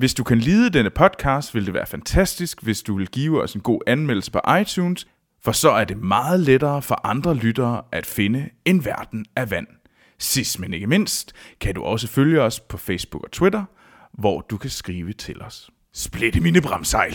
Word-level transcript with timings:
Hvis 0.00 0.14
du 0.14 0.24
kan 0.24 0.38
lide 0.38 0.70
denne 0.70 0.90
podcast, 0.90 1.54
vil 1.54 1.66
det 1.66 1.74
være 1.74 1.86
fantastisk, 1.86 2.62
hvis 2.62 2.82
du 2.82 2.96
vil 2.96 3.08
give 3.08 3.42
os 3.42 3.54
en 3.54 3.60
god 3.60 3.80
anmeldelse 3.86 4.30
på 4.30 4.40
iTunes, 4.60 5.06
for 5.42 5.52
så 5.52 5.70
er 5.70 5.84
det 5.84 5.96
meget 5.96 6.40
lettere 6.40 6.82
for 6.82 7.00
andre 7.06 7.34
lyttere 7.34 7.82
at 7.92 8.06
finde 8.06 8.48
en 8.64 8.84
verden 8.84 9.26
af 9.36 9.50
vand. 9.50 9.66
Sidst 10.18 10.60
men 10.60 10.74
ikke 10.74 10.86
mindst, 10.86 11.32
kan 11.60 11.74
du 11.74 11.82
også 11.82 12.08
følge 12.08 12.42
os 12.42 12.60
på 12.60 12.76
Facebook 12.76 13.24
og 13.24 13.30
Twitter, 13.30 13.64
hvor 14.12 14.40
du 14.40 14.56
kan 14.56 14.70
skrive 14.70 15.12
til 15.12 15.42
os. 15.42 15.70
Splitte 15.94 16.40
mine 16.40 16.60
bremsejl. 16.60 17.14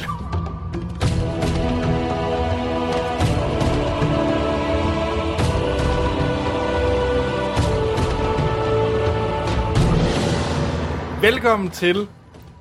Velkommen 11.22 11.72
til 11.72 12.08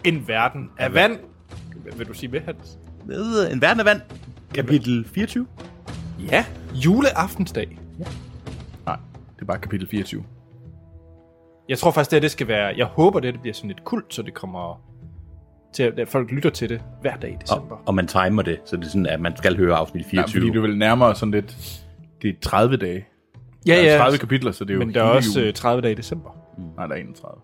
en 0.04 0.28
Verden 0.28 0.70
af 0.78 0.94
Vand. 0.94 1.18
Vil 1.96 2.06
du 2.08 2.14
sige 2.14 2.30
hvad, 2.30 2.40
Hans? 2.40 2.78
Med 3.06 3.52
en 3.52 3.60
verden 3.62 3.80
af 3.80 3.86
vand. 3.86 4.00
Kapitel 4.54 5.04
24. 5.14 5.46
Ja, 6.30 6.44
juleaftensdag. 6.74 7.78
Nej, 8.86 8.96
det 9.36 9.42
er 9.42 9.46
bare 9.46 9.58
kapitel 9.58 9.88
24. 9.88 10.24
Jeg 11.68 11.78
tror 11.78 11.90
faktisk, 11.90 12.10
det, 12.10 12.22
det 12.22 12.30
skal 12.30 12.48
være... 12.48 12.74
Jeg 12.76 12.86
håber, 12.86 13.20
det, 13.20 13.32
det 13.34 13.40
bliver 13.40 13.54
sådan 13.54 13.70
et 13.70 13.84
kult, 13.84 14.14
så 14.14 14.22
det 14.22 14.34
kommer 14.34 14.80
til, 15.72 15.82
at 15.82 16.08
folk 16.08 16.30
lytter 16.30 16.50
til 16.50 16.68
det 16.68 16.82
hver 17.00 17.16
dag 17.16 17.30
i 17.30 17.36
december. 17.40 17.76
Og, 17.76 17.82
og 17.86 17.94
man 17.94 18.06
timer 18.06 18.42
det, 18.42 18.60
så 18.64 18.76
det 18.76 18.84
er 18.84 18.88
sådan, 18.88 19.06
at 19.06 19.20
man 19.20 19.36
skal 19.36 19.56
høre 19.56 19.76
afsnit 19.76 20.04
Ja, 20.04 20.08
24. 20.10 20.40
fordi 20.40 20.52
du 20.54 20.60
vil 20.60 20.78
nærmere 20.78 21.14
sådan 21.14 21.32
lidt... 21.32 21.80
Det 22.22 22.30
er 22.30 22.34
30 22.42 22.76
dage. 22.76 23.06
ja, 23.66 23.72
Der 23.72 23.80
er 23.88 23.92
ja, 23.92 23.98
30 23.98 24.18
kapitler, 24.18 24.52
så 24.52 24.64
det 24.64 24.70
er 24.70 24.74
jo 24.74 24.84
men 24.84 24.94
der 24.94 25.00
er 25.00 25.04
også 25.08 25.40
øh, 25.42 25.52
30 25.52 25.82
dage 25.82 25.92
i 25.92 25.94
december. 25.94 26.30
Nej, 26.76 26.86
der 26.86 26.94
er 26.94 26.98
31. 26.98 27.40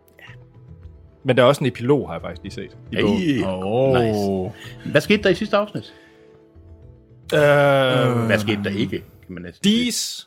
Men 1.24 1.36
der 1.36 1.42
er 1.42 1.46
også 1.46 1.60
en 1.64 1.66
epilog, 1.66 2.08
har 2.08 2.14
jeg 2.14 2.22
faktisk 2.22 2.42
lige 2.42 2.52
set. 2.52 2.76
I. 2.92 2.96
Hey. 2.96 3.44
Åh. 3.46 3.94
Nice. 4.02 4.90
Hvad 4.90 5.00
skete 5.00 5.22
der 5.22 5.28
i 5.28 5.34
sidste 5.34 5.56
afsnit? 5.56 5.94
Øh, 7.34 8.26
Hvad 8.26 8.38
skete 8.38 8.64
der 8.64 8.70
ikke? 8.70 9.04
Kan 9.26 9.34
man 9.34 9.42
næsten 9.42 9.62
Dis. 9.64 10.26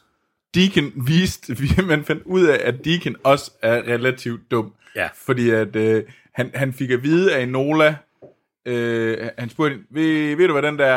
Deacon 0.56 0.92
viste, 1.08 1.56
man 1.88 2.04
fandt 2.04 2.24
ud 2.26 2.46
af, 2.46 2.60
at 2.64 2.86
Deacon 2.86 3.16
også 3.24 3.52
er 3.62 3.76
relativt 3.76 4.42
dum. 4.52 4.74
Ja. 4.96 5.08
Fordi 5.26 5.50
at 5.50 5.76
øh, 5.76 6.04
han, 6.34 6.52
han 6.54 6.74
fik 6.74 6.92
at 6.92 7.04
vide 7.04 7.36
af 7.36 7.48
Nola, 7.50 7.96
øh, 8.66 9.18
han 9.38 9.50
spurgte, 9.50 9.78
ved, 9.90 10.36
ved 10.36 10.48
du 10.48 10.54
hvad 10.54 10.62
den 10.64 10.80
der, 10.80 10.96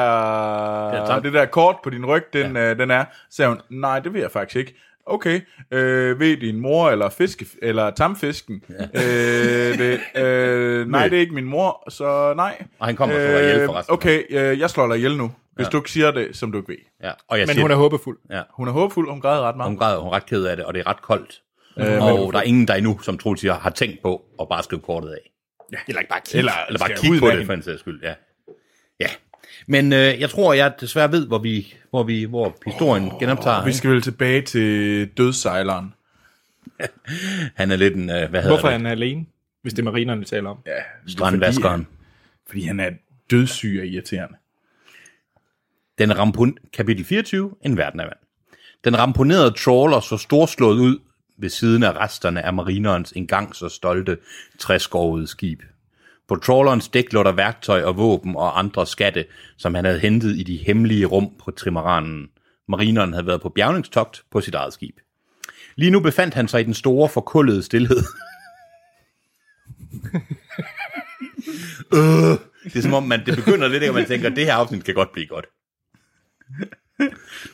Ja, 0.97 1.07
tak. 1.07 1.23
det 1.23 1.33
der 1.33 1.45
kort 1.47 1.77
på 1.85 1.91
din 1.91 2.07
ryg, 2.07 2.23
den, 2.33 2.57
ja. 2.57 2.71
øh, 2.71 2.79
den 2.79 2.91
er? 2.91 3.05
Så 3.31 3.37
sagde 3.37 3.49
hun, 3.49 3.61
nej, 3.71 4.01
det 4.01 4.13
ved 4.13 4.21
jeg 4.21 4.31
faktisk 4.31 4.57
ikke. 4.57 4.75
Okay, 5.09 5.41
øh, 5.71 6.21
ved 6.21 6.37
din 6.37 6.61
mor 6.61 6.91
eller 6.91 7.09
fiske 7.09 7.47
eller 7.63 7.91
tamfisken? 7.91 8.63
Ja. 8.71 8.85
Øh, 8.85 9.79
det, 9.79 10.01
øh, 10.17 10.79
nej, 10.79 10.85
Nej. 11.01 11.09
det 11.09 11.17
er 11.17 11.21
ikke 11.21 11.35
min 11.35 11.45
mor, 11.45 11.91
så 11.91 12.35
nej. 12.37 12.63
Og 12.79 12.87
han 12.87 12.97
kommer 12.97 13.15
og 13.15 13.21
slår 13.21 13.39
dig 13.39 13.51
ihjel 13.53 13.67
forresten. 13.67 13.93
Okay, 13.95 14.23
øh, 14.31 14.59
jeg 14.61 14.71
slår 14.71 14.87
dig 14.89 14.97
ihjel 14.97 15.17
nu, 15.17 15.33
hvis 15.55 15.65
Ja. 15.65 15.71
du 15.71 15.77
ikke 15.77 15.91
siger 15.91 16.11
det, 16.11 16.37
som 16.37 16.53
du 16.53 16.59
ikke 16.59 16.69
ved. 16.73 16.79
Ja. 17.03 17.11
Og 17.29 17.39
jeg 17.39 17.47
Men 17.47 17.55
siger, 17.55 17.63
hun 17.63 17.71
er 17.71 17.75
håbefuld. 17.77 18.19
ja. 18.31 18.43
Hun 18.57 18.69
er 18.69 18.73
håbefuld, 18.73 19.11
hun 19.11 19.21
græder 19.21 19.43
ret 19.43 19.57
meget. 19.57 19.71
Hun 19.71 19.79
græder, 19.79 19.99
hun 19.99 20.09
er 20.09 20.13
ret 20.17 20.27
ked 20.27 20.45
af 20.45 20.57
det, 20.57 20.65
og 20.65 20.75
det 20.75 20.81
er 20.81 20.87
ret 20.87 21.03
koldt. 21.03 21.43
Øh, 21.79 22.03
og 22.05 22.33
der 22.33 22.39
er 22.39 22.43
ingen, 22.43 22.69
der 22.69 22.75
endnu, 22.75 22.99
som 23.03 23.19
troligt 23.19 23.41
siger, 23.41 23.55
har 23.55 23.71
tænkt 23.71 24.03
på 24.03 24.23
at 24.41 24.49
bare 24.49 24.63
skrive 24.63 24.81
kortet 24.83 25.09
af. 25.11 25.31
Eller 25.89 26.01
ikke 26.01 26.09
bare 26.11 26.21
kigge. 26.27 26.39
Eller, 26.39 26.53
Eller 26.69 26.79
bare 26.79 26.89
kigge 26.97 27.19
på 27.21 27.27
det, 27.27 27.33
hende. 27.33 27.47
for 27.47 27.53
en 27.53 27.63
sags 27.63 27.81
skyld. 27.81 28.01
Ja. 28.03 28.15
ja. 29.01 29.07
Men 29.67 29.93
øh, 29.93 30.21
jeg 30.21 30.31
tror, 30.31 30.53
jeg 30.53 30.75
desværre 30.81 31.13
ved, 31.13 31.27
hvor 31.27 31.39
vi, 31.39 31.75
hvor 31.91 32.03
vi, 32.03 32.25
hvor 32.25 32.57
historien 32.67 33.13
oh, 33.13 33.21
genoptager. 33.21 33.65
Vi 33.65 33.73
skal 33.73 33.91
vel 33.91 34.03
tilbage 34.03 34.43
til 34.43 35.09
dødsejleren. 35.17 35.95
Han 37.55 37.71
er 37.71 37.77
lidt 37.77 37.95
en, 37.95 38.11
øh, 38.11 38.31
hvad 38.31 38.43
hedder 38.43 38.49
Hvorfor 38.49 38.69
er 38.69 38.73
det? 38.73 38.81
han 38.81 38.91
alene, 38.91 39.27
hvis 39.63 39.75
det 39.75 39.79
er 39.79 39.85
marinerne, 39.85 40.21
vi 40.21 40.27
taler 40.27 40.51
om? 40.51 40.59
Ja, 40.67 40.73
Strandvaskeren. 41.07 41.87
Fordi, 41.87 42.47
fordi 42.47 42.63
han 42.63 42.81
er 42.81 42.91
dødssyg 43.31 43.79
og 43.81 43.87
irriterende. 43.87 44.37
Den 45.99 46.19
rampon... 46.19 46.59
Kapitel 46.73 47.05
24. 47.05 47.55
En 47.63 47.77
verden 47.77 48.01
af 48.01 48.05
vand. 48.05 48.19
Den 48.85 48.99
ramponerede 48.99 49.51
trawler 49.51 50.01
så 50.01 50.17
storslået 50.17 50.79
ud 50.79 50.99
ved 51.39 51.49
siden 51.49 51.83
af 51.83 51.93
resterne 51.93 52.43
af 52.43 52.55
marinerens 52.55 53.13
engang 53.13 53.55
så 53.55 53.69
stolte 53.69 54.19
træskovede 54.59 55.27
skib. 55.27 55.63
På 56.29 56.37
trawlerens 56.37 56.89
dæk 56.89 57.13
lå 57.13 57.23
der 57.23 57.33
værktøj 57.33 57.83
og 57.83 57.97
våben 57.97 58.37
og 58.37 58.59
andre 58.59 58.87
skatte, 58.87 59.25
som 59.57 59.75
han 59.75 59.85
havde 59.85 59.99
hentet 59.99 60.37
i 60.37 60.43
de 60.43 60.57
hemmelige 60.57 61.07
rum 61.07 61.31
på 61.45 61.51
trimaranen. 61.51 62.29
Marineren 62.69 63.13
havde 63.13 63.27
været 63.27 63.43
på 63.43 63.49
bjergningstogt 63.49 64.25
på 64.31 64.41
sit 64.41 64.55
eget 64.55 64.73
skib. 64.73 64.97
Lige 65.77 65.91
nu 65.91 66.01
befandt 66.01 66.35
han 66.35 66.49
sig 66.49 66.61
i 66.61 66.65
den 66.65 66.75
store, 66.75 67.09
forkullede 67.09 67.63
stillhed. 67.63 68.03
øh, 71.95 72.39
det 72.65 72.77
er 72.77 72.83
som 72.83 72.95
om, 72.95 73.03
man, 73.03 73.27
det 73.27 73.37
begynder 73.37 73.69
lidt, 73.69 73.85
og 73.85 73.95
man 73.95 74.07
tænker, 74.07 74.29
det 74.29 74.45
her 74.45 74.55
afsnit 74.55 74.85
kan 74.85 74.95
godt 74.95 75.13
blive 75.13 75.27
godt. 75.27 75.47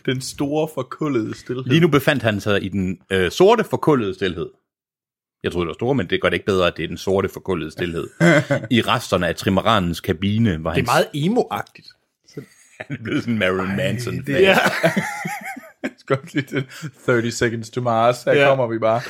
Den 0.06 0.20
store 0.20 0.68
forkullede 0.74 1.34
stillhed. 1.34 1.64
Lige 1.64 1.80
nu 1.80 1.88
befandt 1.88 2.22
han 2.22 2.40
sig 2.40 2.62
i 2.64 2.68
den 2.68 2.98
øh, 3.10 3.30
sorte, 3.30 3.64
forkullede 3.64 4.14
stillhed. 4.14 4.50
Jeg 5.42 5.52
troede, 5.52 5.64
det 5.64 5.68
var 5.68 5.74
store, 5.74 5.94
men 5.94 6.06
det 6.06 6.20
gør 6.22 6.28
det 6.28 6.34
ikke 6.34 6.46
bedre, 6.46 6.66
at 6.66 6.76
det 6.76 6.82
er 6.84 6.88
den 6.88 6.96
sorte, 6.96 7.28
forkullede 7.28 7.70
stillhed. 7.70 8.08
I 8.70 8.80
resterne 8.80 9.28
af 9.28 9.36
trimaranens 9.36 10.00
kabine 10.00 10.64
var 10.64 10.74
Det 10.74 10.80
er 10.80 10.84
meget 10.84 11.06
emo-agtigt. 11.14 11.88
han 12.88 12.96
er 12.98 13.02
blevet 13.02 13.22
sådan 13.22 13.38
Marilyn 13.38 13.76
Manson. 13.76 14.16
det 14.26 14.46
er- 14.48 14.58
Skal 15.98 16.18
også 16.22 16.30
lige 16.38 16.46
til 16.46 16.64
30 17.06 17.30
Seconds 17.30 17.70
to 17.70 17.80
Mars. 17.80 18.22
Her 18.24 18.32
Ja. 18.32 18.48
kommer 18.48 18.66
vi 18.66 18.78
bare. 18.78 19.00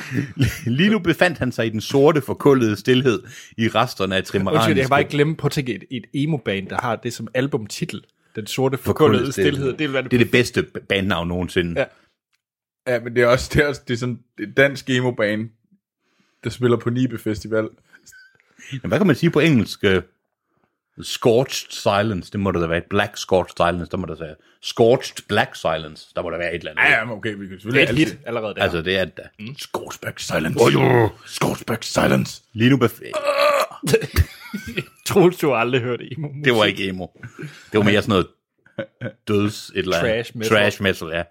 Lige 0.77 0.91
nu 0.91 0.99
befandt 0.99 1.39
han 1.39 1.53
sig 1.53 1.67
i 1.67 1.71
den 1.71 1.81
sorte, 1.81 2.21
forkullede 2.21 2.77
stillhed 2.77 3.23
i 3.59 3.69
resterne 3.69 4.15
af 4.15 4.19
Undskyld, 4.21 4.41
trimaranens 4.41 4.77
jeg 4.77 4.85
kan 4.85 4.89
bare 4.91 5.01
ikke 5.01 5.11
glemme 5.11 5.37
på 5.37 5.47
at 5.47 5.53
tænke 5.53 5.75
et, 5.75 5.85
et 5.91 6.05
emo-band, 6.15 6.69
der 6.69 6.81
har 6.81 6.97
det 6.97 7.13
som 7.13 7.29
albumtitel. 7.35 8.05
Den 8.37 8.47
sorte 8.47 8.79
forkullede 8.79 9.33
stillhed. 9.33 9.73
Det 9.77 9.93
være 9.93 10.03
det, 10.03 10.11
det 10.11 10.21
er 10.21 10.25
det 10.25 10.31
bedste 10.33 10.63
bandnavn 10.89 11.29
nogensinde. 11.29 11.81
Ja. 11.81 11.85
Ja, 12.93 13.01
men 13.01 13.15
det 13.17 13.23
er 13.23 13.27
også, 13.27 13.51
det 13.55 13.63
er, 13.65 13.69
også, 13.69 13.83
det 13.89 13.95
er 13.95 13.99
sådan 13.99 14.19
et 14.41 14.57
dansk 14.57 14.91
emo-bane, 14.91 15.49
der 16.45 16.51
spiller 16.51 16.77
på 16.77 16.91
Nibe 16.91 17.19
Festival. 17.19 17.69
Men 18.73 18.89
hvad 18.89 18.99
kan 18.99 19.07
man 19.07 19.17
sige 19.17 19.31
på 19.31 19.41
engelsk? 19.41 19.85
Øh, 19.85 20.03
Scorched 21.03 21.71
silence, 21.71 22.33
det 22.33 22.41
må 22.41 22.51
der 22.51 22.61
da 22.61 22.67
være. 22.67 22.79
et 22.79 22.85
Black 22.91 23.17
scorched 23.17 23.57
silence, 23.57 23.91
der 23.91 23.97
må 23.97 24.07
der 24.07 24.17
være. 24.21 24.35
Scorched 24.63 25.27
black 25.29 25.55
silence, 25.57 26.09
der 26.17 26.23
må 26.23 26.31
der 26.31 26.39
være 26.39 26.55
et 26.55 26.59
eller 26.59 26.71
andet. 26.71 26.83
Ja, 26.83 26.99
ja, 26.99 27.05
men 27.05 27.15
okay, 27.15 27.35
vi 27.35 27.37
kan 27.37 27.49
Det 27.49 27.55
er 27.57 27.61
selvfølgelig 27.61 28.03
et 28.03 28.09
hit 28.09 28.19
allerede 28.27 28.55
der. 28.55 28.63
Altså, 28.63 28.83
det 28.83 28.97
er... 28.99 29.07
Mm. 29.39 29.57
Scorchback 29.59 30.19
Silence. 30.19 30.59
Oh, 30.61 30.73
jo. 30.75 31.09
Scorchback 31.27 31.83
Silence. 31.83 32.43
Lige 32.53 32.71
nu 32.71 32.77
bef- 32.77 33.01
Troels, 35.07 35.37
du 35.39 35.49
har 35.49 35.57
aldrig 35.57 35.81
hørt 35.81 36.01
emo 36.03 36.29
Det 36.45 36.53
var 36.55 36.65
ikke 36.65 36.89
emo. 36.89 37.07
Det 37.73 37.79
var 37.79 37.83
mere 37.83 38.03
sådan 38.03 38.11
noget 38.11 38.27
døds 39.29 39.71
et 39.75 39.79
eller 39.79 39.97
andet. 39.97 40.13
Trash 40.15 40.37
metal. 40.37 40.57
Trash 40.57 40.83
metal, 40.83 41.09
ja. 41.09 41.23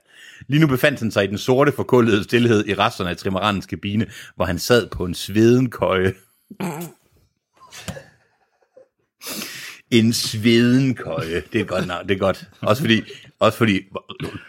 Lige 0.47 0.61
nu 0.61 0.67
befandt 0.67 0.99
han 0.99 1.11
sig 1.11 1.23
i 1.23 1.27
den 1.27 1.37
sorte 1.37 1.71
forkullede 1.71 2.23
stillhed 2.23 2.67
i 2.67 2.73
resterne 2.73 3.09
af 3.09 3.17
trimaranens 3.17 3.65
kabine, 3.65 4.05
hvor 4.35 4.45
han 4.45 4.59
sad 4.59 4.87
på 4.89 5.05
en 5.05 5.13
svedenkøje. 5.13 6.13
En 9.91 10.13
svedenkøje. 10.13 11.43
Det 11.53 11.61
er 11.61 11.65
godt 11.65 11.87
navn, 11.87 12.07
det 12.07 12.15
er 12.15 12.19
godt. 12.19 12.49
Også 12.61 12.81
fordi, 12.81 13.03
også 13.39 13.57
fordi 13.57 13.81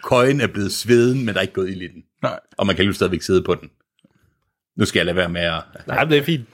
køjen 0.05 0.41
er 0.41 0.47
blevet 0.47 0.73
sveden, 0.73 1.25
men 1.25 1.29
der 1.29 1.41
er 1.41 1.43
ikke 1.43 1.55
gået 1.55 1.71
ild 1.71 1.83
i 1.83 1.89
den. 1.89 2.03
Nej. 2.23 2.41
Og 2.59 2.67
man 2.67 2.77
kan 2.77 2.85
jo 2.85 2.93
stadigvæk 2.93 3.23
sidde 3.23 3.43
på 3.43 3.55
den. 3.55 3.71
Nu 4.77 4.85
skal 4.85 4.99
jeg 4.99 5.06
lade 5.06 5.17
være 5.17 5.29
med 5.29 5.41
at... 5.41 5.62
Nej, 5.87 6.05
det 6.05 6.19
er 6.19 6.23
fint. 6.23 6.49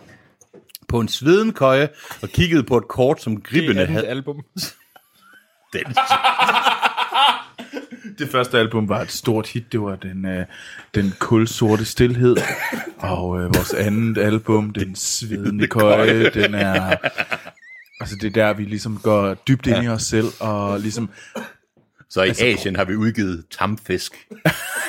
På 0.88 1.00
en 1.00 1.08
svedenkøje 1.08 1.88
og 2.22 2.28
kiggede 2.28 2.62
på 2.62 2.76
et 2.76 2.88
kort, 2.88 3.22
som 3.22 3.42
andet 3.52 3.88
havde... 3.88 4.06
album. 4.06 4.36
Den. 5.72 5.84
Det 8.18 8.28
første 8.28 8.58
album 8.58 8.88
var 8.88 9.00
et 9.00 9.10
stort 9.10 9.48
hit. 9.48 9.72
Det 9.72 9.80
var 9.80 9.96
den, 9.96 10.26
øh, 10.26 10.46
den 10.94 11.14
kulsorte 11.18 11.84
stillhed. 11.84 12.36
Og 12.98 13.40
øh, 13.40 13.54
vores 13.54 13.74
andet 13.74 14.18
album, 14.18 14.70
Den 14.70 14.96
svedende 14.96 15.66
køje, 15.66 16.30
den 16.30 16.54
er... 16.54 16.96
Altså 18.00 18.16
det 18.20 18.26
er 18.26 18.30
der, 18.30 18.52
vi 18.52 18.64
ligesom 18.64 19.00
går 19.02 19.34
dybt 19.34 19.66
ind 19.66 19.84
i 19.84 19.88
os 19.88 20.02
selv, 20.02 20.26
og 20.40 20.80
ligesom... 20.80 21.10
Så 22.10 22.22
i 22.22 22.30
Asien 22.30 22.76
har 22.76 22.84
vi 22.84 22.96
udgivet 22.96 23.44
tamfisk. 23.58 24.12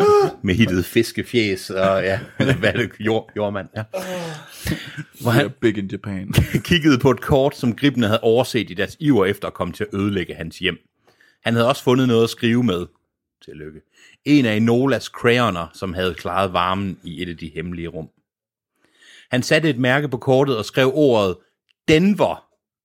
Med 0.42 0.54
hittet 0.54 0.84
fiskefjæs 0.84 1.70
og 1.70 2.02
ja, 2.02 2.20
hvad 2.60 2.72
det, 2.72 2.90
jord, 3.00 3.30
jordmand, 3.36 3.68
ja. 3.76 3.82
Hvor 5.20 5.30
han 5.30 5.42
Yeah, 5.42 5.52
big 5.60 5.78
in 5.78 5.86
Japan. 5.86 6.32
kiggede 6.70 6.98
på 6.98 7.10
et 7.10 7.20
kort, 7.20 7.56
som 7.56 7.76
gribene 7.76 8.06
havde 8.06 8.20
overset 8.20 8.70
i 8.70 8.74
deres 8.74 8.96
iver 9.00 9.26
efter 9.26 9.48
at 9.48 9.54
komme 9.54 9.72
til 9.72 9.84
at 9.84 9.98
ødelægge 10.00 10.34
hans 10.34 10.58
hjem. 10.58 10.78
Han 11.44 11.54
havde 11.54 11.68
også 11.68 11.82
fundet 11.82 12.08
noget 12.08 12.24
at 12.24 12.30
skrive 12.30 12.62
med. 12.62 12.86
Tillykke. 13.44 13.80
En 14.24 14.46
af 14.46 14.56
Enolas 14.56 15.04
crayoner, 15.04 15.66
som 15.74 15.94
havde 15.94 16.14
klaret 16.14 16.52
varmen 16.52 16.98
i 17.04 17.22
et 17.22 17.28
af 17.28 17.36
de 17.36 17.50
hemmelige 17.54 17.88
rum. 17.88 18.08
Han 19.30 19.42
satte 19.42 19.70
et 19.70 19.78
mærke 19.78 20.08
på 20.08 20.16
kortet 20.16 20.56
og 20.58 20.64
skrev 20.64 20.90
ordet 20.94 21.36
Denver 21.88 22.44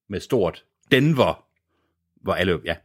med 0.09 0.19
stort 0.19 0.63
Denver, 0.91 1.43
hvor 2.21 2.33
alle, 2.33 2.59
ja, 2.65 2.75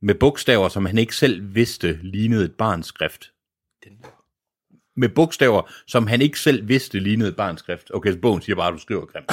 med 0.00 0.14
bogstaver, 0.14 0.68
som 0.68 0.86
han 0.86 0.98
ikke 0.98 1.16
selv 1.16 1.54
vidste 1.54 1.98
lignede 2.02 2.44
et 2.44 2.54
barns 2.54 2.86
skrift. 2.86 3.32
Med 4.96 5.08
bogstaver, 5.08 5.70
som 5.86 6.06
han 6.06 6.20
ikke 6.22 6.38
selv 6.40 6.68
vidste 6.68 6.98
lignede 6.98 7.28
et 7.28 7.36
barns 7.36 7.60
skrift. 7.60 7.90
Okay, 7.94 8.12
så 8.12 8.18
bogen 8.18 8.42
siger 8.42 8.56
bare, 8.56 8.68
at 8.68 8.74
du 8.74 8.78
skriver 8.78 9.06
grimt. 9.06 9.32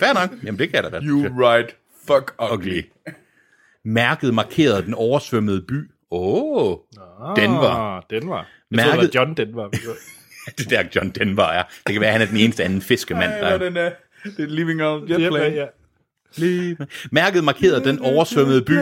Fair 0.00 0.12
nok. 0.14 0.30
Jamen, 0.44 0.58
det 0.58 0.70
kan 0.70 0.84
jeg 0.84 0.92
da. 0.92 1.00
You 1.02 1.20
right. 1.48 1.76
Fuck 2.06 2.34
ugly. 2.52 2.82
Mærket 3.84 4.34
markerede 4.34 4.82
den 4.82 4.94
oversvømmede 4.94 5.62
by. 5.62 5.90
Åh, 6.10 6.66
oh, 6.66 6.76
Denver. 7.36 7.68
Ah, 7.70 8.02
Denver. 8.10 8.36
Jeg 8.36 8.44
troede, 8.80 8.96
Mærket- 8.96 9.12
det 9.12 9.20
var 9.20 9.20
John 9.24 9.34
Denver. 9.36 9.68
det 10.58 10.70
der 10.70 10.84
John 10.96 11.10
Denver 11.10 11.42
er. 11.44 11.62
Det 11.86 11.92
kan 11.92 12.00
være, 12.00 12.10
at 12.10 12.12
han 12.12 12.22
er 12.22 12.26
den 12.26 12.36
eneste 12.36 12.64
anden 12.64 12.80
fiskemand, 12.82 13.32
der 13.32 13.38
Ej, 13.38 13.52
er. 13.52 13.56
hvad 13.58 13.66
den 13.66 13.76
er. 13.76 13.90
Det 14.24 14.40
er 14.40 14.46
Living 14.46 14.82
on 14.82 15.08
Jet 15.08 15.20
ja, 15.22 15.28
Plane. 15.30 15.68
Ja. 16.38 16.74
Mærket 17.12 17.44
markerede 17.44 17.84
den 17.84 17.98
oversvømmede 17.98 18.62
by, 18.64 18.78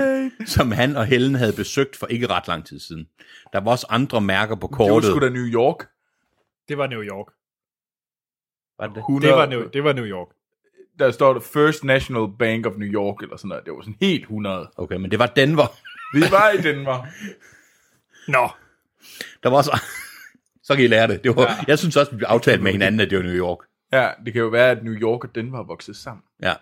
som 0.46 0.73
han 0.73 0.96
og 0.96 1.06
Helen 1.06 1.35
havde 1.35 1.52
besøgt 1.52 1.96
for 1.96 2.06
ikke 2.06 2.26
ret 2.26 2.49
lang 2.49 2.67
tid 2.67 2.81
siden. 2.81 3.06
Der 3.52 3.61
var 3.61 3.70
også 3.70 3.87
andre 3.91 4.20
mærker 4.20 4.55
på 4.55 4.67
Det 4.73 4.79
var 4.79 4.87
kortet. 4.87 5.11
sgu 5.11 5.20
da 5.20 5.29
New 5.29 5.46
York. 5.46 5.87
Det 6.69 6.79
var 6.79 6.87
New 6.87 7.02
York. 7.02 7.26
Var 8.79 8.87
det? 8.87 8.96
100, 8.99 9.29
Det 9.31 9.38
var 9.38 9.46
New, 9.46 9.69
det 9.69 9.85
var 9.85 9.93
New 9.93 10.05
York. 10.05 10.29
Der 10.99 11.11
står 11.11 11.32
der 11.32 11.41
First 11.41 11.85
National 11.85 12.26
Bank 12.38 12.67
of 12.67 12.73
New 12.76 12.88
York, 12.88 13.23
eller 13.23 13.37
sådan 13.37 13.49
noget. 13.49 13.64
Det 13.64 13.73
var 13.73 13.81
sådan 13.81 13.97
helt 14.00 14.23
100. 14.23 14.70
Okay, 14.76 14.97
men 14.97 15.11
det 15.11 15.19
var 15.19 15.26
Denver. 15.26 15.67
Vi 16.14 16.20
var 16.31 16.50
i 16.50 16.56
Denver. 16.62 17.06
Nå. 18.35 18.49
Der 19.43 19.49
var 19.50 19.56
også... 19.56 19.81
Så 20.67 20.75
kan 20.75 20.85
I 20.85 20.87
lære 20.87 21.06
det. 21.08 21.25
det 21.25 21.37
var, 21.37 21.43
ja. 21.43 21.56
Jeg 21.69 21.79
synes 21.79 21.97
også, 21.97 22.12
vi 22.12 22.17
blev 22.17 22.26
aftalt 22.26 22.62
med 22.62 22.73
hinanden, 22.73 23.00
at 23.00 23.11
det 23.11 23.19
var 23.19 23.25
New 23.25 23.35
York. 23.35 23.58
Ja, 23.93 24.11
det 24.25 24.32
kan 24.32 24.43
jo 24.43 24.49
være, 24.49 24.70
at 24.70 24.85
New 24.85 24.94
York 24.94 25.25
og 25.25 25.35
Denver 25.35 25.58
er 25.58 25.64
vokset 25.67 25.97
sammen. 25.97 26.23
Ja. 26.43 26.55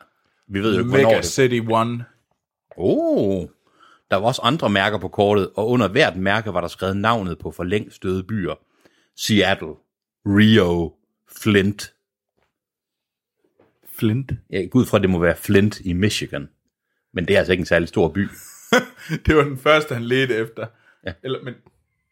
Vi 0.52 0.62
ved 0.62 0.74
jo 0.74 0.78
ikke, 0.78 0.90
hvornår 0.90 1.08
Mega 1.08 1.16
det 1.16 1.26
City 1.26 1.60
One. 1.70 2.04
Oh, 2.76 3.48
der 4.10 4.16
var 4.16 4.26
også 4.26 4.42
andre 4.42 4.70
mærker 4.70 4.98
på 4.98 5.08
kortet, 5.08 5.50
og 5.56 5.68
under 5.68 5.88
hvert 5.88 6.16
mærke 6.16 6.54
var 6.54 6.60
der 6.60 6.68
skrevet 6.68 6.96
navnet 6.96 7.38
på 7.38 7.50
for 7.50 7.64
længst 7.64 8.02
døde 8.02 8.24
byer. 8.24 8.54
Seattle, 9.16 9.74
Rio, 10.26 10.92
Flint. 11.42 11.94
Flint. 13.98 14.32
Jeg 14.50 14.70
går 14.70 14.80
ud 14.80 14.86
fra, 14.86 14.98
det 14.98 15.10
må 15.10 15.18
være 15.18 15.36
Flint 15.36 15.80
i 15.80 15.92
Michigan. 15.92 16.48
Men 17.12 17.28
det 17.28 17.34
er 17.34 17.38
altså 17.38 17.52
ikke 17.52 17.62
en 17.62 17.66
særlig 17.66 17.88
stor 17.88 18.08
by. 18.08 18.28
Det 19.26 19.36
var 19.36 19.44
den 19.44 19.58
første, 19.58 19.94
han 19.94 20.04
ledte 20.04 20.34
efter. 20.34 20.66
Ja. 21.06 21.12
Eller, 21.22 21.38
men, 21.44 21.54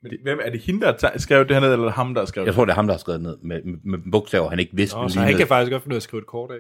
men 0.03 0.13
hvem 0.23 0.39
er 0.43 0.51
det 0.51 0.61
hende, 0.61 0.81
der 0.81 1.09
har 1.11 1.19
skrevet 1.19 1.49
det 1.49 1.57
hernede, 1.57 1.73
eller 1.73 1.85
er 1.85 1.89
det 1.89 1.97
ham, 1.97 2.15
der 2.15 2.21
har 2.21 2.27
skrevet 2.27 2.47
Jeg 2.47 2.55
tror, 2.55 2.65
det 2.65 2.73
er 2.73 2.77
ham, 2.77 2.87
der 2.87 2.95
har 2.95 2.99
skrevet 2.99 3.21
ned 3.21 3.37
med, 3.43 3.63
med, 3.63 3.99
med 3.99 4.13
bogstaver, 4.13 4.51
han 4.51 4.59
ikke 4.59 4.77
vidste. 4.77 4.97
Nå, 4.97 5.09
så 5.09 5.19
han 5.19 5.27
lignede. 5.27 5.41
kan 5.41 5.49
faktisk 5.49 5.73
godt 5.73 5.83
finde 5.83 5.93
ud 5.93 5.97
af 5.97 5.99
at 5.99 6.03
skrive 6.03 6.21
et 6.21 6.27
kort 6.27 6.51
af. 6.51 6.59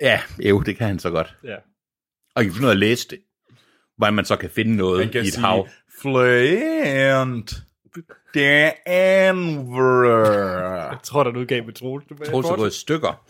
Ja, 0.00 0.20
jo, 0.38 0.60
det 0.60 0.76
kan 0.76 0.86
han 0.86 0.98
så 0.98 1.10
godt. 1.10 1.36
Ja. 1.44 1.56
Og 2.34 2.42
I 2.42 2.46
kan 2.46 2.54
finde 2.54 2.68
af 2.68 2.72
at 2.72 2.78
læse 2.78 3.08
det. 3.08 3.18
Hvordan 3.96 4.14
man 4.14 4.24
så 4.24 4.36
kan 4.36 4.50
finde 4.50 4.76
noget 4.76 4.98
Man 4.98 5.08
kan 5.12 5.24
i 5.24 5.26
et 5.26 5.32
sige, 5.32 5.44
hav. 5.44 5.68
Flint. 6.02 7.54
Denver. 8.34 10.08
Jeg 10.90 10.98
tror, 11.02 11.22
der 11.22 11.30
er 11.30 11.34
en 11.34 11.40
udgave 11.40 11.64
med 11.64 11.74
Troels. 11.74 12.04
Jeg 12.20 12.28
tror, 12.28 12.42
det 12.42 12.56
går 12.56 12.66
i 12.66 12.70
stykker. 12.70 13.22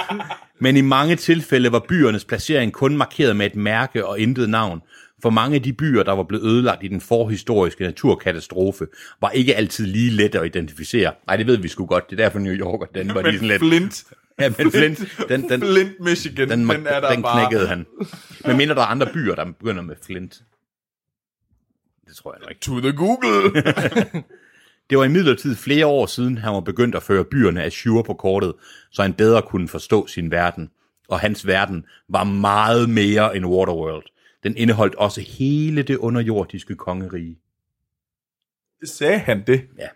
Men 0.64 0.76
i 0.76 0.80
mange 0.80 1.16
tilfælde 1.16 1.72
var 1.72 1.84
byernes 1.88 2.24
placering 2.24 2.72
kun 2.72 2.96
markeret 2.96 3.36
med 3.36 3.46
et 3.46 3.56
mærke 3.56 4.06
og 4.06 4.20
intet 4.20 4.50
navn. 4.50 4.82
For 5.22 5.30
mange 5.30 5.54
af 5.54 5.62
de 5.62 5.72
byer, 5.72 6.02
der 6.02 6.12
var 6.12 6.22
blevet 6.22 6.44
ødelagt 6.44 6.84
i 6.84 6.88
den 6.88 7.00
forhistoriske 7.00 7.84
naturkatastrofe, 7.84 8.86
var 9.20 9.30
ikke 9.30 9.54
altid 9.54 9.86
lige 9.86 10.10
let 10.10 10.34
at 10.34 10.46
identificere. 10.46 11.12
Nej, 11.26 11.36
det 11.36 11.46
ved 11.46 11.56
vi 11.56 11.68
sgu 11.68 11.86
godt. 11.86 12.10
Det 12.10 12.20
er 12.20 12.24
derfor 12.24 12.38
New 12.38 12.54
York 12.54 12.80
og 12.80 12.88
den 12.94 13.14
var 13.14 13.22
lige 13.22 13.34
sådan 13.34 13.48
lidt... 13.48 13.62
Flint. 13.62 14.04
Ja, 14.40 14.52
men 14.58 14.70
Flint, 14.70 14.98
den, 15.28 15.48
den, 15.48 15.60
Flint, 15.60 16.00
Michigan. 16.00 16.48
den, 16.48 16.68
Den, 16.68 16.86
er 16.86 17.00
der 17.00 17.12
den 17.12 17.22
bare. 17.22 17.46
knækkede 17.48 17.68
han. 17.68 17.86
Men 18.46 18.56
mindre 18.56 18.74
der 18.74 18.80
er 18.80 18.86
andre 18.86 19.06
byer, 19.12 19.34
der 19.34 19.44
begynder 19.44 19.82
med 19.82 19.96
Flint. 20.02 20.42
Det 22.08 22.16
tror 22.16 22.32
jeg 22.34 22.40
nok 22.40 22.50
ikke. 22.50 22.60
To 22.60 22.80
the 22.80 22.92
Google. 22.92 23.62
Det 24.90 24.98
var 24.98 25.04
imidlertid 25.04 25.56
flere 25.56 25.86
år 25.86 26.06
siden, 26.06 26.38
han 26.38 26.52
var 26.54 26.60
begyndt 26.60 26.94
at 26.94 27.02
føre 27.02 27.24
byerne 27.24 27.62
Azure 27.64 28.04
på 28.04 28.14
kortet, 28.14 28.54
så 28.90 29.02
han 29.02 29.14
bedre 29.14 29.42
kunne 29.42 29.68
forstå 29.68 30.06
sin 30.06 30.30
verden. 30.30 30.70
Og 31.08 31.20
hans 31.20 31.46
verden 31.46 31.84
var 32.08 32.24
meget 32.24 32.90
mere 32.90 33.36
end 33.36 33.46
Waterworld. 33.46 34.04
Den 34.42 34.56
indeholdt 34.56 34.94
også 34.94 35.20
hele 35.20 35.82
det 35.82 35.96
underjordiske 35.96 36.74
kongerige. 36.76 37.38
Sagde 38.84 39.18
han 39.18 39.44
det? 39.46 39.62
Ja. 39.78 39.88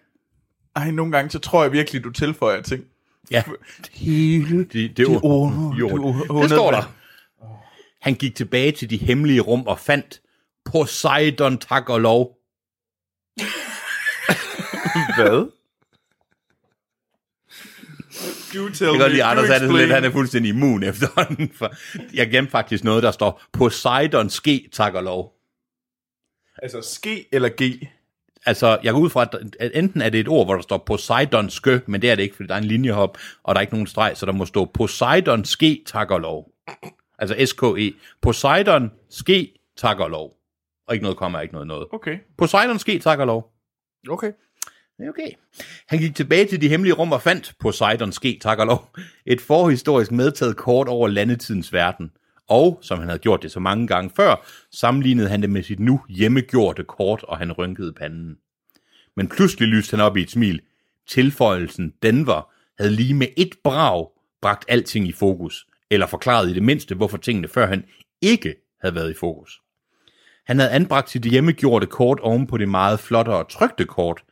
Ej, 0.77 0.91
nogle 0.91 1.13
gange, 1.13 1.31
så 1.31 1.39
tror 1.39 1.63
jeg 1.63 1.73
virkelig, 1.73 2.05
du 2.05 2.11
tilføjer 2.11 2.63
ting. 2.63 2.85
Ja, 3.31 3.43
Hele 3.93 4.59
det, 4.59 4.73
det, 4.73 4.97
det 4.97 5.07
var 5.07 5.25
under, 5.25 5.77
jord. 5.79 6.15
det, 6.35 6.43
Det 6.43 6.51
står 6.51 6.71
der. 6.71 6.95
Han 8.01 8.15
gik 8.15 8.35
tilbage 8.37 8.73
til 8.73 8.91
de 8.91 8.97
hemmelige 8.97 9.41
rum 9.41 9.67
og 9.67 9.79
fandt 9.79 10.21
Poseidon 10.65 11.59
tak 11.59 11.89
og 11.89 12.01
lov. 12.01 12.37
Hvad? 15.17 15.51
Du 18.55 18.69
tell 18.69 18.85
Jeg 18.87 18.93
kan 18.93 19.01
godt 19.01 19.13
lide, 19.13 19.25
Anders 19.25 19.49
er 19.49 19.53
det 19.53 19.61
sådan 19.61 19.77
lidt, 19.77 19.91
han 19.91 20.05
er 20.05 20.11
fuldstændig 20.11 20.49
immun 20.49 20.83
efterhånden. 20.83 21.53
For 21.55 21.73
jeg 22.15 22.31
glemte 22.31 22.51
faktisk 22.51 22.85
noget, 22.85 23.03
der 23.03 23.11
står 23.11 23.43
Poseidon 23.53 24.31
ske 24.31 24.69
tak 24.73 24.95
og 24.95 25.03
lov. 25.03 25.33
Altså, 26.63 26.81
ske 26.83 27.29
eller 27.33 27.49
G? 27.63 27.87
Altså, 28.47 28.79
jeg 28.83 28.93
går 28.93 29.01
ud 29.01 29.11
fra, 29.11 29.27
at, 29.61 29.71
enten 29.75 30.03
er 30.03 30.09
det 30.09 30.21
et 30.21 30.29
ord, 30.29 30.47
hvor 30.47 30.55
der 30.55 30.63
står 30.63 30.79
Poseidon 30.79 31.51
skø, 31.51 31.79
men 31.87 32.03
det 32.03 32.11
er 32.11 32.15
det 32.15 32.23
ikke, 32.23 32.37
fordi 32.37 32.47
der 32.47 32.55
er 32.55 32.59
en 32.59 32.65
linjehop, 32.65 33.19
og 33.43 33.55
der 33.55 33.59
er 33.59 33.63
ikke 33.63 33.75
nogen 33.75 33.87
streg, 33.87 34.13
så 34.15 34.27
der 34.27 34.33
må 34.33 34.47
stå 34.47 34.65
Poseidon 34.65 35.45
ske 35.45 35.83
tak 35.87 36.11
og 36.11 36.21
lov. 36.21 36.53
Altså 37.19 37.47
S-K-E. 37.47 37.93
Poseidon 38.23 38.91
ske 39.11 39.55
tak 39.77 39.99
og 39.99 40.11
lov. 40.11 40.37
Og 40.89 40.95
ikke 40.95 41.03
noget 41.03 41.19
kommer, 41.19 41.41
ikke 41.41 41.55
noget 41.55 41.69
noget. 41.69 41.87
Okay. 41.93 42.19
Poseidon 42.39 42.79
ske 42.79 42.99
tak 42.99 43.19
og 43.19 43.27
lov. 43.27 43.53
Okay. 44.09 44.33
Okay. 45.09 45.31
Han 45.89 45.99
gik 45.99 46.15
tilbage 46.15 46.47
til 46.47 46.61
de 46.61 46.69
hemmelige 46.69 46.95
rum 46.95 47.13
og 47.13 47.23
fandt 47.23 47.55
Poseidon 47.61 48.13
ske 48.13 48.39
tak 48.43 48.59
og 48.59 48.67
lov. 48.67 48.91
Et 49.27 49.41
forhistorisk 49.41 50.13
medtaget 50.13 50.57
kort 50.57 50.89
over 50.89 51.09
landetidens 51.09 51.73
verden. 51.73 52.11
Og, 52.51 52.79
som 52.83 52.99
han 52.99 53.09
havde 53.09 53.19
gjort 53.19 53.43
det 53.43 53.53
så 53.53 53.61
mange 53.61 53.87
gange 53.87 54.11
før, 54.17 54.47
sammenlignede 54.73 55.29
han 55.29 55.43
det 55.43 55.51
med 55.51 55.63
sit 55.63 55.81
nu 55.81 56.01
hjemmegjorte 56.09 56.85
kort, 56.85 57.23
og 57.23 57.39
han 57.39 57.53
rynkede 57.53 57.93
panden. 57.93 58.37
Men 59.17 59.29
pludselig 59.29 59.69
lyste 59.69 59.97
han 59.97 60.07
op 60.07 60.17
i 60.17 60.23
et 60.23 60.31
smil. 60.31 60.61
Tilføjelsen 61.09 61.93
Denver 62.03 62.53
havde 62.79 62.93
lige 62.93 63.15
med 63.15 63.27
et 63.37 63.55
brag 63.65 64.07
bragt 64.43 64.65
alting 64.69 65.09
i 65.09 65.13
fokus, 65.13 65.67
eller 65.91 66.07
forklaret 66.07 66.51
i 66.51 66.55
det 66.55 66.63
mindste, 66.63 66.95
hvorfor 66.95 67.17
tingene 67.17 67.49
før 67.49 67.67
han 67.67 67.85
ikke 68.23 68.55
havde 68.81 68.95
været 68.95 69.11
i 69.11 69.15
fokus. 69.15 69.61
Han 70.47 70.59
havde 70.59 70.71
anbragt 70.71 71.11
sit 71.11 71.23
hjemmegjorte 71.23 71.87
kort 71.87 72.21
oven 72.21 72.47
på 72.47 72.57
det 72.57 72.69
meget 72.69 73.01
flotte 73.01 73.31
og 73.31 73.49
trygte 73.49 73.85
kort. 73.85 74.23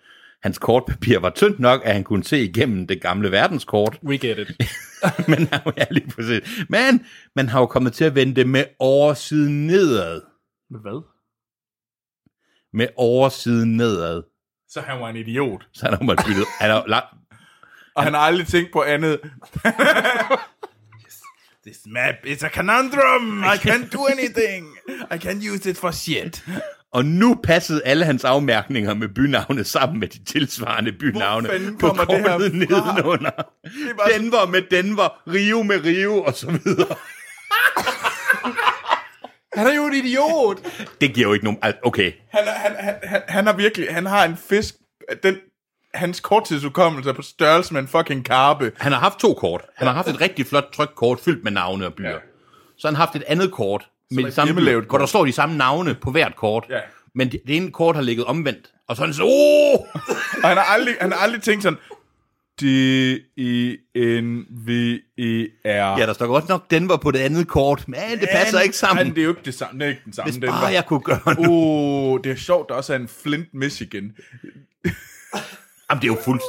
Hans 0.43 0.59
kortpapir 0.59 1.19
var 1.19 1.31
tyndt 1.31 1.61
nok, 1.61 1.81
at 1.85 1.93
han 1.93 2.05
kunne 2.05 2.25
se 2.25 2.45
igennem 2.45 2.87
det 2.87 3.03
gamle 3.03 3.31
verdenskort, 3.33 3.99
We 4.03 4.19
get 4.19 4.39
it. 4.39 4.49
men 5.29 5.49
ja, 5.77 5.85
lige 5.91 6.11
præcis. 6.11 6.65
Men 6.69 7.07
man 7.37 7.49
har 7.49 7.61
jo 7.61 7.67
kommet 7.67 7.93
til 7.93 8.05
at 8.05 8.15
vende 8.15 8.35
det 8.35 8.49
med 8.49 8.65
oversiden 8.79 9.67
nedad. 9.67 10.21
Med 10.71 10.81
hvad? 10.81 11.03
Med 12.73 12.89
oversiden 12.97 13.77
nedad. 13.77 14.23
Så 14.69 14.81
han 14.81 15.01
var 15.01 15.09
en 15.09 15.17
idiot. 15.17 15.67
Så 15.73 15.85
han 15.87 15.95
har 15.95 16.05
man 16.05 16.17
byttet. 16.27 16.45
Han 16.61 16.71
har 16.71 16.85
lagt, 16.87 17.07
Og 17.95 18.03
han 18.05 18.15
har 18.15 18.21
aldrig 18.21 18.47
tænkt 18.47 18.73
på 18.73 18.83
andet. 18.83 19.21
This 21.67 21.81
map 21.87 22.15
is 22.25 22.43
a 22.43 22.49
conundrum. 22.49 23.45
I 23.45 23.57
can't 23.57 23.91
do 23.91 24.07
anything. 24.07 24.67
I 25.11 25.15
can't 25.15 25.43
use 25.53 25.71
it 25.71 25.77
for 25.77 25.91
shit. 25.91 26.45
Og 26.93 27.05
nu 27.05 27.35
passede 27.45 27.83
alle 27.85 28.05
hans 28.05 28.25
afmærkninger 28.25 28.95
med 28.95 29.09
bynavne 29.09 29.65
sammen 29.65 30.01
med 30.01 30.09
de 30.09 30.25
tilsvarende 30.25 30.93
bynavne 30.93 31.49
på 31.81 31.89
det 31.89 31.97
kortet 31.97 32.55
nedenunder. 32.55 33.31
bare 33.99 34.13
Denver 34.13 34.47
med 34.47 34.63
Denver, 34.71 35.23
Rio 35.35 35.63
med 35.63 35.85
Rio 35.85 36.23
og 36.23 36.35
så 36.35 36.47
videre. 36.51 36.97
Han 39.55 39.67
er 39.67 39.75
jo 39.75 39.87
en 39.87 39.95
idiot. 39.95 40.59
Det 41.01 41.15
giver 41.15 41.27
jo 41.29 41.33
ikke 41.33 41.45
nogen... 41.45 41.61
Okay, 41.83 42.13
Han, 42.31 42.41
er- 42.47 42.51
han, 42.53 42.73
han, 42.79 42.95
han, 43.03 43.23
han 43.29 43.47
har 43.47 43.53
virkelig, 43.53 43.95
han 43.95 44.07
har 44.07 44.25
en 44.25 44.37
fisk, 44.37 44.75
den, 45.23 45.37
hans 45.95 46.21
korttidsudkommelse 46.21 47.11
er 47.11 47.15
på 47.15 47.23
størrelse 47.23 47.73
med 47.75 47.81
en 47.83 47.89
fucking 47.89 48.25
karpe. 48.25 48.73
Han 48.77 48.93
har 48.93 48.99
haft 49.01 49.19
to 49.19 49.35
kort. 49.35 49.63
Han 49.77 49.87
har 49.87 49.95
haft 49.95 50.09
et 50.09 50.21
rigtig 50.21 50.47
flot 50.47 50.65
trykt 50.73 50.95
kort 50.95 51.21
fyldt 51.21 51.45
med 51.45 51.53
navne 51.53 51.87
og 51.87 51.95
byer. 51.95 52.09
Ja. 52.11 52.17
Så 52.79 52.89
har 52.89 52.93
han 52.93 52.97
haft 52.97 53.17
et 53.17 53.23
andet 53.27 53.53
kort, 53.53 53.89
med 54.11 54.25
de 54.25 54.33
samme 54.33 54.61
dyr, 54.61 54.81
hvor 54.81 54.99
der 54.99 55.07
står 55.07 55.25
de 55.25 55.33
samme 55.33 55.57
navne 55.57 55.95
på 55.95 56.11
hvert 56.11 56.37
kort. 56.37 56.67
Ja. 56.71 56.79
Men 57.15 57.33
det, 57.33 57.41
det 57.47 57.57
ene 57.57 57.71
kort 57.71 57.95
har 57.97 58.03
ligget 58.03 58.25
omvendt. 58.25 58.73
Og 58.89 58.97
så 58.97 59.03
er 59.03 59.07
han 59.07 59.15
så, 59.15 59.23
oh! 59.23 59.79
Og 60.43 60.49
han 60.49 60.57
har 60.57 60.65
aldrig, 60.65 60.95
han 61.01 61.13
har 61.13 61.19
aldrig 61.19 61.43
tænkt 61.43 61.63
sådan, 61.63 61.79
D-I-N-V-E-R. 64.69 65.99
Ja, 65.99 66.07
der 66.07 66.13
står 66.13 66.27
godt 66.27 66.49
nok, 66.49 66.71
den 66.71 66.89
var 66.89 66.97
på 66.97 67.11
det 67.11 67.19
andet 67.19 67.49
kort, 67.49 67.89
men 67.89 67.99
det 68.21 68.29
passer 68.33 68.61
ikke 68.61 68.77
sammen. 68.77 69.07
Men 69.07 69.15
det 69.15 69.21
er 69.21 69.25
jo 69.25 69.31
ikke 69.31 69.43
det 69.45 69.55
samme. 69.55 69.79
Det 69.81 69.85
er 69.87 69.91
ikke 69.91 70.03
den 70.05 70.13
samme. 70.13 70.33
Hvis 70.33 70.41
bare 70.41 70.63
var- 70.63 70.69
jeg 70.69 70.87
kunne 70.87 71.01
gøre 71.01 71.21
nu. 71.39 71.51
Uh, 71.51 72.21
det 72.25 72.33
er 72.33 72.37
sjovt, 72.37 72.69
der 72.69 72.75
også 72.75 72.93
er 72.93 72.97
en 72.99 73.09
Flint, 73.23 73.55
Michigan. 73.55 74.13
Jamen, 75.91 76.03
det 76.03 76.09
er 76.09 76.13
jo 76.13 76.19
fuldt... 76.25 76.43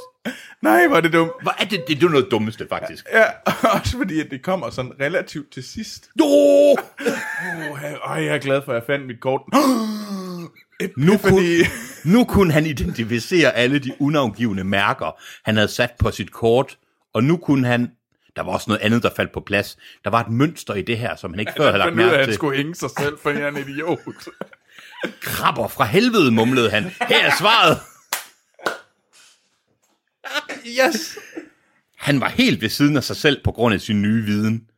Nej, 0.61 0.87
hvor 0.87 0.97
er 0.97 1.01
det 1.01 1.13
dumt. 1.13 1.31
Hvad 1.41 1.53
er 1.59 1.65
det? 1.65 1.83
Det 1.87 1.97
er 1.97 2.01
jo 2.01 2.07
noget 2.07 2.27
dummeste, 2.31 2.67
faktisk. 2.69 3.05
Ja, 3.13 3.23
også 3.79 3.97
fordi, 3.97 4.19
at 4.19 4.27
det 4.31 4.41
kommer 4.43 4.69
sådan 4.69 4.91
relativt 5.01 5.51
til 5.51 5.63
sidst. 5.63 6.09
Jo! 6.19 6.25
Uh, 6.25 7.81
ej, 7.81 8.23
jeg 8.23 8.35
er 8.35 8.37
glad 8.37 8.61
for, 8.65 8.71
at 8.71 8.75
jeg 8.75 8.83
fandt 8.87 9.07
mit 9.07 9.19
kort. 9.19 9.41
Nu 10.97 11.17
kunne, 11.17 11.47
nu 12.13 12.23
kunne 12.23 12.51
han 12.53 12.65
identificere 12.65 13.55
alle 13.55 13.79
de 13.79 13.91
unavngivende 13.99 14.63
mærker, 14.63 15.21
han 15.45 15.55
havde 15.55 15.67
sat 15.67 15.91
på 15.99 16.11
sit 16.11 16.31
kort, 16.31 16.77
og 17.13 17.23
nu 17.23 17.37
kunne 17.37 17.67
han... 17.67 17.91
Der 18.35 18.43
var 18.43 18.51
også 18.51 18.65
noget 18.69 18.81
andet, 18.81 19.03
der 19.03 19.09
faldt 19.15 19.31
på 19.31 19.39
plads. 19.39 19.77
Der 20.03 20.09
var 20.09 20.19
et 20.19 20.29
mønster 20.29 20.73
i 20.73 20.81
det 20.81 20.97
her, 20.97 21.15
som 21.15 21.31
han 21.31 21.39
ikke 21.39 21.51
før 21.57 21.65
havde 21.65 21.77
lagt 21.77 21.95
mærke 21.95 22.17
han 22.17 22.25
til. 22.25 22.33
skulle 22.33 22.57
hænge 22.57 22.75
sig 22.75 22.89
selv, 22.99 23.17
for 23.23 23.29
jeg 23.29 23.41
er 23.41 23.47
en 23.47 23.57
idiot. 23.57 23.99
Krabber 25.21 25.67
fra 25.67 25.85
helvede, 25.85 26.31
mumlede 26.31 26.69
han. 26.69 26.83
Her 26.83 27.25
er 27.25 27.31
svaret. 27.39 27.77
Yes! 30.67 31.17
Han 31.97 32.21
var 32.21 32.29
helt 32.29 32.61
ved 32.61 32.69
siden 32.69 32.97
af 32.97 33.03
sig 33.03 33.15
selv 33.15 33.43
på 33.43 33.51
grund 33.51 33.73
af 33.73 33.81
sin 33.81 34.01
nye 34.01 34.23
viden. 34.23 34.69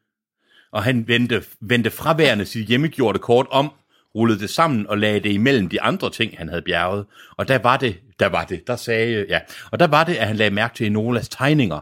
Og 0.71 0.83
han 0.83 1.07
vendte, 1.07 1.43
vendte 1.61 1.91
fraværende 1.91 2.45
sit 2.45 2.67
hjemmegjorte 2.67 3.19
kort 3.19 3.47
om, 3.49 3.71
rullede 4.15 4.39
det 4.39 4.49
sammen 4.49 4.87
og 4.87 4.97
lagde 4.97 5.19
det 5.19 5.31
imellem 5.31 5.69
de 5.69 5.81
andre 5.81 6.09
ting, 6.09 6.37
han 6.37 6.49
havde 6.49 6.61
bjerget. 6.61 7.05
Og 7.37 7.47
der 7.47 7.57
var 7.57 7.77
det, 7.77 7.99
der 8.19 8.27
var 8.27 8.45
det, 8.45 8.67
der 8.67 8.75
sagde, 8.75 9.25
ja. 9.29 9.39
Og 9.71 9.79
der 9.79 9.87
var 9.87 10.03
det, 10.03 10.15
at 10.15 10.27
han 10.27 10.35
lagde 10.35 10.55
mærke 10.55 10.75
til 10.75 10.85
Enolas 10.85 11.29
tegninger. 11.29 11.79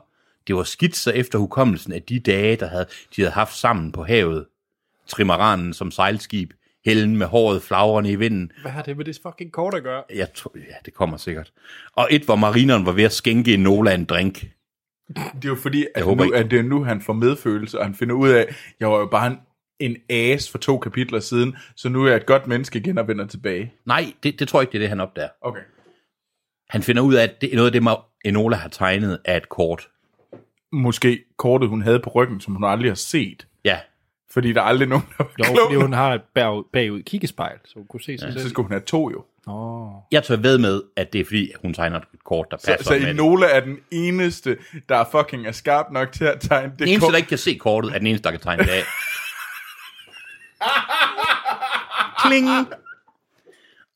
Det 0.48 0.56
var 0.56 0.64
skitser 0.64 1.12
efter 1.12 1.40
hukommelsen 1.40 1.94
af 1.94 2.02
de 2.02 2.20
dage, 2.20 2.56
der 2.56 2.68
havde, 2.68 2.86
de 3.16 3.22
havde 3.22 3.34
haft 3.34 3.58
sammen 3.58 3.92
på 3.92 4.04
havet. 4.04 4.46
Trimaranen 5.08 5.74
som 5.74 5.92
sejlskib, 5.92 6.52
Helen 6.90 7.18
med 7.18 7.28
håret 7.28 7.62
flagrende 7.64 8.12
i 8.12 8.16
vinden, 8.16 8.52
Hvad 8.62 8.72
har 8.72 8.82
det 8.82 8.98
med 8.98 9.06
det 9.06 9.20
fucking 9.24 9.52
kort 9.52 9.74
at 9.74 9.84
gøre? 9.84 10.04
jeg 10.16 10.34
tror, 10.34 10.52
ja, 10.56 10.76
det 10.86 10.94
kommer 10.94 11.18
sikkert. 11.18 11.52
Og 11.96 12.08
et, 12.12 12.22
hvor 12.24 12.36
marineren 12.36 12.86
var 12.86 12.92
ved 12.92 13.04
at 13.04 13.12
skænke 13.12 13.54
Enola 13.54 13.94
en 13.96 14.06
drink. 14.06 14.34
Det 15.16 15.46
er 15.46 15.50
jo 15.50 15.56
fordi, 15.56 15.86
at, 15.96 16.04
håber 16.04 16.24
nu, 16.24 16.32
ikke. 16.32 16.38
at 16.46 16.52
det 16.52 16.60
er 16.60 16.64
nu, 16.64 16.84
han 16.84 17.02
får 17.02 17.14
medfølelse, 17.14 17.80
og 17.80 17.86
han 17.86 17.96
finder 17.96 18.16
ud 18.16 18.30
af, 18.30 18.56
jeg 18.80 18.92
var 18.92 18.98
jo 19.00 19.06
bare 19.06 19.28
en, 19.28 19.38
en 19.80 19.98
as 20.10 20.52
for 20.52 20.58
to 20.58 20.78
kapitler 20.80 21.20
siden, 21.20 21.56
så 21.76 21.90
nu 21.90 22.04
er 22.04 22.08
jeg 22.08 22.18
et 22.18 22.26
godt 22.26 22.48
menneske 22.48 22.80
igen 22.80 22.98
og 22.98 23.08
vender 23.08 23.28
tilbage. 23.28 23.74
Nej, 23.86 24.14
det, 24.24 24.40
det 24.40 24.48
tror 24.48 24.60
jeg 24.60 24.64
ikke, 24.64 24.72
det 24.72 24.78
er 24.78 24.82
det, 24.82 24.90
han 24.90 25.00
opdager. 25.00 25.30
Okay. 25.42 25.62
Han 26.70 26.84
finder 26.84 27.02
ud 27.02 27.14
af, 27.14 27.24
at 27.24 27.42
det, 27.42 27.50
noget 27.54 27.66
af 27.76 27.82
det, 27.82 27.90
Ma- 27.90 28.20
Enola 28.26 28.56
har 28.56 28.70
tegnet, 28.70 29.20
er 29.26 29.38
et 29.38 29.50
kort. 29.50 29.90
Måske 30.72 31.24
kortet, 31.38 31.70
hun 31.70 31.82
havde 31.82 32.00
på 32.00 32.10
ryggen, 32.10 32.42
som 32.42 32.54
hun 32.56 32.64
aldrig 32.64 32.90
har 32.92 32.96
set. 32.96 33.48
Ja, 33.66 33.80
Fordi 34.34 34.54
der 34.54 34.62
er 34.62 34.66
aldrig 34.66 34.88
nogen, 34.88 35.06
der 35.18 35.24
var 35.24 35.32
Jo, 35.40 35.44
klog. 35.44 35.58
fordi 35.68 35.76
hun 35.76 35.94
har 35.94 36.14
et 36.14 36.22
bagud, 36.36 36.64
bagud 36.74 37.02
kiggespejl, 37.04 37.58
så 37.66 37.74
hun 37.76 37.86
kunne 37.88 38.02
se 38.02 38.18
sig 38.18 38.34
Så 38.34 38.40
selv. 38.40 38.50
skulle 38.50 38.66
hun 38.66 38.72
have 38.72 38.82
to 38.86 39.12
jo. 39.12 39.26
Åh. 39.48 39.92
jeg 40.12 40.24
tør 40.24 40.36
ved 40.36 40.58
med, 40.58 40.82
at 40.96 41.14
det 41.14 41.22
er 41.22 41.26
fordi, 41.26 41.52
hun 41.62 41.74
tegner 41.74 41.98
et 42.00 42.04
kort, 42.26 42.48
der 42.52 42.58
Så, 42.58 42.68
passer 42.68 42.84
så 42.84 42.92
med 42.94 43.00
det. 43.02 43.10
Enola 43.10 43.48
er 43.48 43.60
den 43.60 43.78
eneste, 43.92 44.58
der 44.90 44.96
er 44.98 45.06
fucking 45.12 45.48
er 45.48 45.52
skarp 45.52 45.86
nok 45.92 46.12
til 46.12 46.26
at 46.26 46.40
tegne 46.42 46.72
det 46.72 46.80
Den 46.80 46.88
eneste, 46.88 47.06
kort. 47.06 47.12
der 47.12 47.18
ikke 47.18 47.30
kan 47.30 47.38
se 47.38 47.56
kortet, 47.56 47.94
er 47.94 47.98
den 47.98 48.08
eneste, 48.08 48.24
der 48.24 48.32
kan 48.32 48.40
tegne 48.40 48.64
det 48.64 48.70
af. 48.70 48.84
Kling! 52.26 52.48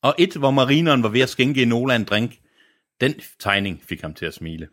Og 0.02 0.14
et, 0.18 0.32
hvor 0.36 0.50
marineren 0.50 1.02
var 1.02 1.08
ved 1.08 1.20
at 1.20 1.28
skænke 1.28 1.62
Enola 1.62 1.96
en 1.96 2.04
drink, 2.04 2.32
den 3.00 3.14
tegning 3.38 3.82
fik 3.88 4.00
ham 4.00 4.14
til 4.14 4.26
at 4.26 4.34
smile. 4.34 4.68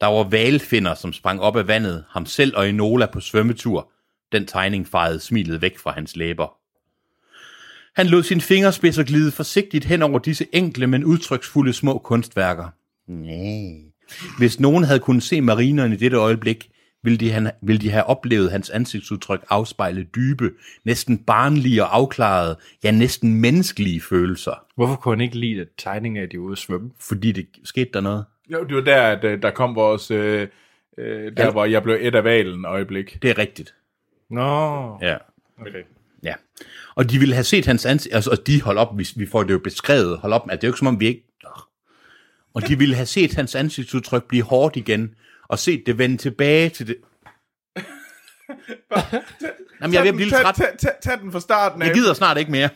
Der 0.00 0.06
var 0.06 0.24
valfinder, 0.24 0.94
som 0.94 1.12
sprang 1.12 1.40
op 1.40 1.56
af 1.56 1.68
vandet, 1.68 2.04
ham 2.10 2.26
selv 2.26 2.56
og 2.56 2.68
Enola 2.68 3.06
på 3.06 3.20
svømmetur. 3.20 3.90
Den 4.32 4.46
tegning 4.46 4.88
fejede 4.88 5.20
smilet 5.20 5.62
væk 5.62 5.78
fra 5.78 5.90
hans 5.92 6.16
læber. 6.16 6.56
Han 7.96 8.06
lod 8.06 8.22
sin 8.22 8.40
fingerspidser 8.40 9.02
glide 9.04 9.30
forsigtigt 9.30 9.84
hen 9.84 10.02
over 10.02 10.18
disse 10.18 10.46
enkle, 10.52 10.86
men 10.86 11.04
udtryksfulde 11.04 11.72
små 11.72 11.98
kunstværker. 11.98 12.68
Nej. 13.06 13.90
Hvis 14.38 14.60
nogen 14.60 14.84
havde 14.84 15.00
kunnet 15.00 15.22
se 15.22 15.40
marineren 15.40 15.92
i 15.92 15.96
dette 15.96 16.16
øjeblik, 16.16 16.70
ville 17.02 17.16
de, 17.18 17.30
han, 17.32 17.50
ville 17.62 17.80
de 17.80 17.90
have 17.90 18.04
oplevet 18.04 18.50
hans 18.50 18.70
ansigtsudtryk 18.70 19.44
afspejle 19.50 20.02
dybe, 20.02 20.50
næsten 20.84 21.18
barnlige 21.18 21.82
og 21.84 21.96
afklarede, 21.96 22.56
ja 22.84 22.90
næsten 22.90 23.34
menneskelige 23.40 24.00
følelser. 24.00 24.64
Hvorfor 24.76 24.96
kunne 24.96 25.12
han 25.14 25.20
ikke 25.20 25.38
lide 25.38 25.60
at 25.60 25.68
tegningen 25.78 26.20
af, 26.20 26.26
at 26.26 26.32
de 26.32 26.40
ude 26.40 26.52
at 26.52 26.58
svømme? 26.58 26.90
Fordi 27.00 27.32
det 27.32 27.46
skete 27.64 27.90
der 27.94 28.00
noget. 28.00 28.24
Jo, 28.52 28.64
det 28.64 28.76
var 28.76 28.82
der, 28.82 29.02
at 29.02 29.24
øh, 29.24 29.42
der 29.42 29.50
kom 29.50 29.74
vores... 29.74 30.10
Øh, 30.10 30.48
øh, 30.98 31.32
der, 31.36 31.44
Ja. 31.44 31.50
hvor 31.50 31.64
jeg 31.64 31.82
blev 31.82 31.98
et 32.00 32.14
af 32.14 32.24
valen 32.24 32.64
øjeblik. 32.64 33.18
Det 33.22 33.30
er 33.30 33.38
rigtigt. 33.38 33.74
Nå, 34.30 34.98
Ja. 35.02 35.16
okay. 35.60 35.82
Ja. 36.22 36.34
Og 36.94 37.10
de 37.10 37.18
ville 37.18 37.34
have 37.34 37.44
set 37.44 37.66
hans 37.66 37.86
ansigt, 37.86 38.14
altså 38.14 38.30
og 38.30 38.46
de 38.46 38.62
hold 38.62 38.78
op, 38.78 38.98
vi, 38.98 39.08
vi 39.16 39.26
får 39.26 39.42
det 39.42 39.52
jo 39.52 39.58
beskrevet, 39.58 40.18
hold 40.18 40.32
op, 40.32 40.50
at 40.50 40.60
det 40.60 40.66
er 40.66 40.68
jo 40.68 40.72
ikke 40.72 40.78
som 40.78 40.86
om 40.86 41.00
vi 41.00 41.06
ikke... 41.06 41.26
Og 42.54 42.68
de 42.68 42.78
ville 42.78 42.94
have 42.94 43.06
set 43.06 43.34
hans 43.34 43.54
ansigtsudtryk 43.54 44.24
blive 44.28 44.42
hårdt 44.42 44.76
igen, 44.76 45.14
og 45.48 45.58
set 45.58 45.82
det 45.86 45.98
vende 45.98 46.16
tilbage 46.16 46.68
til 46.68 46.86
det... 46.86 46.96
Jamen, 49.80 49.94
jeg 49.94 49.98
er 49.98 50.02
ved 50.02 50.08
at 50.08 50.14
blive 50.14 50.30
tag, 50.30 50.94
tag 51.02 51.20
den 51.20 51.32
fra 51.32 51.40
starten 51.40 51.82
af. 51.82 51.86
Jeg 51.86 51.94
gider 51.94 52.14
snart 52.14 52.38
ikke 52.38 52.50
mere. 52.50 52.68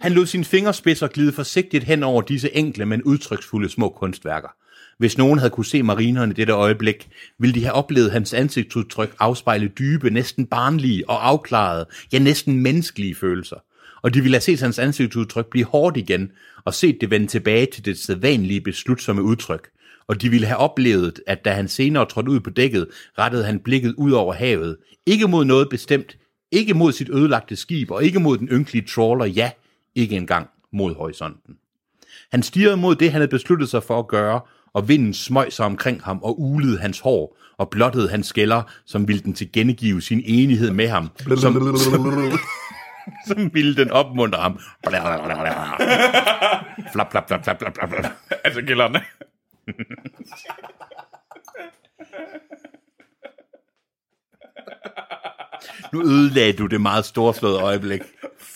Han 0.00 0.12
lod 0.12 0.26
sine 0.26 0.44
fingerspidser 0.44 1.08
glide 1.08 1.32
forsigtigt 1.32 1.84
hen 1.84 2.02
over 2.02 2.22
disse 2.22 2.54
enkle, 2.56 2.86
men 2.86 3.02
udtryksfulde 3.02 3.68
små 3.68 3.88
kunstværker. 3.88 4.48
Hvis 4.98 5.18
nogen 5.18 5.38
havde 5.38 5.50
kunne 5.50 5.66
se 5.66 5.82
marineren 5.82 6.30
i 6.30 6.34
dette 6.34 6.52
øjeblik, 6.52 7.08
ville 7.38 7.54
de 7.54 7.64
have 7.64 7.72
oplevet 7.72 8.12
hans 8.12 8.34
ansigtsudtryk 8.34 9.14
afspejle 9.18 9.68
dybe, 9.68 10.10
næsten 10.10 10.46
barnlige 10.46 11.10
og 11.10 11.28
afklarede, 11.28 11.86
ja 12.12 12.18
næsten 12.18 12.60
menneskelige 12.60 13.14
følelser. 13.14 13.56
Og 14.02 14.14
de 14.14 14.20
ville 14.20 14.34
have 14.34 14.40
set 14.40 14.60
hans 14.60 14.78
ansigtsudtryk 14.78 15.46
blive 15.46 15.64
hårdt 15.64 15.96
igen, 15.96 16.30
og 16.64 16.74
set 16.74 16.98
det 17.00 17.10
vende 17.10 17.26
tilbage 17.26 17.66
til 17.66 17.84
det 17.84 17.98
sædvanlige 17.98 18.60
beslutsomme 18.60 19.22
udtryk. 19.22 19.68
Og 20.08 20.22
de 20.22 20.28
ville 20.28 20.46
have 20.46 20.56
oplevet, 20.56 21.20
at 21.26 21.44
da 21.44 21.52
han 21.52 21.68
senere 21.68 22.06
trådte 22.06 22.30
ud 22.30 22.40
på 22.40 22.50
dækket, 22.50 22.88
rettede 23.18 23.44
han 23.44 23.58
blikket 23.58 23.94
ud 23.96 24.12
over 24.12 24.34
havet. 24.34 24.76
Ikke 25.06 25.28
mod 25.28 25.44
noget 25.44 25.68
bestemt, 25.68 26.16
ikke 26.52 26.74
mod 26.74 26.92
sit 26.92 27.08
ødelagte 27.10 27.56
skib, 27.56 27.90
og 27.90 28.04
ikke 28.04 28.20
mod 28.20 28.38
den 28.38 28.48
ynkelige 28.48 28.86
trawler, 28.86 29.24
ja, 29.24 29.50
ikke 29.94 30.16
engang 30.16 30.48
mod 30.72 30.94
horisonten. 30.94 31.54
Han 32.32 32.42
stirrede 32.42 32.76
mod 32.76 32.94
det, 32.94 33.12
han 33.12 33.20
havde 33.20 33.30
besluttet 33.30 33.68
sig 33.68 33.82
for 33.82 33.98
at 33.98 34.08
gøre, 34.08 34.40
og 34.76 34.88
vinden 34.88 35.14
smøg 35.14 35.52
sig 35.52 35.66
omkring 35.66 36.02
ham 36.02 36.18
og 36.22 36.40
ulede 36.40 36.78
hans 36.78 37.00
hår, 37.00 37.38
og 37.58 37.70
blottede 37.70 38.10
hans 38.10 38.26
skælder, 38.26 38.62
som 38.86 39.08
ville 39.08 39.22
den 39.22 39.34
tilkendegive 39.34 40.02
sin 40.02 40.22
enighed 40.24 40.70
med 40.70 40.88
ham, 40.88 41.10
som, 41.18 41.38
som, 41.38 42.32
som 43.28 43.54
ville 43.54 43.76
den 43.76 43.90
opmuntre 43.90 44.38
ham. 44.38 44.58
Flap, 46.92 47.10
flap, 47.10 47.28
flap, 47.28 47.44
flap, 47.44 47.58
flap, 47.58 47.74
flap, 47.74 47.90
flap. 47.90 48.12
Altså 48.44 48.62
gælderne. 48.62 49.00
Nu 55.92 56.02
ødelagde 56.02 56.52
du 56.52 56.66
det 56.66 56.80
meget 56.80 57.04
storslåede 57.04 57.58
øjeblik. 57.58 58.00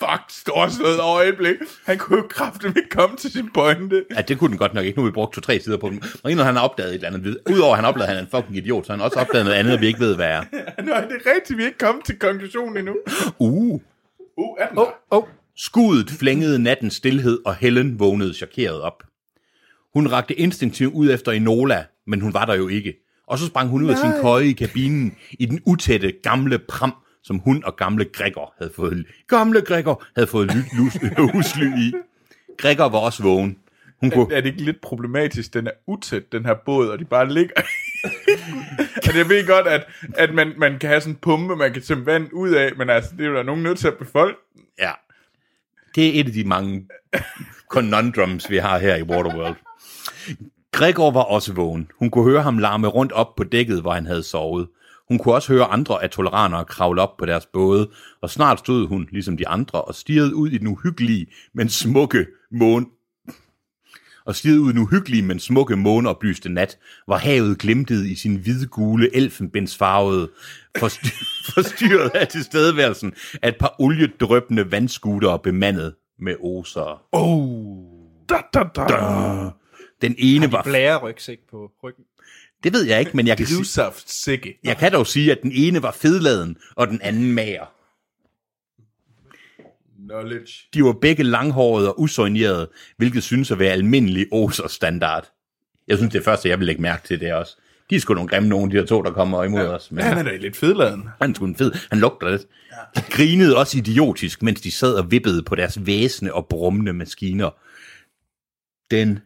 Fuck, 0.00 0.22
storslået 0.28 1.00
øjeblik. 1.00 1.56
Han 1.84 1.98
kunne 1.98 2.18
jo 2.18 2.26
kraftigt 2.30 2.76
ikke 2.76 2.88
komme 2.88 3.16
til 3.16 3.30
sin 3.30 3.50
pointe. 3.54 4.04
Ja, 4.16 4.20
det 4.20 4.38
kunne 4.38 4.50
den 4.50 4.58
godt 4.58 4.74
nok 4.74 4.84
ikke. 4.84 4.98
Nu 4.98 5.02
har 5.02 5.10
vi 5.10 5.12
brugt 5.12 5.34
to-tre 5.34 5.60
sider 5.60 5.76
på 5.76 5.88
den. 5.88 6.02
Og 6.22 6.30
inden 6.30 6.46
han 6.46 6.56
har 6.56 6.62
opdaget 6.62 6.90
et 6.90 6.94
eller 6.94 7.08
andet. 7.08 7.38
Udover 7.50 7.72
at 7.72 7.78
han 7.78 7.84
opdagede, 7.84 8.08
at 8.10 8.16
han 8.16 8.24
er 8.24 8.26
en 8.26 8.30
fucking 8.30 8.56
idiot, 8.56 8.86
så 8.86 8.92
han 8.92 9.00
også 9.00 9.20
opdaget 9.20 9.44
noget 9.44 9.58
andet, 9.58 9.80
vi 9.80 9.86
ikke 9.86 10.00
ved, 10.00 10.14
hvad 10.14 10.26
er. 10.26 10.40
Nej, 10.82 11.00
det 11.00 11.16
er 11.24 11.34
rigtigt, 11.34 11.56
vi 11.56 11.62
er 11.62 11.66
ikke 11.66 11.78
kommet 11.78 12.04
til 12.04 12.18
konklusionen 12.18 12.76
endnu. 12.76 12.96
Uh. 13.38 13.80
Uh, 14.36 14.56
er 14.58 14.68
den 14.68 14.78
oh, 14.78 14.86
oh. 15.10 15.24
Skuddet 15.56 16.10
flængede 16.10 16.58
nattens 16.58 16.94
stillhed, 16.94 17.38
og 17.46 17.54
Helen 17.54 17.98
vågnede 17.98 18.34
chokeret 18.34 18.80
op. 18.80 19.02
Hun 19.94 20.12
rakte 20.12 20.34
instinktivt 20.34 20.94
ud 20.94 21.10
efter 21.10 21.32
Enola, 21.32 21.84
men 22.06 22.20
hun 22.20 22.34
var 22.34 22.44
der 22.44 22.54
jo 22.54 22.68
ikke. 22.68 22.94
Og 23.26 23.38
så 23.38 23.46
sprang 23.46 23.68
hun 23.68 23.82
ud 23.82 23.90
af 23.90 23.98
sin 23.98 24.12
køje 24.22 24.46
i 24.46 24.52
kabinen 24.52 25.16
i 25.32 25.46
den 25.46 25.60
utætte 25.66 26.12
gamle 26.22 26.58
pram, 26.58 26.94
som 27.22 27.38
hun 27.38 27.64
og 27.64 27.76
gamle 27.76 28.04
Gregor 28.04 28.54
havde 28.58 28.72
fået, 28.76 29.06
gamle 29.28 29.60
Gregor 29.60 30.04
havde 30.16 30.26
fået 30.26 30.54
ly, 30.54 30.60
lus, 30.78 30.92
husly 31.34 31.78
i. 31.78 31.92
Gregor 32.58 32.88
var 32.88 32.98
også 32.98 33.22
vågen. 33.22 33.58
Hun 34.00 34.10
kunne, 34.10 34.34
Er 34.34 34.40
det 34.40 34.46
ikke 34.46 34.62
lidt 34.62 34.80
problematisk, 34.80 35.54
den 35.54 35.66
er 35.66 35.70
utæt, 35.86 36.32
den 36.32 36.46
her 36.46 36.54
båd, 36.54 36.88
og 36.88 36.98
de 36.98 37.04
bare 37.04 37.32
ligger... 37.32 37.54
altså, 38.96 39.16
jeg 39.16 39.28
ved 39.28 39.46
godt, 39.46 39.66
at, 39.66 39.86
at 40.16 40.34
man, 40.34 40.52
man 40.58 40.78
kan 40.78 40.88
have 40.88 41.00
sådan 41.00 41.14
en 41.14 41.18
pumpe, 41.22 41.56
man 41.56 41.72
kan 41.72 41.82
tømme 41.82 42.06
vand 42.06 42.28
ud 42.32 42.50
af, 42.50 42.72
men 42.76 42.90
altså, 42.90 43.10
det 43.16 43.24
er 43.24 43.28
jo 43.28 43.34
der 43.34 43.42
nogen 43.42 43.62
nødt 43.62 43.78
til 43.78 43.88
at 43.88 43.98
befolde. 43.98 44.36
ja, 44.78 44.90
det 45.94 46.06
er 46.06 46.20
et 46.20 46.26
af 46.26 46.32
de 46.32 46.44
mange 46.44 46.86
conundrums, 47.68 48.50
vi 48.50 48.56
har 48.56 48.78
her 48.78 48.96
i 48.96 49.02
Waterworld. 49.02 49.56
Gregor 50.72 51.10
var 51.10 51.22
også 51.22 51.52
vågen. 51.52 51.90
Hun 51.98 52.10
kunne 52.10 52.30
høre 52.30 52.42
ham 52.42 52.58
larme 52.58 52.86
rundt 52.86 53.12
op 53.12 53.36
på 53.36 53.44
dækket, 53.44 53.80
hvor 53.80 53.92
han 53.92 54.06
havde 54.06 54.22
sovet. 54.22 54.68
Hun 55.10 55.18
kunne 55.18 55.34
også 55.34 55.52
høre 55.52 55.64
andre 55.64 56.04
atoleranere 56.04 56.64
kravle 56.64 57.02
op 57.02 57.16
på 57.16 57.26
deres 57.26 57.46
både, 57.46 57.90
og 58.20 58.30
snart 58.30 58.58
stod 58.58 58.88
hun, 58.88 59.08
ligesom 59.12 59.36
de 59.36 59.48
andre, 59.48 59.82
og 59.82 59.94
stirrede 59.94 60.34
ud 60.34 60.48
i 60.48 60.58
den 60.58 60.66
uhyggelige, 60.66 61.26
men 61.54 61.68
smukke 61.68 62.26
måne, 62.52 62.86
og 64.24 64.36
stirrede 64.36 64.60
ud 64.60 64.70
i 64.70 64.72
den 64.72 64.82
uhyggelige, 64.82 65.22
men 65.22 65.38
smukke 65.38 65.76
måneoplyste 65.76 66.48
nat, 66.48 66.78
hvor 67.06 67.16
havet 67.16 67.58
glimtede 67.58 68.10
i 68.10 68.14
sin 68.14 68.36
hvidgule, 68.36 69.16
elfenbensfarvede, 69.16 70.30
forstyr, 70.78 71.24
forstyrret 71.54 72.10
af 72.14 72.28
tilstedeværelsen 72.28 73.12
af 73.42 73.48
et 73.48 73.56
par 73.60 73.74
oliedrøbende 73.78 74.72
vandskutere 74.72 75.38
bemandet 75.38 75.94
med 76.18 76.34
oser. 76.40 77.02
Da, 78.28 78.36
da, 78.54 78.62
da. 78.76 79.50
Den 80.02 80.14
ene 80.18 80.52
var... 80.52 80.62
Blære 80.62 80.96
rygsæk 80.96 81.38
på 81.50 81.70
ryggen. 81.84 82.04
Det 82.64 82.72
ved 82.72 82.82
jeg 82.84 83.00
ikke, 83.00 83.10
men 83.14 83.26
jeg 83.26 83.36
kan, 83.36 83.46
sige, 83.46 83.56
Drivsaft 83.56 84.10
sikke. 84.10 84.58
jeg 84.64 84.76
kan 84.76 84.92
dog 84.92 85.06
sige, 85.06 85.32
at 85.32 85.38
den 85.42 85.52
ene 85.54 85.82
var 85.82 85.92
fedladen, 85.92 86.56
og 86.76 86.88
den 86.88 87.00
anden 87.02 87.32
mager. 87.32 87.66
Knowledge. 90.08 90.52
De 90.74 90.84
var 90.84 90.92
begge 90.92 91.22
langhårede 91.22 91.88
og 91.88 92.00
usøgnerede, 92.00 92.70
hvilket 92.96 93.22
synes 93.22 93.50
at 93.50 93.58
være 93.58 93.72
almindelig 93.72 94.26
oser 94.32 94.68
standard. 94.68 95.32
Jeg 95.88 95.96
synes, 95.98 96.12
det 96.12 96.24
første, 96.24 96.48
jeg 96.48 96.58
vil 96.58 96.66
lægge 96.66 96.82
mærke 96.82 97.06
til, 97.06 97.20
det 97.20 97.28
er 97.28 97.34
også, 97.34 97.56
de 97.90 97.96
er 97.96 98.00
sgu 98.00 98.14
nogle 98.14 98.28
grimme 98.28 98.48
nogen, 98.48 98.70
de 98.70 98.76
her 98.76 98.84
to, 98.86 99.02
der 99.02 99.10
kommer 99.12 99.44
imod 99.44 99.60
ja. 99.60 99.68
os. 99.68 99.90
Men 99.92 100.04
Han 100.04 100.18
er 100.18 100.22
da 100.22 100.36
lidt 100.36 100.56
fedladen. 100.56 101.08
han 101.20 101.30
er 101.30 101.34
sgu 101.34 101.44
en 101.44 101.56
fed. 101.56 101.72
Han 101.90 101.98
lugter 102.00 102.30
lidt. 102.30 102.42
De 102.96 103.02
grinede 103.10 103.56
også 103.56 103.78
idiotisk, 103.78 104.42
mens 104.42 104.60
de 104.60 104.70
sad 104.70 104.94
og 104.94 105.10
vippede 105.10 105.42
på 105.42 105.54
deres 105.54 105.86
væsne 105.86 106.34
og 106.34 106.46
brummende 106.46 106.92
maskiner. 106.92 107.50
Den 108.90 109.18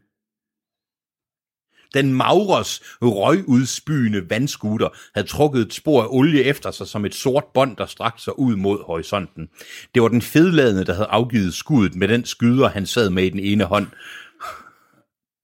den 1.95 2.15
Maurers 2.15 2.81
røgudspyende 3.03 4.31
vandskuter 4.31 4.89
havde 5.15 5.27
trukket 5.27 5.63
et 5.63 5.75
spor 5.75 6.03
af 6.03 6.07
olie 6.11 6.45
efter 6.45 6.71
sig 6.71 6.87
som 6.87 7.05
et 7.05 7.15
sort 7.15 7.45
bånd, 7.55 7.77
der 7.77 7.87
strakte 7.87 8.23
sig 8.23 8.39
ud 8.39 8.57
mod 8.57 8.85
horisonten. 8.85 9.49
Det 9.95 10.03
var 10.03 10.09
den 10.09 10.23
fedladende, 10.23 10.85
der 10.85 10.93
havde 10.93 11.09
afgivet 11.09 11.55
skuddet 11.55 11.97
med 11.97 12.09
den 12.09 12.25
skyder, 12.25 12.69
han 12.69 12.87
sad 12.87 13.11
med 13.11 13.25
i 13.25 13.31
den 13.31 13.41
ene 13.41 13.65
hånd. 13.65 13.87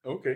Okay. 0.05 0.35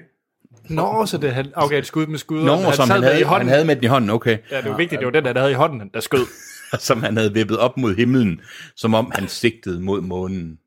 Nå, 0.69 1.07
så 1.07 1.19
det 1.19 1.35
han 1.35 1.53
afgav 1.55 1.79
et 1.79 1.87
skud 1.87 2.07
med 2.07 2.19
skud. 2.19 2.45
Nå, 2.45 2.63
som 2.63 2.73
sad 2.73 2.87
han 2.87 3.01
med 3.01 3.09
havde, 3.09 3.21
i 3.21 3.23
hånden. 3.23 3.49
han 3.49 3.55
havde 3.55 3.65
med 3.65 3.77
den 3.77 3.85
i 3.85 3.87
hånden, 3.87 4.11
okay. 4.11 4.39
Ja, 4.51 4.61
det 4.61 4.71
var 4.71 4.77
vigtigt, 4.77 4.99
det 4.99 5.07
var 5.07 5.13
den, 5.13 5.25
der 5.25 5.39
havde 5.39 5.53
i 5.53 5.55
hånden, 5.55 5.91
der 5.95 6.01
skød. 6.01 6.27
Som 6.79 7.03
han 7.03 7.17
havde 7.17 7.35
vippet 7.35 7.59
op 7.59 7.77
mod 7.77 7.95
himlen, 7.95 8.41
som 8.77 8.95
om 8.95 9.13
han 9.15 9.29
sigtede 9.29 9.81
mod 9.81 10.01
månen. 10.01 10.59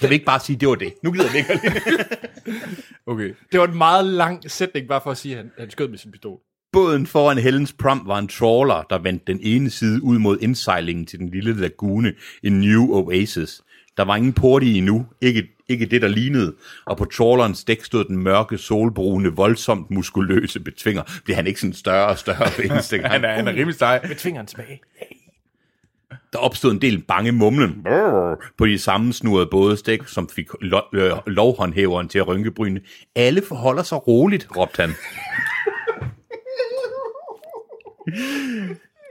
Kan 0.00 0.08
vi 0.08 0.14
ikke 0.14 0.26
bare 0.26 0.40
sige, 0.40 0.56
det 0.56 0.68
var 0.68 0.74
det? 0.74 0.94
Nu 1.02 1.12
gider 1.12 1.24
jeg 1.24 1.36
ikke 1.36 1.60
Okay. 3.06 3.34
Det 3.52 3.60
var 3.60 3.66
en 3.66 3.78
meget 3.78 4.04
lang 4.04 4.50
sætning, 4.50 4.88
bare 4.88 5.00
for 5.04 5.10
at 5.10 5.16
sige, 5.16 5.32
at 5.32 5.38
han, 5.38 5.50
han 5.58 5.70
skød 5.70 5.88
med 5.88 5.98
sin 5.98 6.10
pistol. 6.10 6.38
Båden 6.72 7.06
foran 7.06 7.38
Helens 7.38 7.72
Prom 7.72 8.02
var 8.06 8.18
en 8.18 8.28
trawler, 8.28 8.82
der 8.90 8.98
vendte 8.98 9.32
den 9.32 9.40
ene 9.42 9.70
side 9.70 10.02
ud 10.02 10.18
mod 10.18 10.38
indsejlingen 10.40 11.06
til 11.06 11.18
den 11.18 11.28
lille 11.28 11.60
lagune 11.60 12.12
i 12.42 12.48
New 12.48 12.92
Oasis. 12.92 13.62
Der 13.96 14.04
var 14.04 14.16
ingen 14.16 14.32
porte 14.32 14.66
i 14.66 14.78
endnu, 14.78 15.06
ikke, 15.20 15.48
ikke 15.68 15.86
det, 15.86 16.02
der 16.02 16.08
lignede, 16.08 16.54
og 16.86 16.96
på 16.96 17.04
trawlerens 17.04 17.64
dæk 17.64 17.84
stod 17.84 18.04
den 18.04 18.16
mørke, 18.16 18.58
solbrune, 18.58 19.28
voldsomt 19.28 19.90
muskuløse 19.90 20.60
betvinger. 20.60 21.02
Bliver 21.24 21.36
han 21.36 21.46
ikke 21.46 21.60
sådan 21.60 21.74
større 21.74 22.06
og 22.06 22.18
større 22.18 22.50
for 22.50 22.62
eneste 22.62 22.98
gang? 22.98 23.12
Han 23.12 23.24
er, 23.24 23.32
han 23.34 23.48
er 23.48 23.52
rimelig 23.52 23.74
sej. 23.74 24.00
Med 24.08 24.16
tvingeren 24.16 24.46
tilbage. 24.46 24.80
Der 26.32 26.38
opstod 26.38 26.72
en 26.72 26.80
del 26.80 27.02
bange 27.02 27.32
mumlen 27.32 27.86
på 28.58 28.66
de 28.66 28.78
sammensnurrede 28.78 29.48
bådestik, 29.50 30.00
som 30.06 30.28
fik 30.28 30.46
lo- 30.60 30.88
øh, 30.94 31.12
lovhåndhæveren 31.26 32.08
til 32.08 32.18
at 32.18 32.26
rynke 32.26 32.50
brynene. 32.50 32.80
Alle 33.16 33.42
forholder 33.48 33.82
sig 33.82 34.06
roligt, 34.08 34.48
råbte 34.56 34.82
han. 34.82 34.90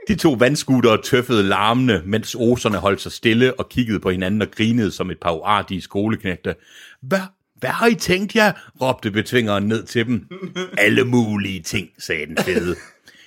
De 0.08 0.14
to 0.14 0.32
vandskutere 0.32 1.02
tøffede 1.02 1.42
larmende, 1.42 2.02
mens 2.06 2.34
oserne 2.38 2.76
holdt 2.76 3.00
sig 3.00 3.12
stille 3.12 3.54
og 3.60 3.68
kiggede 3.68 4.00
på 4.00 4.10
hinanden 4.10 4.42
og 4.42 4.48
grinede 4.50 4.90
som 4.90 5.10
et 5.10 5.18
par 5.22 5.32
uartige 5.32 5.80
skoleknægte. 5.80 6.54
Hvad, 7.02 7.18
hvad 7.58 7.70
har 7.70 7.86
I 7.86 7.94
tænkt 7.94 8.36
jer? 8.36 8.52
råbte 8.80 9.10
betvingeren 9.10 9.64
ned 9.68 9.84
til 9.84 10.06
dem. 10.06 10.26
Alle 10.78 11.04
mulige 11.04 11.62
ting, 11.62 11.88
sagde 11.98 12.26
den 12.26 12.36
fede. 12.36 12.76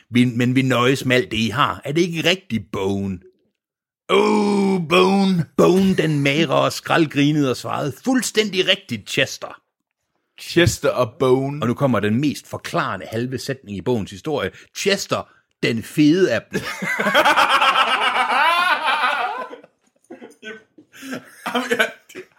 Vi, 0.10 0.26
men 0.26 0.56
vi 0.56 0.62
nøjes 0.62 1.06
med 1.06 1.16
alt 1.16 1.32
det, 1.32 1.38
I 1.38 1.50
har. 1.50 1.82
Er 1.84 1.92
det 1.92 2.02
ikke 2.02 2.30
rigtigt, 2.30 2.72
Bone? 2.72 3.20
Oh, 4.10 4.82
Bone. 4.90 5.46
Bone, 5.58 5.96
den 5.96 6.20
magre 6.20 6.56
og 6.56 6.74
skraldgrinede 6.74 7.50
og 7.50 7.58
svarede, 7.58 7.94
fuldstændig 8.06 8.68
rigtigt, 8.68 9.10
Chester. 9.10 9.62
Chester 10.42 10.90
og 10.90 11.14
Bone. 11.20 11.64
Og 11.64 11.68
nu 11.68 11.74
kommer 11.74 12.00
den 12.00 12.22
mest 12.22 12.48
forklarende 12.48 13.06
halve 13.06 13.38
sætning 13.38 13.78
i 13.78 13.82
bogens 13.82 14.12
historie. 14.12 14.52
Chester, 14.78 15.30
den 15.64 15.84
fede 15.84 16.34
af 16.34 16.42
dem. 16.52 16.62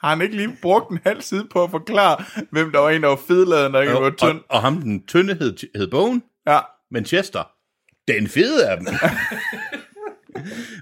Har 0.01 0.09
han 0.09 0.21
ikke 0.23 0.37
lige 0.37 0.57
brugt 0.63 0.91
en 0.91 0.99
halv 1.07 1.23
side 1.23 1.47
på 1.51 1.65
at 1.65 1.71
forklare, 1.71 2.25
hvem 2.51 2.73
der 2.73 2.79
var 2.79 2.91
en, 2.91 3.03
der 3.03 3.09
var 3.09 3.21
fedladen, 3.29 3.75
og 3.75 3.87
der 3.87 3.93
var 3.93 4.11
og, 4.11 4.17
tynd? 4.17 4.41
og 4.49 4.61
ham 4.61 4.83
den 4.83 5.07
tynde 5.07 5.35
hed, 5.35 5.57
hed 5.77 5.91
Bone, 5.91 6.21
Ja. 6.47 6.59
men 6.91 7.05
Chester, 7.05 7.51
den 8.09 8.29
fede 8.29 8.69
af 8.71 8.77
dem, 8.77 8.87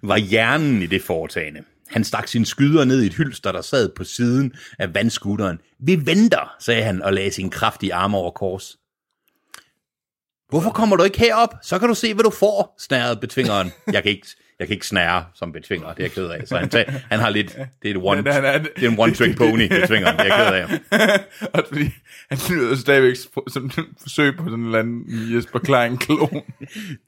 var 0.03 0.17
hjernen 0.17 0.83
i 0.83 0.87
det 0.87 1.03
foretagende. 1.03 1.61
Han 1.89 2.05
stak 2.05 2.29
sine 2.29 2.47
skyder 2.47 2.85
ned 2.85 3.03
i 3.03 3.07
et 3.07 3.15
hylster, 3.15 3.53
der 3.53 3.61
sad 3.63 3.89
på 3.97 4.05
siden 4.05 4.53
af 4.79 4.95
vandskuteren. 4.95 5.59
Vi 5.81 6.07
venter, 6.07 6.55
sagde 6.61 6.83
han 6.83 7.03
og 7.03 7.13
lagde 7.13 7.31
sin 7.31 7.51
kraftige 7.51 7.95
arme 7.95 8.17
over 8.17 8.31
kors. 8.31 8.77
Hvorfor 10.49 10.71
kommer 10.71 10.97
du 10.97 11.03
ikke 11.05 11.19
herop? 11.19 11.55
Så 11.63 11.79
kan 11.79 11.89
du 11.89 11.95
se, 11.95 12.15
hvad 12.15 12.25
du 12.25 12.31
får, 12.31 12.75
snærede 12.81 13.17
betvingeren. 13.17 13.73
Jeg 13.93 14.03
kan 14.03 14.13
ikke, 14.13 14.27
jeg 14.59 14.67
kan 14.67 14.75
ikke 14.75 14.87
snære 14.87 15.25
som 15.35 15.53
betvinger, 15.53 15.89
det 15.89 15.99
er 15.99 16.05
jeg 16.05 16.13
ked 16.13 16.27
af. 16.27 16.49
Så 16.49 16.57
han, 16.59 16.69
tager, 16.69 16.91
han 17.11 17.19
har 17.21 17.31
lidt, 17.31 17.57
det 17.83 17.91
er, 17.91 17.95
et 17.95 18.01
one, 18.03 18.33
han 18.33 18.45
er- 18.45 18.59
det 18.59 18.85
er 18.85 18.89
en 18.91 18.99
one-trick 19.01 19.37
pony, 19.37 19.69
betvingeren, 19.81 20.17
det 20.19 20.27
er 20.27 20.37
jeg 20.37 20.69
ked 20.69 20.79
af. 21.01 21.21
og 21.55 21.65
fordi 21.69 21.91
han 22.31 22.39
lyder 22.51 22.77
stadigvæk 22.77 23.17
som 23.53 23.67
et 23.67 23.73
forsøg 24.03 24.37
på 24.37 24.45
sådan 24.45 24.59
en 24.59 24.65
eller 24.67 24.79
anden 24.79 25.35
Jesper 25.37 25.59
Klein-klon. 25.59 26.43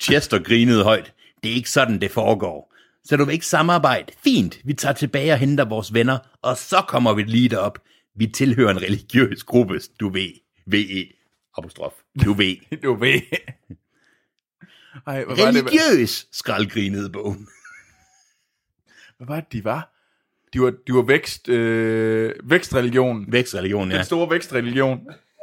Chester 0.00 0.38
grinede 0.38 0.84
højt. 0.84 1.12
Det 1.46 1.52
er 1.52 1.56
ikke 1.56 1.70
sådan, 1.70 2.00
det 2.00 2.10
foregår. 2.10 2.74
Så 3.04 3.16
du 3.16 3.24
vil 3.24 3.32
ikke 3.32 3.46
samarbejde? 3.46 4.12
Fint, 4.24 4.60
vi 4.64 4.74
tager 4.74 4.92
tilbage 4.92 5.32
og 5.32 5.38
henter 5.38 5.64
vores 5.64 5.94
venner, 5.94 6.18
og 6.42 6.56
så 6.56 6.84
kommer 6.88 7.14
vi 7.14 7.22
lige 7.22 7.48
derop. 7.48 7.78
Vi 8.16 8.26
tilhører 8.26 8.70
en 8.70 8.82
religiøs 8.82 9.44
gruppe, 9.44 9.80
du 10.00 10.08
ved. 10.08 10.30
V-E, 10.66 11.12
apostrof. 11.56 11.92
Du 12.24 12.32
ved. 12.32 12.56
Du 12.82 12.94
ved. 12.94 13.20
Ej, 15.06 15.24
hvad 15.24 15.36
var 15.36 15.50
det, 15.50 15.64
Religiøs, 15.66 16.26
skraldgrinede 16.32 17.10
bogen. 17.10 17.48
hvad 19.16 19.26
var 19.26 19.40
det, 19.40 19.52
de 19.52 19.64
var? 19.64 19.92
De 20.52 20.60
var, 20.60 20.70
de 20.86 20.94
var 20.94 21.02
vækst, 21.02 21.48
øh, 21.48 22.34
vækstreligion. 22.44 23.32
Vækstreligion, 23.32 23.90
ja. 23.90 23.96
Den 23.96 24.04
store 24.04 24.30
vækstreligion. 24.30 25.00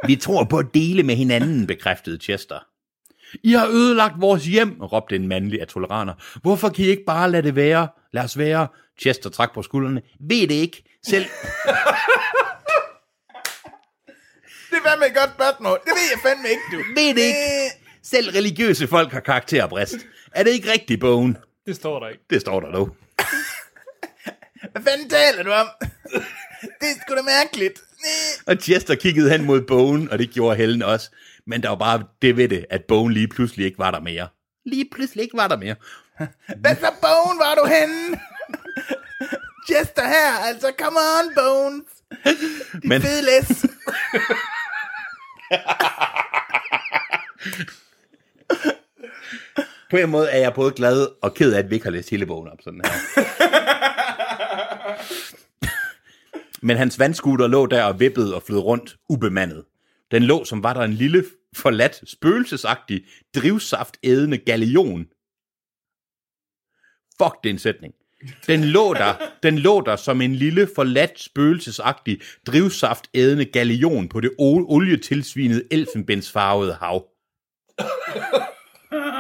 Vi 0.07 0.15
tror 0.15 0.43
på 0.43 0.57
at 0.57 0.67
dele 0.73 1.03
med 1.03 1.15
hinanden, 1.15 1.67
bekræftede 1.67 2.17
Chester. 2.17 2.59
I 3.43 3.53
har 3.53 3.67
ødelagt 3.67 4.13
vores 4.21 4.45
hjem, 4.45 4.81
råbte 4.81 5.15
en 5.15 5.27
mandlig 5.27 5.61
af 5.61 5.67
toleraner. 5.67 6.13
Hvorfor 6.41 6.69
kan 6.69 6.85
I 6.85 6.87
ikke 6.87 7.03
bare 7.07 7.31
lade 7.31 7.43
det 7.43 7.55
være? 7.55 7.87
Lad 8.13 8.23
os 8.23 8.37
være. 8.37 8.67
Chester 9.01 9.29
trak 9.29 9.53
på 9.53 9.61
skuldrene. 9.61 10.01
Ved 10.29 10.47
det 10.47 10.55
ikke. 10.55 10.83
Selv, 11.07 11.25
Det 14.69 14.79
er 14.85 14.89
fandme 14.89 15.05
et 15.07 15.15
godt 15.15 15.29
spørgsmål. 15.35 15.79
Det 15.85 15.91
ved 15.91 16.07
jeg 16.11 16.19
fandme 16.29 16.49
ikke, 16.49 16.61
du. 16.71 16.77
ved 16.77 17.15
det 17.15 17.21
ikke. 17.21 17.71
Selv 18.03 18.29
religiøse 18.29 18.87
folk 18.87 19.11
har 19.11 19.19
karakterbrist. 19.19 19.95
Er 20.31 20.43
det 20.43 20.51
ikke 20.51 20.71
rigtigt, 20.71 20.99
bogen? 21.01 21.37
Det 21.65 21.75
står 21.75 21.99
der 21.99 22.07
ikke. 22.09 22.23
Det 22.29 22.41
står 22.41 22.59
der 22.59 22.71
nu. 22.71 22.89
Hvad 24.71 24.81
fanden 24.83 25.09
taler 25.09 25.43
du 25.43 25.51
om? 25.51 25.67
Det 26.61 26.87
er 26.89 26.95
sgu 27.07 27.15
da 27.15 27.21
mærkeligt. 27.21 27.79
Og 28.45 28.55
Chester 28.55 28.95
kiggede 28.95 29.29
hen 29.29 29.43
mod 29.45 29.61
bogen, 29.61 30.09
og 30.11 30.19
det 30.19 30.29
gjorde 30.29 30.55
Helen 30.55 30.81
også. 30.81 31.11
Men 31.47 31.63
der 31.63 31.69
var 31.69 31.75
bare 31.75 32.03
det 32.21 32.37
ved 32.37 32.49
det, 32.49 32.65
at 32.69 32.83
bogen 32.87 33.13
lige 33.13 33.27
pludselig 33.27 33.65
ikke 33.65 33.79
var 33.79 33.91
der 33.91 33.99
mere. 33.99 34.27
Lige 34.65 34.89
pludselig 34.91 35.23
ikke 35.23 35.37
var 35.37 35.47
der 35.47 35.57
mere. 35.57 35.75
Hvad 36.61 36.75
så, 36.75 36.91
Bone, 37.01 37.39
var 37.39 37.55
du 37.55 37.65
henne? 37.65 38.19
Chester 39.69 40.07
her, 40.07 40.39
altså, 40.45 40.73
come 40.81 40.99
on, 40.99 41.33
Bones. 41.35 41.85
Men, 42.83 43.01
Fed 43.01 43.21
læs. 43.21 43.65
på 49.91 49.97
en 49.97 50.09
måde 50.09 50.29
er 50.29 50.37
jeg 50.37 50.53
både 50.53 50.71
glad 50.71 51.07
og 51.21 51.33
ked 51.33 51.53
af, 51.53 51.59
at 51.59 51.69
vi 51.69 51.75
ikke 51.75 51.85
har 51.85 51.91
læst 51.91 52.09
hele 52.09 52.25
bogen 52.25 52.47
op 52.47 52.57
sådan 52.63 52.81
her. 52.85 52.91
Men 56.61 56.77
hans 56.77 56.99
vandskuter 56.99 57.47
lå 57.47 57.65
der 57.65 57.83
og 57.83 57.99
vippede 57.99 58.35
og 58.35 58.43
flød 58.43 58.59
rundt 58.59 58.95
ubemandet. 59.09 59.63
Den 60.13 60.23
lå, 60.23 60.43
som 60.45 60.63
var 60.63 60.73
der 60.73 60.81
en 60.81 60.93
lille, 60.93 61.23
forladt, 61.55 62.09
spøgelsesagtig, 62.09 63.05
drivsaftædende 63.35 64.37
galion. 64.37 65.05
Fuck, 67.17 67.43
det 67.43 67.49
er 67.49 67.53
en 67.53 67.59
sætning. 67.59 67.93
Den 68.47 68.63
lå 68.63 68.93
der, 68.93 69.13
den 69.43 69.59
lå 69.59 69.81
der 69.81 69.95
som 69.95 70.21
en 70.21 70.35
lille, 70.35 70.69
forladt, 70.75 71.19
spøgelsesagtig, 71.19 72.21
drivsaftædende 72.47 73.45
galion 73.45 74.09
på 74.09 74.19
det 74.19 74.31
olietilsvinede 74.39 75.63
elfenbensfarvede 75.71 76.73
hav. 76.73 77.07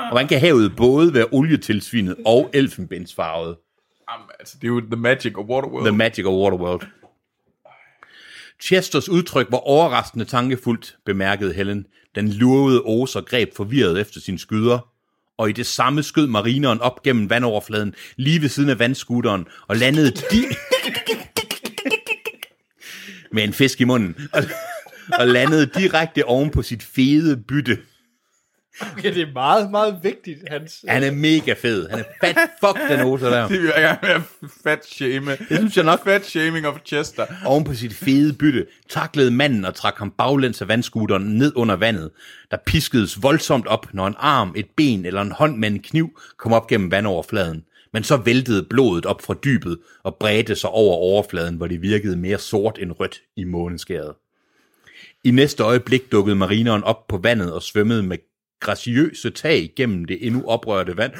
hvordan 0.09 0.27
kan 0.27 0.39
havet 0.39 0.75
både 0.77 1.13
være 1.13 1.27
olietilsvinet 1.31 2.15
og 2.25 2.49
elfenbensfarvet? 2.53 3.57
Jamen, 4.11 4.27
altså, 4.39 4.57
det 4.61 4.63
er 4.63 4.67
jo 4.67 4.79
the 4.79 4.95
magic 4.95 5.37
of 5.37 5.45
Waterworld. 5.45 5.85
The 5.85 5.97
Magic 5.97 6.25
of 6.25 6.33
Waterworld. 6.33 6.81
Chesters 8.65 9.09
udtryk 9.09 9.47
var 9.51 9.57
overraskende 9.57 10.25
tankefuldt, 10.25 10.97
bemærkede 11.05 11.53
Helen. 11.53 11.85
Den 12.15 12.29
lurvede 12.29 12.81
Oser 12.81 13.21
greb 13.21 13.55
forvirret 13.55 14.01
efter 14.01 14.19
sin 14.19 14.37
skyder, 14.37 14.87
og 15.37 15.49
i 15.49 15.51
det 15.51 15.65
samme 15.65 16.03
skød 16.03 16.27
marineren 16.27 16.81
op 16.81 17.03
gennem 17.03 17.29
vandoverfladen, 17.29 17.93
lige 18.15 18.41
ved 18.41 18.49
siden 18.49 18.69
af 18.69 18.79
vandskuteren, 18.79 19.45
og 19.67 19.77
landede 19.77 20.11
di... 20.11 20.45
med 23.31 23.43
en 23.43 23.53
fisk 23.53 23.81
i 23.81 23.83
munden, 23.83 24.15
og, 24.33 24.43
og 25.19 25.27
landede 25.27 25.65
direkte 25.65 26.25
oven 26.25 26.49
på 26.49 26.61
sit 26.61 26.83
fede 26.83 27.37
bytte. 27.37 27.77
Okay, 28.97 29.13
det 29.13 29.21
er 29.21 29.33
meget, 29.33 29.71
meget 29.71 29.99
vigtigt, 30.03 30.39
hans... 30.47 30.85
Han 30.87 31.03
er 31.03 31.11
mega 31.11 31.53
fed. 31.53 31.89
Han 31.89 31.99
er 31.99 32.03
fat 32.21 32.37
fuck, 32.59 32.89
den 32.89 32.99
Oser 32.99 33.29
der. 33.29 33.47
Det 33.47 33.61
vil 33.61 33.71
jeg 33.75 33.97
gerne 34.01 34.13
være 34.13 34.23
fat 34.63 34.85
shame. 34.85 35.31
Det 35.31 35.57
synes 35.57 35.77
jeg 35.77 35.85
nok. 35.85 36.03
Fat 36.03 36.25
shaming 36.25 36.67
of 36.67 36.77
Chester. 36.85 37.25
Oven 37.45 37.63
på 37.63 37.73
sit 37.73 37.93
fede 37.93 38.33
bytte 38.33 38.65
taklede 38.89 39.31
manden 39.31 39.65
og 39.65 39.75
trak 39.75 39.97
ham 39.97 40.11
baglæns 40.17 40.61
af 40.61 40.67
vandskuteren 40.67 41.37
ned 41.37 41.53
under 41.55 41.75
vandet, 41.75 42.11
der 42.51 42.57
piskedes 42.65 43.23
voldsomt 43.23 43.67
op, 43.67 43.93
når 43.93 44.07
en 44.07 44.15
arm, 44.17 44.53
et 44.55 44.67
ben 44.77 45.05
eller 45.05 45.21
en 45.21 45.31
hånd 45.31 45.57
med 45.57 45.71
en 45.71 45.79
kniv 45.79 46.19
kom 46.37 46.53
op 46.53 46.67
gennem 46.67 46.91
vandoverfladen. 46.91 47.63
Men 47.93 48.03
så 48.03 48.17
væltede 48.17 48.63
blodet 48.69 49.05
op 49.05 49.21
fra 49.21 49.35
dybet 49.43 49.77
og 50.03 50.15
bredte 50.15 50.55
sig 50.55 50.69
over 50.69 50.95
overfladen, 50.95 51.55
hvor 51.55 51.67
det 51.67 51.81
virkede 51.81 52.17
mere 52.17 52.37
sort 52.37 52.77
end 52.81 52.91
rødt 52.99 53.21
i 53.35 53.43
måneskæret. 53.43 54.13
I 55.23 55.31
næste 55.31 55.63
øjeblik 55.63 56.11
dukkede 56.11 56.35
marineren 56.35 56.83
op 56.83 57.07
på 57.07 57.17
vandet 57.17 57.53
og 57.53 57.63
svømmede 57.63 58.03
med 58.03 58.17
graciøse 58.63 59.29
tag 59.29 59.71
gennem 59.75 60.05
det 60.05 60.27
endnu 60.27 60.43
oprørte 60.47 60.97
vand. 60.97 61.13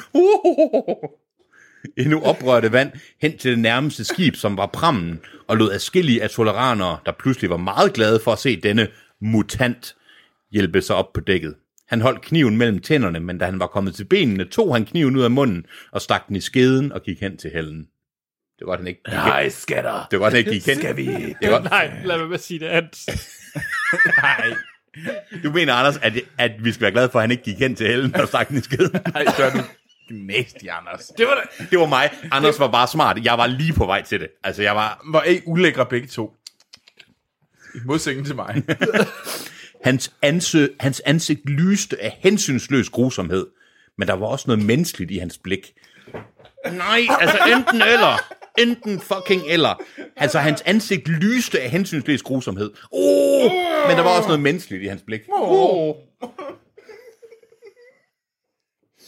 endnu 1.98 2.22
oprørte 2.22 2.72
vand 2.72 2.92
hen 3.22 3.38
til 3.38 3.52
det 3.52 3.60
nærmeste 3.60 4.04
skib, 4.04 4.36
som 4.36 4.58
var 4.58 4.66
prammen, 4.66 5.20
og 5.48 5.58
lod 5.58 5.72
afskillige 5.72 6.24
af 6.24 6.30
toleranere, 6.30 6.98
der 7.06 7.12
pludselig 7.12 7.50
var 7.50 7.58
meget 7.58 7.94
glade 7.94 8.20
for 8.24 8.32
at 8.32 8.40
se 8.40 8.62
denne 8.62 8.88
mutant 9.22 9.96
hjælpe 10.52 10.82
sig 10.82 10.96
op 10.96 11.14
på 11.14 11.20
dækket. 11.22 11.56
Han 11.88 12.02
holdt 12.02 12.22
kniven 12.22 12.58
mellem 12.58 12.80
tænderne, 12.80 13.20
men 13.20 13.38
da 13.38 13.46
han 13.46 13.60
var 13.60 13.68
kommet 13.68 13.96
til 13.96 14.06
benene, 14.06 14.46
tog 14.46 14.76
han 14.76 14.86
kniven 14.86 15.16
ud 15.16 15.24
af 15.24 15.32
munden 15.32 15.66
og 15.92 16.02
stak 16.02 16.28
den 16.28 16.36
i 16.36 16.42
skeden 16.42 16.92
og 16.92 17.04
gik 17.04 17.20
hen 17.20 17.38
til 17.38 17.52
Helen. 17.54 17.88
Det 18.60 18.68
var 18.68 18.78
han 18.78 18.88
ikke 18.88 19.04
gik. 19.04 19.14
Nej, 19.14 19.50
skatter. 19.50 20.08
Det 20.12 20.20
var 20.20 20.30
han 20.30 20.38
ikke 20.38 20.52
gik 20.52 20.66
hen. 20.66 20.76
Skal 20.78 20.98
vi? 20.98 21.06
Det 21.42 21.52
var, 21.52 21.62
Nej, 21.62 22.02
lad 22.06 22.18
mig 22.18 22.30
bare 22.30 22.38
sige 22.38 22.60
det, 22.60 22.70
Hans. 22.70 23.10
Nej. 24.24 24.54
Du 25.44 25.52
mener, 25.52 25.74
Anders, 25.74 25.98
at, 25.98 26.14
at 26.38 26.52
vi 26.60 26.72
skal 26.72 26.82
være 26.82 26.92
glade 26.92 27.10
for, 27.10 27.20
at 27.20 27.24
han 27.24 27.32
ikke 27.32 27.44
gik 27.44 27.60
hen 27.60 27.76
til 27.76 27.88
Helen 27.88 28.16
og 28.16 28.28
stak 28.28 28.50
den 28.50 28.58
i 28.58 28.62
skeden? 28.62 28.92
Nej, 29.14 29.26
så 29.26 29.44
er 29.44 29.52
du 29.52 29.60
nasty, 30.10 30.66
Anders. 30.72 31.08
Det 31.18 31.26
var, 31.26 31.48
det. 31.60 31.72
det 31.72 31.80
var 31.80 31.86
mig. 31.86 32.10
Anders 32.32 32.60
var 32.60 32.72
bare 32.72 32.88
smart. 32.88 33.26
Jeg 33.26 33.38
var 33.38 33.48
lige 33.48 33.74
på 33.74 33.86
vej 33.86 34.04
til 34.04 34.20
det. 34.20 34.28
Altså, 34.44 34.62
jeg 34.62 34.76
var... 34.76 35.02
Hvor 35.10 35.20
er 35.20 35.30
I 35.30 35.42
ulækre 35.46 35.86
begge 35.86 36.08
to. 36.08 36.34
I 37.76 37.80
modsætning 37.86 38.28
til 38.28 38.36
mig. 38.36 38.64
Hans, 39.86 40.14
anse, 40.22 40.70
hans 40.80 41.02
ansigt 41.06 41.50
lyste 41.50 42.04
af 42.04 42.18
hensynsløs 42.20 42.90
grusomhed, 42.90 43.48
men 43.98 44.08
der 44.08 44.14
var 44.14 44.28
også 44.28 44.44
noget 44.48 44.66
menneskeligt 44.66 45.12
i 45.12 45.18
hans 45.18 45.38
blik. 45.38 45.74
Nej, 46.72 47.02
altså 47.20 47.38
enten 47.56 47.82
eller. 47.82 48.43
Enten 48.60 49.00
fucking 49.00 49.42
eller. 49.48 49.82
Altså, 50.18 50.40
hans 50.40 50.62
ansigt 50.62 51.08
lyste 51.08 51.62
af 51.62 51.70
hensynsløs 51.70 52.22
grusomhed. 52.22 52.72
Oh, 52.92 53.52
men 53.88 53.98
der 53.98 54.04
var 54.04 54.18
også 54.18 54.28
noget 54.28 54.42
menneskeligt 54.42 54.84
i 54.84 54.88
hans 54.88 55.02
blik. 55.06 55.22
Oh. 55.34 55.96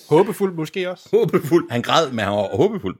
Håbefuld 0.10 0.54
måske 0.54 0.90
også. 0.92 1.10
Håbefuld. 1.14 1.72
Han 1.72 1.82
græd, 1.82 2.10
men 2.10 2.20
han 2.20 2.34
var 2.34 2.56
håbefuld. 2.58 2.98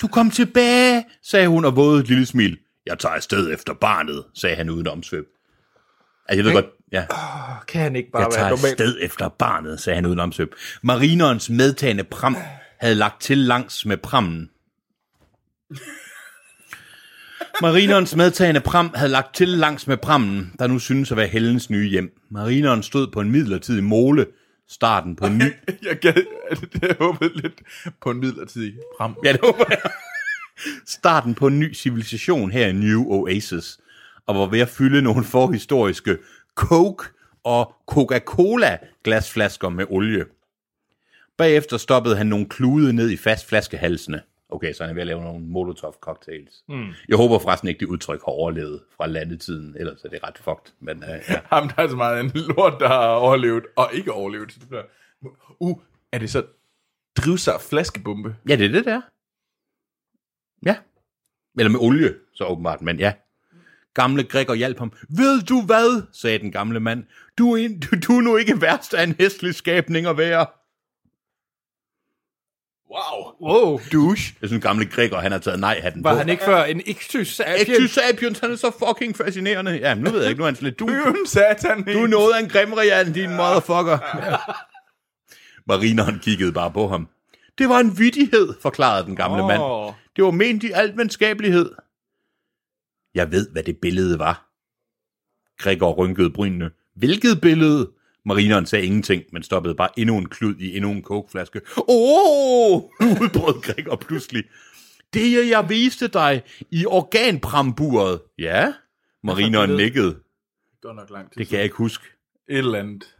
Du 0.00 0.06
kom 0.08 0.30
tilbage, 0.30 1.04
sagde 1.22 1.48
hun 1.48 1.64
og 1.64 1.76
vågede 1.76 2.00
et 2.00 2.08
lille 2.08 2.26
smil. 2.26 2.58
Jeg 2.86 2.98
tager 2.98 3.14
afsted 3.14 3.54
efter 3.54 3.74
barnet, 3.74 4.24
sagde 4.34 4.56
han 4.56 4.70
uden 4.70 4.86
omsvøb. 4.86 5.26
Altså, 6.28 6.36
jeg 6.36 6.44
ved 6.44 6.52
godt, 6.62 6.72
ja. 6.92 7.06
Kan 7.68 7.80
han 7.80 7.96
ikke 7.96 8.10
bare 8.10 8.22
Jeg 8.22 8.26
være 8.30 8.38
tager 8.38 8.48
normal? 8.50 8.70
afsted 8.70 8.98
efter 9.00 9.28
barnet, 9.28 9.80
sagde 9.80 9.94
han 9.94 10.06
uden 10.06 10.20
omsøb. 10.20 10.54
Marinerens 10.82 11.50
medtagende 11.50 12.04
pram 12.04 12.36
havde 12.80 12.94
lagt 12.94 13.20
til 13.22 13.38
langs 13.38 13.86
med 13.86 13.96
prammen. 13.96 14.50
Marinerens 17.62 18.16
medtagende 18.16 18.60
pram 18.60 18.90
havde 18.94 19.10
lagt 19.10 19.34
til 19.34 19.48
langs 19.48 19.86
med 19.86 19.96
prammen, 19.96 20.52
der 20.58 20.66
nu 20.66 20.78
synes 20.78 21.10
at 21.10 21.16
være 21.16 21.26
Hellens 21.26 21.70
nye 21.70 21.88
hjem. 21.88 22.20
Marineren 22.30 22.82
stod 22.82 23.06
på 23.06 23.20
en 23.20 23.30
midlertidig 23.30 23.84
mole, 23.84 24.26
starten 24.68 25.16
på 25.16 25.26
en 25.26 25.38
ny... 25.38 25.52
Jeg, 25.88 25.98
gad, 25.98 26.12
det, 26.50 26.82
jeg 26.88 26.96
håbede 27.00 27.32
lidt 27.34 27.62
på 28.02 28.10
en 28.10 28.20
midlertidig 28.20 28.74
frem. 28.98 29.14
Ja, 29.24 29.32
det 29.32 29.40
håber 29.40 29.64
jeg. 29.70 29.90
Starten 30.86 31.34
på 31.34 31.46
en 31.46 31.58
ny 31.58 31.74
civilisation 31.74 32.50
her 32.50 32.66
i 32.66 32.72
New 32.72 33.04
Oasis, 33.04 33.78
og 34.26 34.34
var 34.34 34.46
ved 34.46 34.60
at 34.60 34.68
fylde 34.68 35.02
nogle 35.02 35.24
forhistoriske 35.24 36.18
Coke 36.54 37.04
og 37.44 37.74
Coca-Cola 37.86 38.78
glasflasker 39.04 39.68
med 39.68 39.84
olie. 39.88 40.24
Bagefter 41.38 41.76
stoppede 41.76 42.16
han 42.16 42.26
nogle 42.26 42.48
klude 42.48 42.92
ned 42.92 43.10
i 43.10 43.16
fast 43.16 43.48
flaskehalsene. 43.48 44.20
Okay, 44.52 44.72
så 44.72 44.82
han 44.82 44.90
er 44.90 44.94
ved 44.94 45.00
at 45.00 45.06
lave 45.06 45.22
nogle 45.22 45.46
Molotov 45.46 45.96
cocktails. 46.00 46.64
Mm. 46.68 46.88
Jeg 47.08 47.16
håber 47.16 47.38
forresten 47.38 47.68
ikke, 47.68 47.80
det 47.80 47.86
udtryk 47.86 48.20
har 48.20 48.32
overlevet 48.32 48.80
fra 48.96 49.06
landetiden, 49.06 49.76
ellers 49.78 50.04
er 50.04 50.08
det 50.08 50.22
ret 50.22 50.38
fucked. 50.38 50.72
Men, 50.80 50.96
uh, 50.96 51.08
ja. 51.28 51.40
Ham, 51.52 51.68
der 51.68 51.82
er 51.82 51.88
så 51.88 51.96
meget 51.96 52.20
en 52.20 52.30
lort, 52.34 52.80
der 52.80 52.88
har 52.88 53.08
overlevet, 53.08 53.64
og 53.76 53.90
ikke 53.92 54.12
overlevet. 54.12 54.58
Uh, 55.60 55.78
er 56.12 56.18
det 56.18 56.30
så 56.30 56.46
drivsaft 57.16 57.68
flaskebombe? 57.68 58.36
ja, 58.48 58.56
det 58.56 58.66
er 58.66 58.72
det 58.72 58.84
der. 58.84 59.00
Ja. 60.66 60.76
Eller 61.58 61.70
med 61.70 61.80
olie, 61.80 62.14
så 62.34 62.44
åbenbart, 62.44 62.82
men 62.82 62.98
ja. 62.98 63.12
Gamle 63.94 64.24
Gregor 64.24 64.54
hjalp 64.54 64.78
ham. 64.78 64.92
Ved 65.08 65.42
du 65.42 65.62
hvad, 65.66 66.02
sagde 66.12 66.38
den 66.38 66.52
gamle 66.52 66.80
mand. 66.80 67.04
Du 67.38 67.52
er, 67.52 67.56
en, 67.56 67.80
du, 67.80 67.96
du 68.08 68.16
er 68.16 68.20
nu 68.20 68.36
ikke 68.36 68.60
værst 68.60 68.94
af 68.94 69.02
en 69.02 69.14
hæslig 69.18 69.54
skabning 69.54 70.06
at 70.06 70.16
være. 70.16 70.46
Wow. 72.90 73.34
Wow. 73.40 73.80
Douche. 73.92 74.34
Jeg 74.40 74.48
synes, 74.48 74.62
gamle 74.62 74.86
Gregor, 74.86 75.16
han 75.16 75.32
har 75.32 75.38
taget 75.38 75.60
nej-hatten 75.60 76.04
Var 76.04 76.12
på. 76.12 76.18
han 76.18 76.28
ikke 76.28 76.44
før 76.44 76.64
en 76.64 76.82
Ictus 76.86 77.28
sapien? 77.28 77.76
Ectus 77.76 77.90
sapiens, 77.90 78.38
han 78.38 78.52
er 78.52 78.56
så 78.56 78.70
fucking 78.86 79.16
fascinerende. 79.16 79.72
Ja, 79.72 79.94
nu 79.94 80.10
ved 80.10 80.20
jeg 80.20 80.28
ikke, 80.30 80.38
nu 80.38 80.44
er 80.44 80.48
han 80.48 80.54
sådan 80.54 80.66
lidt, 80.66 80.78
du, 80.78 80.88
satan. 81.26 81.82
du 81.82 82.02
er 82.02 82.06
noget 82.06 82.34
af 82.34 82.40
en 82.40 82.48
grimrian, 82.48 83.12
din 83.12 83.30
motherfucker. 83.30 83.98
Marineren 85.68 86.18
kiggede 86.18 86.52
bare 86.52 86.70
på 86.70 86.88
ham. 86.88 87.08
Det 87.58 87.68
var 87.68 87.78
en 87.78 87.98
vittighed, 87.98 88.54
forklarede 88.62 89.06
den 89.06 89.16
gamle 89.16 89.42
oh. 89.42 89.48
mand. 89.48 89.62
Det 90.16 90.24
var 90.24 90.30
ment 90.30 90.64
i 90.64 90.70
alt 90.74 90.96
venskabelighed. 90.96 91.70
Jeg 93.14 93.32
ved, 93.32 93.50
hvad 93.50 93.62
det 93.62 93.76
billede 93.82 94.18
var. 94.18 94.46
Gregor 95.58 95.92
rynkede 95.92 96.30
brynene. 96.30 96.70
Hvilket 96.96 97.40
billede? 97.40 97.90
Marineren 98.26 98.66
sagde 98.66 98.86
ingenting, 98.86 99.22
men 99.32 99.42
stoppede 99.42 99.74
bare 99.74 99.98
endnu 99.98 100.18
en 100.18 100.28
klud 100.28 100.56
i 100.56 100.76
endnu 100.76 100.90
en 100.90 101.02
kokeflaske. 101.02 101.60
Åh! 101.76 101.84
Oh! 101.88 102.82
udbrød 103.00 103.62
Gregor 103.62 103.96
pludselig. 103.96 104.44
Det 105.14 105.48
jeg 105.50 105.68
viste 105.68 106.08
dig 106.08 106.42
i 106.70 106.86
organpramburet. 106.86 108.20
Ja? 108.38 108.72
Marineren 109.24 109.70
nikkede. 109.70 110.16
Godt 110.82 110.96
nok 110.96 111.10
lang 111.10 111.32
tid. 111.32 111.38
Det 111.38 111.48
kan 111.48 111.56
jeg 111.56 111.64
ikke 111.64 111.76
huske. 111.76 112.04
Et 112.48 112.58
eller 112.58 112.78
andet. 112.78 113.16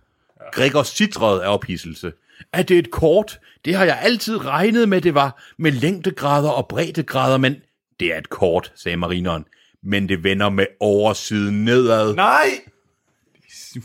Gregor 0.53 0.83
citrede 0.83 1.45
af 1.45 1.55
ophidselse. 1.55 2.13
Er 2.53 2.63
det 2.63 2.79
et 2.79 2.91
kort? 2.91 3.41
Det 3.65 3.75
har 3.75 3.85
jeg 3.85 3.99
altid 4.03 4.45
regnet 4.45 4.89
med, 4.89 5.01
det 5.01 5.15
var. 5.15 5.43
Med 5.59 5.73
længdegrader 5.73 6.51
og 6.51 6.69
breddegrader, 6.69 7.39
men... 7.39 7.57
Det 8.01 8.15
er 8.15 8.19
et 8.19 8.29
kort, 8.29 8.73
sagde 8.75 8.97
marineren. 8.97 9.45
Men 9.83 10.09
det 10.09 10.25
vender 10.25 10.51
med 10.51 10.67
oversiden 10.81 11.65
nedad. 11.65 12.15
Nej! 12.15 12.47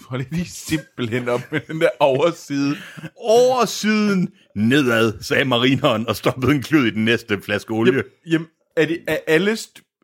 Hold 0.07 0.25
lige 0.31 0.49
simpelthen 0.49 1.29
op 1.29 1.41
med 1.51 1.59
den 1.67 1.81
der 1.81 1.89
overside. 1.99 2.77
Oversiden 3.15 4.33
nedad, 4.55 5.13
sagde 5.21 5.45
marineren 5.45 6.07
og 6.07 6.15
stoppede 6.15 6.51
en 6.55 6.61
klud 6.61 6.85
i 6.85 6.91
den 6.91 7.05
næste 7.05 7.41
flaske 7.41 7.71
olie. 7.71 8.03
Jamen, 8.25 8.47
er, 8.77 8.85
det, 8.85 8.99
er 9.07 9.17
alle... 9.27 9.57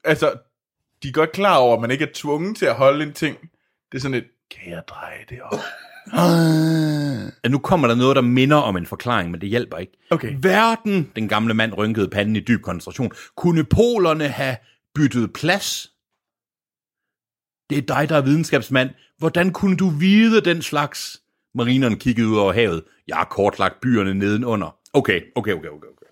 Altså, 0.04 0.34
de 1.04 1.08
er 1.08 1.12
godt 1.12 1.32
klar 1.32 1.58
over, 1.58 1.76
at 1.76 1.82
man 1.82 1.92
ikke 1.92 2.06
er 2.06 2.12
tvunget 2.14 2.58
til 2.58 2.66
at 2.66 2.76
holde 2.76 3.04
en 3.04 3.14
ting. 3.14 3.38
Det 3.92 3.98
er 3.98 4.02
sådan 4.02 4.18
et, 4.18 4.26
kan 4.52 4.72
jeg 4.72 4.82
dreje 4.88 5.18
det 5.30 5.42
op? 5.42 5.60
Ja, 7.44 7.50
nu 7.50 7.60
kommer 7.60 7.88
der 7.88 7.96
noget, 7.96 8.16
der 8.16 8.22
minder 8.22 8.58
om 8.58 8.78
en 8.78 8.86
forklaring, 8.86 9.32
men 9.32 9.42
det 9.42 9.50
hjælper 9.50 9.78
ikke. 9.78 9.94
Okay. 10.10 10.36
Verden, 10.40 11.12
den 11.16 11.28
gamle 11.28 11.54
mand 11.54 11.74
rynkede 11.74 12.08
panden 12.08 12.36
i 12.36 12.40
dyb 12.40 12.62
koncentration, 12.62 13.12
kunne 13.38 13.64
polerne 13.64 14.28
have 14.28 14.56
byttet 14.96 15.34
plads? 15.34 15.91
Det 17.72 17.78
er 17.92 17.96
dig, 17.96 18.10
der 18.10 18.18
er 18.18 18.22
videnskabsmand. 18.22 18.90
Hvordan 19.18 19.52
kunne 19.52 19.78
du 19.78 19.90
vide 19.90 20.42
den 20.42 20.62
slags? 20.62 21.22
Marineren 21.56 21.98
kiggede 21.98 22.28
ud 22.28 22.38
over 22.38 22.54
havet. 22.54 22.84
Jeg 23.08 23.18
har 23.18 23.26
kortlagt 23.26 23.82
byerne 23.82 24.14
nedenunder. 24.14 24.76
Okay, 24.94 25.22
okay, 25.36 25.54
okay, 25.54 25.68
okay. 25.68 25.88
okay. 25.88 26.06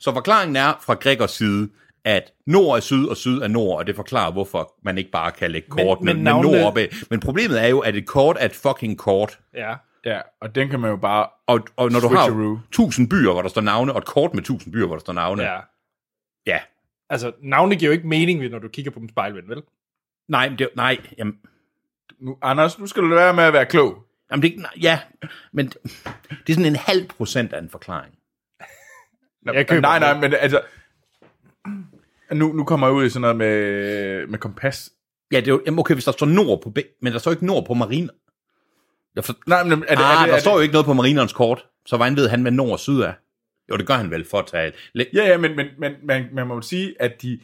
Så 0.00 0.12
forklaringen 0.12 0.56
er 0.56 0.72
fra 0.86 0.94
Gregors 0.94 1.30
side, 1.30 1.68
at 2.04 2.32
nord 2.46 2.76
er 2.76 2.80
syd, 2.80 3.06
og 3.06 3.16
syd 3.16 3.40
er 3.40 3.48
nord, 3.48 3.78
og 3.78 3.86
det 3.86 3.96
forklarer, 3.96 4.32
hvorfor 4.32 4.72
man 4.84 4.98
ikke 4.98 5.10
bare 5.10 5.32
kan 5.32 5.50
lægge 5.50 5.68
kortene 5.68 6.14
men 6.14 6.24
med 6.24 6.32
navnene- 6.32 6.56
nord 6.58 6.66
opad. 6.66 6.86
Men 7.10 7.20
problemet 7.20 7.62
er 7.62 7.66
jo, 7.66 7.78
at 7.78 7.96
et 7.96 8.06
kort 8.06 8.36
er 8.40 8.44
et 8.44 8.54
fucking 8.54 8.98
kort. 8.98 9.38
Ja. 9.54 9.74
Ja, 10.04 10.20
og 10.40 10.54
den 10.54 10.68
kan 10.68 10.80
man 10.80 10.90
jo 10.90 10.96
bare... 10.96 11.26
Og, 11.46 11.60
og 11.76 11.90
når 11.92 12.00
du 12.00 12.08
har 12.08 12.26
1000 12.68 13.08
byer, 13.08 13.32
hvor 13.32 13.42
der 13.42 13.48
står 13.48 13.60
navne, 13.60 13.92
og 13.92 13.98
et 13.98 14.04
kort 14.04 14.34
med 14.34 14.42
1000 14.42 14.72
byer, 14.72 14.86
hvor 14.86 14.94
der 14.96 15.00
står 15.00 15.12
navne. 15.12 15.42
Ja. 15.42 15.58
ja. 16.46 16.58
Altså, 17.10 17.32
navne 17.42 17.76
giver 17.76 17.88
jo 17.88 17.92
ikke 17.92 18.08
mening, 18.08 18.50
når 18.50 18.58
du 18.58 18.68
kigger 18.68 18.90
på 18.90 18.98
dem 18.98 19.08
spejlvendt, 19.08 19.48
vel? 19.48 19.62
Nej, 20.30 20.48
men 20.48 20.58
det, 20.58 20.68
nej, 20.76 20.96
jamen, 21.18 21.38
Nu, 22.18 22.38
Anders, 22.42 22.78
nu 22.78 22.86
skal 22.86 23.02
du 23.02 23.08
lade 23.08 23.20
være 23.20 23.34
med 23.34 23.44
at 23.44 23.52
være 23.52 23.66
klog. 23.66 24.04
jamen 24.30 24.42
det, 24.42 24.54
nej, 24.58 24.70
ja, 24.82 25.00
men 25.52 25.66
det, 25.66 25.76
det 26.46 26.52
er 26.52 26.54
sådan 26.54 26.64
en 26.66 26.76
halv 26.76 27.08
procent 27.08 27.52
af 27.52 27.58
en 27.58 27.70
forklaring. 27.70 28.14
Nå, 29.42 29.52
Jeg 29.52 29.68
køber 29.68 29.80
nej, 29.80 29.98
nej, 29.98 30.20
men 30.20 30.34
altså... 30.34 30.60
Nu, 32.32 32.52
nu 32.52 32.64
kommer 32.64 32.86
jeg 32.86 32.94
ud 32.94 33.04
i 33.04 33.10
sådan 33.10 33.20
noget 33.20 33.36
med, 33.36 34.26
med 34.26 34.38
kompas. 34.38 34.90
Ja, 35.32 35.36
det 35.36 35.46
er 35.48 35.52
jo, 35.52 35.62
jamen 35.66 35.78
okay, 35.78 35.94
hvis 35.94 36.04
der 36.04 36.12
står 36.12 36.26
nord 36.26 36.62
på, 36.62 36.72
men 37.02 37.12
der 37.12 37.18
står 37.18 37.30
ikke 37.30 37.46
nord 37.46 37.66
på 37.66 37.74
mariner. 37.74 38.12
Jeg 39.16 39.24
for, 39.24 39.34
Nej, 39.46 39.64
men 39.64 39.72
er 39.72 39.76
det, 39.76 39.82
ah, 39.88 39.90
er 39.90 39.94
det, 39.96 40.22
er 40.22 40.26
der 40.26 40.32
det, 40.32 40.40
står 40.40 40.54
jo 40.54 40.60
ikke 40.60 40.72
noget 40.72 40.86
på 40.86 40.92
marinerens 40.92 41.32
kort, 41.32 41.66
så 41.86 41.96
hvordan 41.96 42.16
ved 42.16 42.28
han, 42.28 42.42
hvad 42.42 42.52
nord 42.52 42.70
og 42.72 42.78
syd 42.80 43.00
er? 43.00 43.12
Jo, 43.70 43.76
det 43.76 43.86
gør 43.86 43.94
han 43.94 44.10
vel 44.10 44.24
for 44.30 44.38
at 44.38 44.46
tage... 44.46 44.72
læ- 44.92 45.04
Ja, 45.14 45.26
ja, 45.28 45.36
men, 45.38 45.56
men, 45.56 45.66
men 45.78 45.92
man, 46.02 46.28
man 46.32 46.46
må 46.46 46.54
jo 46.54 46.60
sige, 46.60 46.94
at 47.02 47.22
de... 47.22 47.40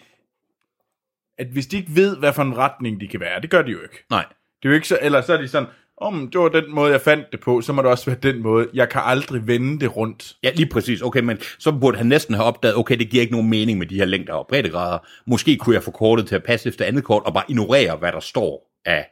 At 1.39 1.47
hvis 1.47 1.67
de 1.67 1.77
ikke 1.77 1.95
ved, 1.95 2.17
hvad 2.19 2.33
for 2.33 2.43
en 2.43 2.57
retning 2.57 3.01
de 3.01 3.09
kan 3.09 3.21
være, 3.21 3.41
det 3.41 3.51
gør 3.51 3.63
de 3.63 3.71
jo 3.71 3.79
ikke. 3.83 4.05
Nej. 4.11 4.25
Det 4.63 4.69
er 4.69 4.69
jo 4.69 4.75
ikke 4.75 4.89
så, 4.89 4.99
eller 5.03 5.21
så 5.21 5.33
er 5.33 5.37
de 5.41 5.49
sådan, 5.49 5.69
om 6.01 6.23
oh, 6.23 6.29
det 6.33 6.41
var 6.41 6.49
den 6.49 6.75
måde, 6.75 6.93
jeg 6.93 7.01
fandt 7.01 7.27
det 7.33 7.41
på, 7.41 7.61
så 7.61 7.73
må 7.73 7.83
det 7.83 7.91
også 7.91 8.07
være 8.11 8.19
den 8.23 8.43
måde. 8.43 8.69
Jeg 8.75 8.89
kan 8.89 9.01
aldrig 9.05 9.47
vende 9.47 9.81
det 9.81 9.97
rundt. 9.97 10.37
Ja, 10.43 10.51
lige 10.55 10.69
præcis. 10.69 11.03
Okay, 11.03 11.21
men 11.21 11.39
så 11.59 11.73
burde 11.81 11.97
han 11.99 12.07
næsten 12.07 12.35
have 12.35 12.45
opdaget, 12.47 12.77
okay, 12.77 12.99
det 12.99 13.11
giver 13.11 13.21
ikke 13.21 13.33
nogen 13.33 13.51
mening 13.51 13.79
med 13.79 13.87
de 13.87 13.95
her 13.97 14.05
længder 14.05 14.33
og 14.35 14.47
breddegrader. 14.47 14.99
Måske 15.27 15.57
kunne 15.57 15.75
jeg 15.75 15.83
få 15.83 15.91
kortet 15.91 16.27
til 16.29 16.35
at 16.35 16.43
passe 16.45 16.69
efter 16.69 16.85
andet 16.85 17.05
kort, 17.05 17.23
og 17.27 17.35
bare 17.35 17.45
ignorere, 17.49 17.97
hvad 17.97 18.13
der 18.13 18.21
står 18.21 18.73
af, 18.85 19.09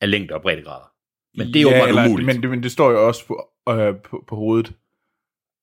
af 0.00 0.10
længder 0.10 0.34
og 0.34 0.42
breddegrader. 0.42 0.90
Men 1.38 1.46
det 1.46 1.56
er 1.56 1.60
jo 1.62 1.68
ja, 1.70 1.88
eller- 1.88 2.04
umuligt. 2.06 2.26
Men, 2.26 2.42
det- 2.42 2.50
men 2.50 2.62
det 2.62 2.72
står 2.72 2.90
jo 2.90 3.06
også 3.06 3.26
på, 3.26 3.48
øh, 3.70 3.94
på, 4.04 4.24
på 4.28 4.36
hovedet. 4.36 4.72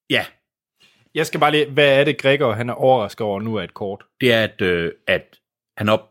Ja, 0.09 0.25
Jeg 1.15 1.25
skal 1.25 1.39
bare 1.39 1.51
lige... 1.51 1.69
Hvad 1.71 1.99
er 1.99 2.03
det, 2.03 2.17
Gregor 2.17 2.51
han 2.51 2.69
er 2.69 2.73
overrasket 2.73 3.21
over 3.27 3.39
nu 3.41 3.59
af 3.59 3.63
et 3.63 3.73
kort? 3.73 4.03
det 4.21 4.33
er, 4.33 4.43
at, 4.43 4.61
øh, 4.61 4.91
at 5.07 5.39
han 5.77 5.89
op, 5.89 6.09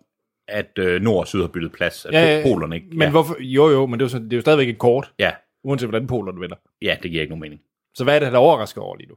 at 0.49 0.79
øh, 0.79 1.03
nord 1.03 1.21
og 1.21 1.27
syd 1.27 1.41
har 1.41 1.49
byttet 1.49 1.73
plads, 1.73 2.05
at 2.07 2.13
Ja, 2.13 2.21
ja, 2.23 2.37
ja, 2.39 2.43
polerne 2.43 2.75
ikke. 2.77 2.89
Men 2.91 3.03
ja. 3.03 3.11
hvorfor... 3.11 3.37
Jo, 3.41 3.69
jo, 3.69 3.87
men 3.87 4.01
det 4.01 4.05
er 4.05 4.07
jo, 4.07 4.09
så, 4.11 4.19
det 4.19 4.33
er 4.33 4.37
jo 4.37 4.41
stadigvæk 4.41 4.69
et 4.69 4.79
kort, 4.79 5.13
ja, 5.19 5.33
uanset 5.65 5.89
hvordan 5.89 6.07
polerne 6.07 6.41
vender. 6.41 6.57
ja, 6.83 6.97
det 7.03 7.11
giver 7.11 7.23
ikke 7.23 7.31
nogen 7.31 7.41
mening. 7.41 7.61
Så 7.95 8.05
hvad 8.05 8.15
er 8.15 8.19
det, 8.19 8.27
han 8.27 8.35
er 8.35 8.39
overrasket 8.39 8.83
over 8.83 8.97
lige 8.97 9.09
nu? 9.09 9.15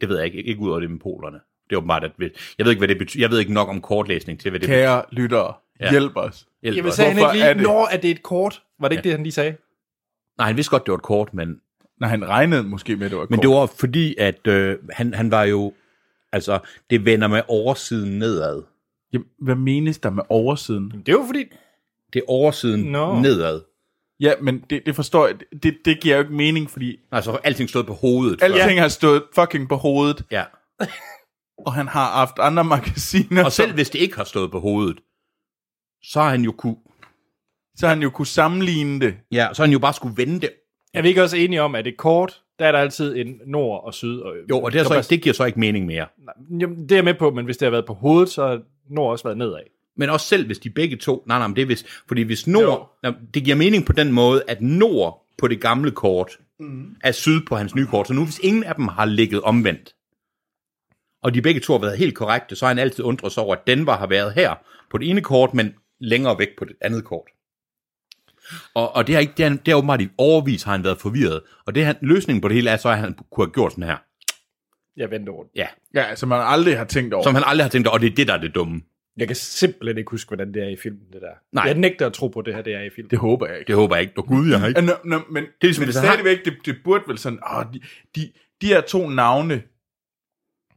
Det 0.00 0.08
ved 0.08 0.16
jeg 0.16 0.26
ikke, 0.26 0.42
ikke 0.42 0.60
ud 0.60 0.70
over 0.70 0.80
det 0.80 0.90
med 0.90 0.98
polerne. 1.00 1.40
Det 1.70 1.76
er 1.76 1.76
åbenbart, 1.76 2.04
at 2.04 2.10
jeg 2.58 2.64
ved 2.66 2.70
ikke, 2.72 2.80
hvad 2.80 2.88
det 2.88 2.98
betyder. 2.98 3.22
Jeg 3.22 3.30
ved 3.30 3.38
ikke 3.38 3.52
nok 3.52 3.68
om 3.68 3.80
kortlæsning 3.80 4.40
til, 4.40 4.50
hvad 4.50 4.60
det 4.60 4.68
Kære 4.68 5.02
lyttere, 5.12 5.54
Ja. 5.80 5.84
ja. 5.84 5.90
hjælp 5.90 6.16
os. 6.16 6.46
hjælper. 6.62 6.76
Jamen, 6.78 6.92
sagde 6.92 7.10
han 7.10 7.18
ikke 7.18 7.28
er 7.28 7.32
lige, 7.52 7.54
det? 7.54 7.62
når 7.62 7.86
at 7.86 8.02
det 8.02 8.10
er 8.10 8.14
et 8.14 8.22
kort? 8.22 8.62
Var 8.80 8.88
det 8.88 8.96
ikke 8.96 9.02
det, 9.04 9.12
han 9.12 9.22
lige 9.22 9.32
sagde? 9.32 9.56
Nej, 10.38 10.46
han 10.46 10.56
vidste 10.56 10.70
godt, 10.70 10.86
det 10.86 10.92
var 10.92 10.96
et 10.98 11.02
kort, 11.02 11.34
men 11.34 11.60
Når 12.00 12.08
han 12.08 12.28
regnede 12.28 12.62
måske 12.62 12.96
med, 12.96 13.04
at 13.06 13.10
det 13.10 13.18
var 13.18 13.26
Men 13.30 13.38
kort. 13.38 13.42
det 13.42 13.50
var 13.50 13.66
fordi, 13.66 14.14
at 14.18 14.46
øh, 14.46 14.78
han, 14.90 15.14
han 15.14 15.30
var 15.30 15.42
jo... 15.44 15.72
Altså, 16.32 16.58
det 16.90 17.04
vender 17.04 17.28
med 17.28 17.42
oversiden 17.48 18.18
nedad. 18.18 18.62
Jamen, 19.12 19.26
hvad 19.38 19.54
menes 19.54 19.98
der 19.98 20.10
med 20.10 20.22
oversiden? 20.28 20.90
Det 20.90 21.08
er 21.08 21.12
jo 21.12 21.24
fordi... 21.26 21.44
Det 22.12 22.18
er 22.18 22.24
oversiden 22.28 22.80
no. 22.84 23.20
nedad. 23.20 23.60
Ja, 24.20 24.32
men 24.42 24.64
det, 24.70 24.86
det 24.86 24.94
forstår 24.96 25.26
jeg. 25.26 25.36
Det, 25.62 25.78
det 25.84 26.00
giver 26.00 26.14
jo 26.16 26.22
ikke 26.22 26.34
mening, 26.34 26.70
fordi 26.70 26.96
Altså, 27.12 27.32
alting 27.44 27.68
stod 27.68 27.84
på 27.84 27.92
hovedet. 27.92 28.42
alting 28.42 28.62
først. 28.62 28.78
har 28.80 28.88
stået 28.88 29.22
fucking 29.34 29.68
på 29.68 29.76
hovedet, 29.76 30.24
Ja. 30.30 30.44
og 31.66 31.72
han 31.74 31.88
har 31.88 32.10
haft 32.10 32.38
andre 32.38 32.64
magasiner, 32.64 33.44
Og 33.44 33.52
selv 33.52 33.74
hvis 33.74 33.90
det 33.90 33.98
ikke 33.98 34.16
har 34.16 34.24
stået 34.24 34.50
på 34.50 34.60
hovedet, 34.60 35.00
så 36.04 36.20
har 36.20 36.30
han 36.30 36.42
jo 36.42 36.52
kunne... 36.52 36.76
så 37.76 37.88
han 37.88 38.02
jo 38.02 38.10
kunne 38.10 38.26
sammenligne 38.26 39.00
det. 39.00 39.14
Ja, 39.32 39.48
så 39.52 39.62
har 39.62 39.66
han 39.66 39.72
jo 39.72 39.78
bare 39.78 39.94
skulle 39.94 40.16
vende 40.16 40.40
det. 40.40 40.50
Er 40.94 41.02
vi 41.02 41.08
ikke 41.08 41.22
også 41.22 41.36
enige 41.36 41.62
om, 41.62 41.74
at 41.74 41.86
et 41.86 41.96
kort, 41.96 42.42
der 42.58 42.66
er 42.66 42.72
der 42.72 42.78
altid 42.78 43.16
en 43.16 43.40
nord 43.46 43.84
og 43.84 43.94
syd? 43.94 44.18
Og, 44.18 44.34
Jo, 44.50 44.60
og 44.62 44.72
det, 44.72 44.80
er 44.80 44.84
så 44.84 44.94
ikke, 44.96 45.08
det 45.10 45.22
giver 45.22 45.32
så 45.32 45.44
ikke 45.44 45.60
mening 45.60 45.86
mere. 45.86 46.06
Jamen, 46.60 46.82
det 46.82 46.92
er 46.92 46.96
jeg 46.96 47.04
med 47.04 47.14
på, 47.14 47.30
men 47.30 47.44
hvis 47.44 47.56
det 47.56 47.66
har 47.66 47.70
været 47.70 47.86
på 47.86 47.94
hovedet, 47.94 48.28
så 48.28 48.46
har 48.46 48.60
nord 48.92 49.10
også 49.10 49.24
været 49.24 49.38
nedad. 49.38 49.60
Men 49.96 50.10
også 50.10 50.26
selv 50.26 50.46
hvis 50.46 50.58
de 50.58 50.70
begge 50.70 50.96
to... 50.96 51.24
Nej, 51.26 51.38
nej, 51.38 51.46
men 51.46 51.56
det 51.56 51.62
er 51.62 51.66
hvis... 51.66 51.84
Fordi 52.08 52.22
hvis 52.22 52.46
nord... 52.46 52.98
Nej, 53.02 53.12
det 53.34 53.44
giver 53.44 53.56
mening 53.56 53.86
på 53.86 53.92
den 53.92 54.12
måde, 54.12 54.42
at 54.48 54.62
nord 54.62 55.26
på 55.38 55.48
det 55.48 55.60
gamle 55.60 55.90
kort 55.90 56.38
mm. 56.60 56.96
er 57.04 57.12
syd 57.12 57.40
på 57.48 57.56
hans 57.56 57.74
nye 57.74 57.86
kort. 57.86 58.08
Så 58.08 58.14
nu 58.14 58.24
hvis 58.24 58.38
ingen 58.38 58.64
af 58.64 58.74
dem 58.74 58.88
har 58.88 59.04
ligget 59.04 59.40
omvendt, 59.40 59.94
og 61.22 61.34
de 61.34 61.42
begge 61.42 61.60
to 61.60 61.72
har 61.72 61.80
været 61.80 61.98
helt 61.98 62.14
korrekte, 62.14 62.56
så 62.56 62.64
har 62.64 62.70
han 62.70 62.78
altid 62.78 63.04
undret 63.04 63.32
sig 63.32 63.42
over, 63.42 63.54
at 63.54 63.66
Denver 63.66 63.96
har 63.96 64.06
været 64.06 64.32
her 64.32 64.54
på 64.90 64.98
det 64.98 65.10
ene 65.10 65.20
kort, 65.20 65.54
men 65.54 65.74
længere 66.00 66.38
væk 66.38 66.48
på 66.58 66.64
det 66.64 66.76
andet 66.80 67.04
kort. 67.04 67.28
Og, 68.74 68.96
og 68.96 69.06
det, 69.06 69.14
har 69.14 69.20
ikke, 69.20 69.32
det, 69.36 69.44
er, 69.44 69.48
det 69.48 69.68
er 69.68 69.74
åbenbart 69.74 70.00
i 70.00 70.08
overvis 70.18 70.62
har 70.62 70.72
han 70.72 70.84
været 70.84 71.00
forvirret. 71.00 71.40
Og 71.66 71.74
det 71.74 71.84
han, 71.84 71.96
løsningen 72.00 72.40
på 72.40 72.48
det 72.48 72.54
hele 72.54 72.70
er 72.70 72.76
så, 72.76 72.88
at 72.88 72.98
han 72.98 73.14
kunne 73.32 73.46
have 73.46 73.52
gjort 73.52 73.72
sådan 73.72 73.84
her. 73.84 73.96
Jeg 74.96 75.10
venter 75.10 75.32
rundt. 75.32 75.50
Ja, 75.56 75.66
Ja, 75.94 76.02
altså 76.02 76.26
man 76.26 76.40
aldrig 76.44 76.78
har 76.78 76.84
tænkt 76.84 77.14
over. 77.14 77.24
som 77.24 77.34
han 77.34 77.44
aldrig 77.46 77.64
har 77.64 77.70
tænkt, 77.70 77.88
og 77.88 78.00
det 78.00 78.10
er 78.10 78.14
det, 78.14 78.28
der 78.28 78.34
er 78.34 78.38
det 78.40 78.54
dumme. 78.54 78.82
Jeg 79.16 79.26
kan 79.26 79.36
simpelthen 79.36 79.98
ikke 79.98 80.10
huske, 80.10 80.28
hvordan 80.28 80.54
det 80.54 80.62
er 80.62 80.68
i 80.68 80.76
filmen, 80.76 81.00
det 81.12 81.20
der. 81.22 81.28
Nej. 81.52 81.64
Jeg 81.64 81.74
nægter 81.74 82.06
at 82.06 82.12
tro 82.12 82.28
på, 82.28 82.38
at 82.40 82.46
det 82.46 82.54
her 82.54 82.62
det 82.62 82.74
er 82.74 82.80
i 82.82 82.90
filmen. 82.94 83.10
Det 83.10 83.18
håber 83.18 83.46
jeg 83.46 83.58
ikke. 83.58 83.68
Det 83.68 83.76
håber 83.76 83.96
jeg 83.96 84.02
ikke. 84.02 84.18
Åh 84.18 84.26
gud, 84.28 84.48
jeg 84.50 84.60
har 84.60 84.66
ikke. 84.68 84.80
Ja, 84.80 84.86
Nå, 84.86 84.92
nå, 85.04 85.20
men, 85.30 85.42
Det 85.42 85.48
er 85.60 85.66
ligesom, 85.66 85.82
men 85.86 85.94
han 85.94 86.04
har- 86.04 86.12
stadigvæk, 86.12 86.44
det, 86.44 86.54
det 86.66 86.76
burde 86.84 87.04
vel 87.06 87.18
sådan, 87.18 87.38
åh, 87.56 87.64
de, 87.74 87.80
de, 88.16 88.32
de 88.62 88.66
her 88.66 88.80
to 88.80 89.08
navne, 89.08 89.62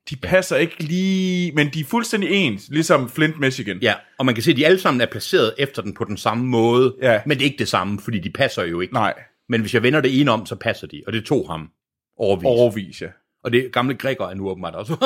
de 0.09 0.15
passer 0.15 0.55
ikke 0.55 0.83
lige, 0.83 1.51
men 1.51 1.69
de 1.73 1.79
er 1.79 1.83
fuldstændig 1.83 2.29
ens, 2.31 2.69
ligesom 2.69 3.09
Flint, 3.09 3.39
Michigan. 3.39 3.79
Ja, 3.81 3.93
og 4.17 4.25
man 4.25 4.35
kan 4.35 4.43
se, 4.43 4.51
at 4.51 4.57
de 4.57 4.65
alle 4.65 4.79
sammen 4.79 5.01
er 5.01 5.05
placeret 5.05 5.53
efter 5.57 5.81
den 5.81 5.93
på 5.93 6.03
den 6.03 6.17
samme 6.17 6.45
måde, 6.45 6.95
Ja. 7.01 7.21
men 7.25 7.37
det 7.37 7.41
er 7.43 7.45
ikke 7.49 7.59
det 7.59 7.67
samme, 7.67 7.99
fordi 7.99 8.19
de 8.19 8.29
passer 8.29 8.63
jo 8.63 8.81
ikke. 8.81 8.93
Nej, 8.93 9.13
Men 9.49 9.61
hvis 9.61 9.73
jeg 9.73 9.83
vender 9.83 10.01
det 10.01 10.19
ene 10.21 10.31
om, 10.31 10.45
så 10.45 10.55
passer 10.55 10.87
de, 10.87 11.03
og 11.07 11.13
det 11.13 11.25
tog 11.25 11.49
ham 11.51 11.69
overvis. 12.17 12.45
overvis, 12.45 13.01
ja. 13.01 13.07
Og 13.45 13.51
det 13.51 13.71
gamle 13.73 13.95
græker 13.95 14.25
er 14.25 14.33
nu 14.33 14.49
åbenbart 14.49 14.75
også. 14.75 14.93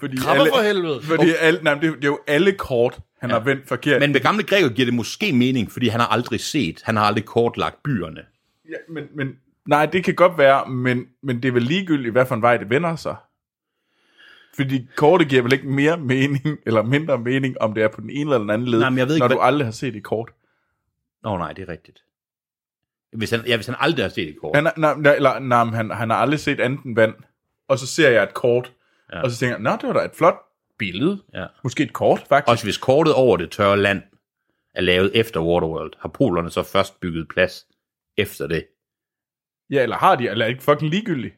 Fordi 0.00 0.16
Krabber 0.16 0.46
for 0.54 0.62
helvede. 0.62 1.02
Fordi 1.02 1.26
alle, 1.40 1.62
nej, 1.62 1.74
det, 1.74 1.88
er- 1.88 1.94
det 1.94 2.04
er 2.04 2.08
jo 2.08 2.18
alle 2.26 2.52
kort, 2.52 3.00
han 3.20 3.30
ja. 3.30 3.36
har 3.38 3.44
vendt 3.44 3.68
forkert. 3.68 4.00
men 4.00 4.14
ved 4.14 4.20
gamle 4.20 4.42
græker 4.42 4.68
giver 4.68 4.86
det 4.86 4.94
måske 4.94 5.32
mening, 5.32 5.72
fordi 5.72 5.88
han 5.88 6.00
har 6.00 6.06
aldrig 6.06 6.40
set, 6.40 6.82
han 6.84 6.96
har 6.96 7.04
aldrig 7.04 7.24
kortlagt 7.24 7.82
byerne. 7.82 8.20
ja, 8.68 8.74
men, 8.88 9.04
men, 9.14 9.36
nej, 9.68 9.86
det 9.86 10.04
kan 10.04 10.14
godt 10.14 10.38
være, 10.38 10.68
men, 10.70 11.06
men 11.22 11.42
det 11.42 11.48
er 11.48 11.52
vel 11.52 11.62
ligegyldigt, 11.62 12.12
hvad 12.12 12.26
for 12.26 12.34
en 12.34 12.42
vej 12.42 12.56
det 12.56 12.70
vender 12.70 12.96
sig. 12.96 13.16
Fordi 14.56 14.88
kortet 14.96 15.28
giver 15.28 15.42
vel 15.42 15.52
ikke 15.52 15.68
mere 15.68 15.96
mening, 15.96 16.40
eller 16.66 16.82
mindre 16.82 17.18
mening, 17.18 17.60
om 17.60 17.74
det 17.74 17.82
er 17.82 17.88
på 17.88 18.00
den 18.00 18.10
ene 18.10 18.20
eller 18.20 18.38
den 18.38 18.50
anden 18.50 18.68
led, 18.68 18.80
Nej, 18.80 18.90
men 18.90 18.98
jeg 18.98 19.06
ved 19.06 19.14
ikke, 19.14 19.20
når 19.22 19.28
hvad- 19.28 19.36
du 19.36 19.42
aldrig 19.42 19.66
har 19.66 19.72
set 19.72 19.96
et 19.96 20.02
kort. 20.04 20.30
Nå 21.22 21.38
nej, 21.38 21.52
det 21.52 21.62
er 21.62 21.72
rigtigt. 21.72 22.02
Hvis 23.14 23.30
han, 23.30 23.40
ja, 23.46 23.56
hvis 23.56 23.66
han 23.66 23.76
aldrig 23.78 24.04
har 24.04 24.10
set 24.10 24.28
et 24.28 24.36
kort. 24.40 24.56
Han, 24.56 24.64
nej, 24.76 24.94
nej, 24.96 25.38
nej, 25.38 25.64
men 25.64 25.74
han, 25.74 25.90
han 25.90 26.10
har 26.10 26.16
aldrig 26.16 26.40
set 26.40 26.60
andet 26.60 26.80
end 26.84 26.94
vand, 26.96 27.14
og 27.68 27.78
så 27.78 27.86
ser 27.86 28.10
jeg 28.10 28.22
et 28.22 28.34
kort, 28.34 28.72
Ja. 29.12 29.16
ja. 29.18 29.22
og 29.24 29.30
så 29.30 29.36
tænker 29.38 29.54
jeg, 29.56 29.62
nå, 29.62 29.70
det 29.70 29.82
var 29.88 29.92
da 29.92 30.04
et 30.04 30.10
flot 30.14 30.38
billede. 30.78 31.22
Ja. 31.34 31.46
Måske 31.64 31.82
et 31.82 31.92
kort, 31.92 32.24
faktisk. 32.28 32.50
Også 32.50 32.64
hvis 32.66 32.76
kortet 32.78 33.14
over 33.14 33.36
det 33.36 33.50
tørre 33.50 33.76
land 33.76 34.02
er 34.74 34.80
lavet 34.80 35.10
efter 35.14 35.40
Waterworld, 35.40 35.92
har 36.00 36.08
polerne 36.08 36.50
så 36.50 36.62
først 36.62 37.00
bygget 37.00 37.28
plads 37.28 37.66
efter 38.16 38.46
det. 38.46 38.66
Ja, 39.70 39.82
eller 39.82 39.96
har 39.96 40.14
de, 40.16 40.28
eller 40.28 40.44
er 40.44 40.48
det 40.48 40.54
ikke 40.54 40.64
fucking 40.64 40.90
ligegyldigt? 40.90 41.34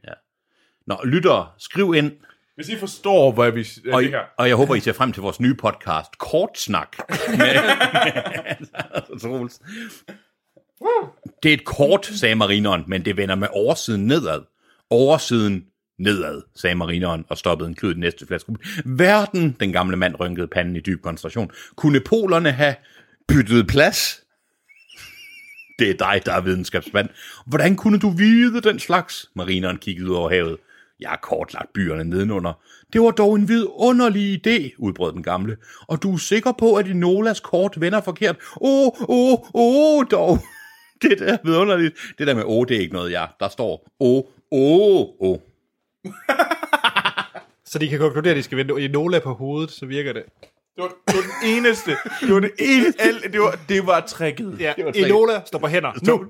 Nå, 0.87 0.97
lyttere, 1.05 1.49
skriv 1.59 1.95
ind, 1.97 2.12
Hvis 2.55 2.69
I 2.69 2.77
forstår, 2.77 3.33
hvad 3.33 3.51
vi... 3.51 3.67
og, 3.93 4.03
det 4.03 4.11
her. 4.11 4.21
og 4.39 4.49
jeg 4.49 4.57
håber, 4.57 4.75
I 4.75 4.81
ser 4.81 4.93
frem 4.93 5.12
til 5.12 5.23
vores 5.23 5.41
nye 5.41 5.55
podcast, 5.55 6.19
Kortsnak. 6.19 6.97
Med, 7.39 7.39
med 9.11 9.21
Troels 9.21 9.61
det 11.43 11.49
er 11.49 11.55
et 11.55 11.65
kort, 11.65 12.07
sagde 12.07 12.35
marineren, 12.35 12.85
men 12.87 13.05
det 13.05 13.17
vender 13.17 13.35
med 13.35 13.49
oversiden 13.53 14.07
nedad. 14.07 14.43
Oversiden 14.91 15.65
nedad, 15.99 16.43
sagde 16.55 16.75
marineren 16.75 17.25
og 17.29 17.39
stoppede 17.39 17.69
en 17.69 17.75
klud 17.75 17.91
i 17.91 17.95
den 17.95 18.01
næste 18.01 18.27
flaske. 18.27 18.53
Verden, 18.85 19.57
den 19.61 19.73
gamle 19.73 19.97
mand 19.97 20.21
rynkede 20.21 20.47
panden 20.47 20.77
i 20.77 20.81
dyb 20.81 21.03
koncentration. 21.03 21.51
Kunne 21.77 22.01
polerne 22.01 22.53
have 22.53 22.75
byttet 23.29 23.67
plads? 23.67 24.23
Det 25.79 25.91
er 25.91 25.95
dig, 25.95 26.23
der 26.27 26.33
er 26.33 26.41
videnskabsmand. 26.41 27.09
Hvordan 27.47 27.77
kunne 27.77 27.99
du 27.99 28.11
vide 28.11 28.61
den 28.61 28.79
slags? 28.79 29.31
Marineren 29.35 29.77
kiggede 29.77 30.11
ud 30.11 30.15
over 30.15 30.31
havet. 30.31 30.57
Jeg 31.01 31.09
har 31.09 31.21
kortlagt 31.23 31.73
byerne 31.73 32.05
nedenunder. 32.05 32.53
Det 32.93 33.01
var 33.01 33.11
dog 33.11 33.37
en 33.37 33.49
vidunderlig 33.49 34.47
idé, 34.47 34.75
udbrød 34.79 35.12
den 35.12 35.23
gamle. 35.23 35.57
Og 35.89 36.03
du 36.03 36.15
er 36.15 36.19
sikker 36.19 36.53
på, 36.53 36.75
at 36.75 36.87
Enolas 36.87 37.41
kort 37.41 37.81
vender 37.81 38.01
forkert? 38.01 38.37
Åh, 38.61 38.93
åh, 39.09 39.39
åh, 39.55 40.05
dog. 40.11 40.39
Det 41.03 41.19
der 41.19 41.33
er 41.33 41.37
vidunderligt. 41.45 41.95
Det 42.19 42.27
der 42.27 42.35
med 42.35 42.43
åh, 42.47 42.67
det 42.69 42.77
er 42.77 42.81
ikke 42.81 42.95
noget, 42.95 43.13
jeg. 43.13 43.29
Der 43.41 43.49
står 43.49 43.89
åh, 44.01 44.23
åh, 44.53 45.07
åh. 45.21 45.39
Så 47.67 47.79
de 47.79 47.89
kan 47.89 47.99
konkludere, 47.99 48.31
at 48.31 48.37
de 48.37 48.43
skal 48.43 48.59
vende 48.59 48.85
i 48.85 48.89
Nola 48.89 49.19
på 49.19 49.33
hovedet, 49.35 49.71
så 49.71 49.87
virker 49.87 50.13
det. 50.13 50.23
Det 50.77 50.83
var, 50.83 50.89
det 51.07 51.15
var 51.17 51.23
den 51.23 51.57
eneste. 51.57 51.91
Det 52.21 52.35
var 52.35 52.41
det 52.41 52.51
eneste. 52.59 53.03
Al, 53.09 53.33
det, 53.33 53.41
var, 53.41 53.59
det 53.69 53.87
var 53.87 54.01
tricket. 54.01 54.57
Ja, 54.61 54.73
var 54.79 54.93
slet- 54.93 55.07
Enola 55.07 55.41
står 55.47 55.59
på 55.59 55.67
hænder. 55.67 55.93
Nu. 56.07 56.27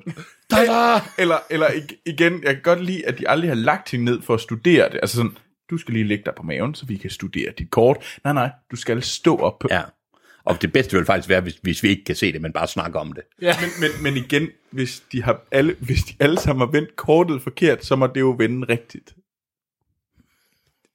Da-da! 0.50 1.00
Eller, 1.18 1.38
eller 1.50 1.66
ig- 1.68 2.02
igen, 2.06 2.42
jeg 2.44 2.54
kan 2.54 2.62
godt 2.62 2.84
lide, 2.84 3.06
at 3.06 3.18
de 3.18 3.28
aldrig 3.28 3.50
har 3.50 3.54
lagt 3.54 3.90
hende 3.90 4.04
ned 4.04 4.22
for 4.22 4.34
at 4.34 4.40
studere 4.40 4.88
det. 4.90 4.98
Altså 5.02 5.16
sådan, 5.16 5.36
du 5.70 5.78
skal 5.78 5.94
lige 5.94 6.04
ligge 6.04 6.24
dig 6.24 6.34
på 6.36 6.42
maven, 6.42 6.74
så 6.74 6.86
vi 6.86 6.96
kan 6.96 7.10
studere 7.10 7.52
dit 7.58 7.70
kort. 7.70 8.18
Nej, 8.24 8.32
nej, 8.32 8.50
du 8.70 8.76
skal 8.76 9.02
stå 9.02 9.36
op 9.36 9.58
på. 9.58 9.68
Ja. 9.70 9.82
Og 10.46 10.62
det 10.62 10.72
bedste 10.72 10.96
vil 10.96 11.06
faktisk 11.06 11.28
være, 11.28 11.40
hvis, 11.40 11.54
hvis 11.62 11.82
vi 11.82 11.88
ikke 11.88 12.04
kan 12.04 12.16
se 12.16 12.32
det, 12.32 12.42
men 12.42 12.52
bare 12.52 12.68
snakker 12.68 13.00
om 13.00 13.12
det. 13.12 13.22
Ja. 13.42 13.54
Men, 13.60 13.70
men, 13.80 14.02
men 14.02 14.24
igen, 14.24 14.48
hvis 14.70 15.02
de, 15.12 15.22
har 15.22 15.40
alle, 15.50 15.76
hvis 15.80 16.02
de 16.02 16.14
alle 16.20 16.38
sammen 16.38 16.66
har 16.66 16.72
vendt 16.72 16.96
kortet 16.96 17.42
forkert, 17.42 17.84
så 17.84 17.96
må 17.96 18.06
det 18.06 18.20
jo 18.20 18.34
vende 18.38 18.66
rigtigt. 18.68 19.14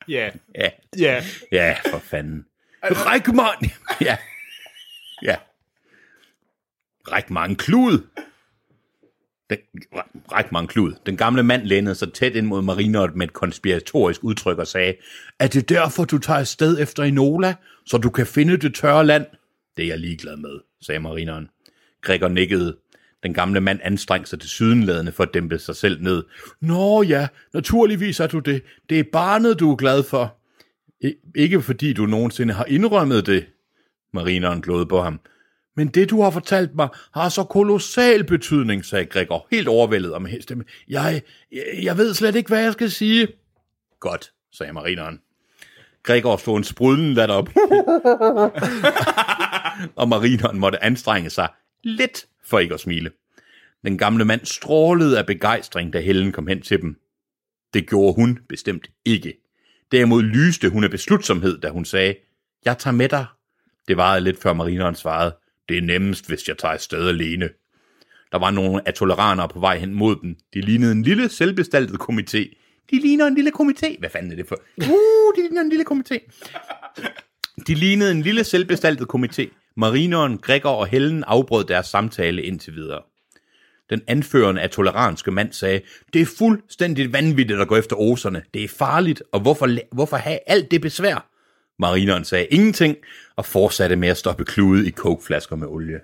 Ja. 0.08 0.30
Ja, 0.56 0.70
Ja. 0.98 1.24
ja 1.52 1.76
for 1.92 2.00
fanden. 2.00 2.46
Ræk 2.84 3.28
mig! 3.28 3.72
Ja. 4.08 4.18
Ja. 5.24 5.36
Ræk 7.12 7.30
mig 7.30 7.46
en 7.50 7.56
klud! 7.56 8.08
Den, 9.50 9.58
ræk 10.32 10.52
mig 10.52 10.60
en 10.60 10.68
klud. 10.68 10.94
Den 11.06 11.18
gamle 11.18 11.44
mand 11.44 11.64
lænede 11.64 11.96
sig 11.96 12.14
tæt 12.14 12.36
ind 12.36 12.48
mod 12.48 12.62
Marinot 12.62 13.16
med 13.16 13.28
et 13.28 13.34
konspiratorisk 13.34 14.24
udtryk 14.24 14.58
og 14.58 14.68
sagde, 14.68 14.96
er 15.40 15.48
det 15.48 15.70
derfor, 15.70 16.06
du 16.06 16.18
tager 16.18 16.40
afsted 16.40 16.80
efter 16.80 17.04
Enola, 17.04 17.56
så 17.86 17.98
du 17.98 18.10
kan 18.10 18.28
finde 18.28 18.58
det 18.58 18.76
tørre 18.76 19.06
land? 19.06 19.26
Det 19.78 19.84
er 19.84 19.88
jeg 19.88 20.00
ligeglad 20.00 20.38
med, 20.38 20.60
sagde 20.82 21.00
marineren. 21.00 21.50
Gregor 22.02 22.28
nikkede. 22.28 22.78
Den 23.24 23.34
gamle 23.34 23.62
mand 23.62 23.80
anstrengte 23.84 24.30
sig 24.30 24.40
til 24.40 24.50
sydenladende 24.50 25.12
for 25.12 25.24
at 25.24 25.34
dæmpe 25.34 25.60
sig 25.60 25.76
selv 25.76 26.02
ned. 26.04 26.24
Nå 26.62 27.02
ja, 27.04 27.28
naturligvis 27.54 28.20
er 28.20 28.28
du 28.28 28.40
det. 28.40 28.64
Det 28.90 29.00
er 29.00 29.04
barnet, 29.12 29.60
du 29.60 29.72
er 29.72 29.76
glad 29.76 30.04
for. 30.04 30.38
I- 31.02 31.14
ikke 31.36 31.62
fordi 31.62 31.94
du 31.94 32.06
nogensinde 32.06 32.54
har 32.54 32.66
indrømmet 32.66 33.26
det, 33.26 33.46
marineren 34.14 34.62
glåede 34.62 34.86
på 34.86 35.02
ham. 35.02 35.20
Men 35.76 35.88
det, 35.88 36.10
du 36.10 36.22
har 36.22 36.30
fortalt 36.30 36.76
mig, 36.76 36.88
har 37.14 37.30
så 37.30 37.44
kolossal 37.44 38.24
betydning, 38.24 38.86
sagde 38.86 39.06
Gregor, 39.06 39.48
helt 39.52 39.68
overvældet 39.68 40.14
om 40.14 40.22
med 40.22 40.42
stemme. 40.42 40.64
Jeg, 40.88 41.22
jeg, 41.52 41.64
jeg 41.84 41.98
ved 41.98 42.14
slet 42.14 42.36
ikke, 42.36 42.48
hvad 42.48 42.64
jeg 42.64 42.74
skal 42.74 42.92
sige. 42.92 43.28
Godt, 44.00 44.32
sagde 44.54 44.74
marineren. 44.74 45.20
Gregor 46.04 46.38
slog 46.38 46.58
en 46.58 46.64
sprudlen 46.64 47.14
latter 47.14 47.36
op. 47.36 47.50
og 49.96 50.10
marineren 50.10 50.60
måtte 50.60 50.84
anstrenge 50.84 51.30
sig 51.30 51.48
lidt 51.84 52.26
for 52.44 52.60
ikke 52.60 52.74
at 52.74 52.80
smile. 52.80 53.12
Den 53.86 53.98
gamle 53.98 54.26
mand 54.26 54.46
strålede 54.46 55.20
af 55.20 55.26
begejstring, 55.26 55.94
da 55.94 56.00
Helen 56.00 56.32
kom 56.32 56.48
hen 56.48 56.62
til 56.62 56.82
dem. 56.82 56.96
Det 57.74 57.90
gjorde 57.90 58.14
hun 58.14 58.40
bestemt 58.50 58.90
ikke. 59.06 59.34
Derimod 59.92 60.24
lyste 60.24 60.70
hun 60.70 60.84
af 60.84 60.92
beslutsomhed, 60.92 61.62
da 61.62 61.70
hun 61.70 61.86
sagde, 61.86 62.16
jeg 62.66 62.78
tager 62.78 62.96
med 62.96 63.10
dig. 63.10 63.26
Det 63.88 63.98
varede 63.98 64.24
lidt 64.24 64.42
før 64.42 64.54
marineren 64.54 64.96
svarede, 64.96 65.36
det 65.70 65.78
er 65.78 65.82
nemmest, 65.82 66.28
hvis 66.28 66.48
jeg 66.48 66.58
tager 66.58 66.74
afsted 66.74 67.08
alene. 67.08 67.50
Der 68.32 68.40
var 68.40 68.52
nogle 68.52 68.88
atoleranere 68.88 69.50
på 69.50 69.60
vej 69.60 69.78
hen 69.78 69.94
mod 69.94 70.16
dem. 70.22 70.36
De 70.54 70.62
lignede 70.62 70.92
en 70.92 71.04
lille, 71.04 71.30
selvbestaltet 71.30 72.02
komité. 72.02 72.56
De 72.92 73.00
ligner 73.00 73.28
en 73.28 73.36
lille 73.36 73.52
komité. 73.60 74.00
Hvad 74.00 74.10
fanden 74.10 74.32
er 74.32 74.36
det 74.36 74.48
for? 74.48 74.62
Uh, 74.78 75.36
de 75.36 75.42
ligner 75.42 75.62
en 75.62 75.70
lille 75.70 75.86
komité. 75.92 76.32
De 77.68 77.76
lignede 77.76 78.12
en 78.12 78.22
lille, 78.22 78.44
selvbestaltet 78.44 79.08
komité. 79.14 79.50
Marineren, 79.76 80.38
Gregor 80.38 80.70
og 80.70 80.88
Helen 80.88 81.24
afbrød 81.24 81.64
deres 81.64 81.88
samtale 81.88 82.44
indtil 82.44 82.76
videre. 82.76 83.02
Den 83.90 84.02
anførende 84.08 84.62
af 84.62 84.70
toleranske 84.70 85.32
mand 85.32 85.54
sagde, 85.54 85.82
det 86.14 86.22
er 86.22 86.26
fuldstændig 86.38 87.14
vanvittigt 87.14 87.62
at 87.62 87.68
gå 87.68 87.76
efter 87.76 87.96
oserne. 87.96 88.44
Det 88.54 88.64
er 88.64 88.68
farligt, 88.68 89.24
og 89.32 89.40
hvorfor, 89.40 89.70
hvorfor 89.96 90.18
have 90.18 90.40
alt 90.48 90.72
det 90.72 90.82
besvær? 90.82 91.28
Marineren 91.80 92.26
sagde 92.26 92.46
ingenting, 92.46 92.98
og 93.36 93.46
fortsatte 93.46 93.96
med 93.96 94.10
at 94.10 94.18
stoppe 94.18 94.46
klude 94.46 94.88
i 94.88 94.90
kokeflasker 94.90 95.56
med 95.56 95.68
olie. 95.68 96.00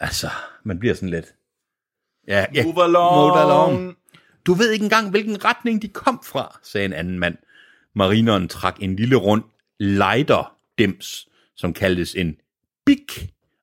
Altså, 0.00 0.30
man 0.64 0.78
bliver 0.78 0.94
sådan 0.94 1.08
lidt... 1.08 1.26
Ja, 2.28 2.46
ja, 2.54 2.64
Move 2.64 2.84
along. 2.84 3.16
Move 3.16 3.38
along. 3.40 3.96
Du 4.46 4.54
ved 4.54 4.70
ikke 4.70 4.82
engang, 4.82 5.10
hvilken 5.10 5.44
retning 5.44 5.82
de 5.82 5.88
kom 5.88 6.20
fra, 6.24 6.58
sagde 6.62 6.84
en 6.84 6.92
anden 6.92 7.18
mand. 7.18 7.36
Marineren 7.94 8.48
trak 8.48 8.76
en 8.80 8.96
lille 8.96 9.16
rund 9.16 9.42
lighter-dims, 9.80 11.28
som 11.56 11.72
kaldtes 11.72 12.14
en 12.14 12.36
big, 12.86 13.06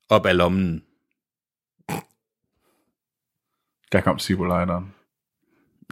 op 0.09 0.25
af 0.25 0.37
lommen. 0.37 0.83
Der 3.91 4.01
kom 4.01 4.19
Sibolejteren. 4.19 4.93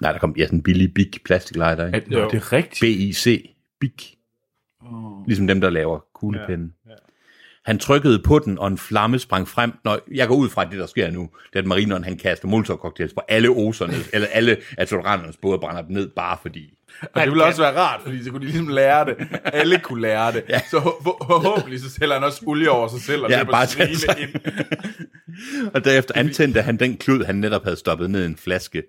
Nej, 0.02 0.12
der 0.12 0.20
kom 0.20 0.36
ja, 0.38 0.46
sådan 0.46 0.60
en 0.60 0.64
billig 0.64 0.94
big 0.94 1.12
plastiklighter, 1.26 1.94
ikke? 1.94 2.10
Nå, 2.10 2.30
det 2.30 2.34
er 2.34 2.54
rigtigt. 2.54 2.82
BIC, 2.82 3.56
big. 3.80 4.18
Ligesom 5.28 5.48
dem, 5.48 5.62
der 5.62 5.70
laver 5.70 6.00
kuglepinde. 6.14 6.74
Ja, 6.86 6.92
ja. 6.92 6.96
Han 7.66 7.80
trykkede 7.80 8.22
på 8.26 8.40
den, 8.40 8.58
og 8.60 8.68
en 8.68 8.78
flamme 8.78 9.20
sprang 9.20 9.48
frem. 9.48 9.72
Når 9.84 10.00
jeg 10.12 10.28
går 10.28 10.36
ud 10.36 10.50
fra, 10.50 10.66
at 10.66 10.72
det, 10.72 10.80
der 10.80 10.86
sker 10.86 11.12
nu, 11.12 11.22
det 11.22 11.56
er, 11.56 11.60
at 11.60 11.66
marineren 11.66 12.04
han 12.04 12.18
kaster 12.18 12.48
molotov-cocktails 12.48 13.14
på 13.14 13.22
alle 13.28 13.50
oserne, 13.50 13.94
eller 14.14 14.28
alle 14.28 14.58
atoleranternes 14.78 15.38
både 15.38 15.60
brænder 15.60 15.82
dem 15.82 15.92
ned, 15.92 16.10
bare 16.10 16.38
fordi. 16.42 16.78
Og 17.02 17.22
det 17.22 17.30
ville 17.30 17.44
også 17.46 17.62
være 17.62 17.78
rart, 17.80 18.02
fordi 18.04 18.24
så 18.24 18.32
kunne 18.32 18.40
de 18.42 18.46
ligesom 18.46 18.68
lære 18.68 19.06
det. 19.06 19.16
Alle 19.44 19.80
kunne 19.80 20.02
lære 20.02 20.32
det. 20.32 20.44
Ja. 20.50 20.60
Så 20.72 20.80
forhåbentlig 21.04 21.80
så 21.80 21.90
sælger 21.90 22.14
han 22.14 22.24
også 22.24 22.44
olie 22.48 22.70
over 22.72 22.88
sig 22.88 23.02
selv, 23.02 23.24
og 23.24 23.30
Ja, 23.30 23.44
bare 23.44 23.68
sig- 23.68 23.90
ind. 24.20 24.36
Og 25.74 25.86
derefter 25.86 26.14
antændte 26.18 26.62
han 26.62 26.78
den 26.78 26.98
klud, 26.98 27.24
han 27.24 27.36
netop 27.36 27.64
havde 27.64 27.76
stoppet 27.78 28.10
ned 28.10 28.24
i 28.24 28.26
en 28.26 28.36
flaske. 28.38 28.84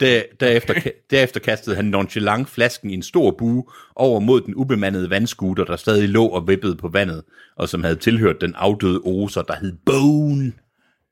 Der, 0.00 0.22
derefter, 0.40 0.74
derefter 1.10 1.40
kastede 1.40 1.76
han 1.76 1.84
nonchalant 1.84 2.48
flasken 2.48 2.90
i 2.90 2.94
en 2.94 3.02
stor 3.02 3.30
bue 3.38 3.64
over 3.96 4.20
mod 4.20 4.40
den 4.40 4.54
ubemandede 4.54 5.10
vandskuter, 5.10 5.64
der 5.64 5.76
stadig 5.76 6.08
lå 6.08 6.26
og 6.26 6.48
vippede 6.48 6.76
på 6.76 6.88
vandet, 6.88 7.22
og 7.56 7.68
som 7.68 7.82
havde 7.84 7.96
tilhørt 7.96 8.40
den 8.40 8.54
afdøde 8.54 9.00
oser, 9.04 9.42
der 9.42 9.54
hed 9.56 9.72
Bone. 9.86 10.52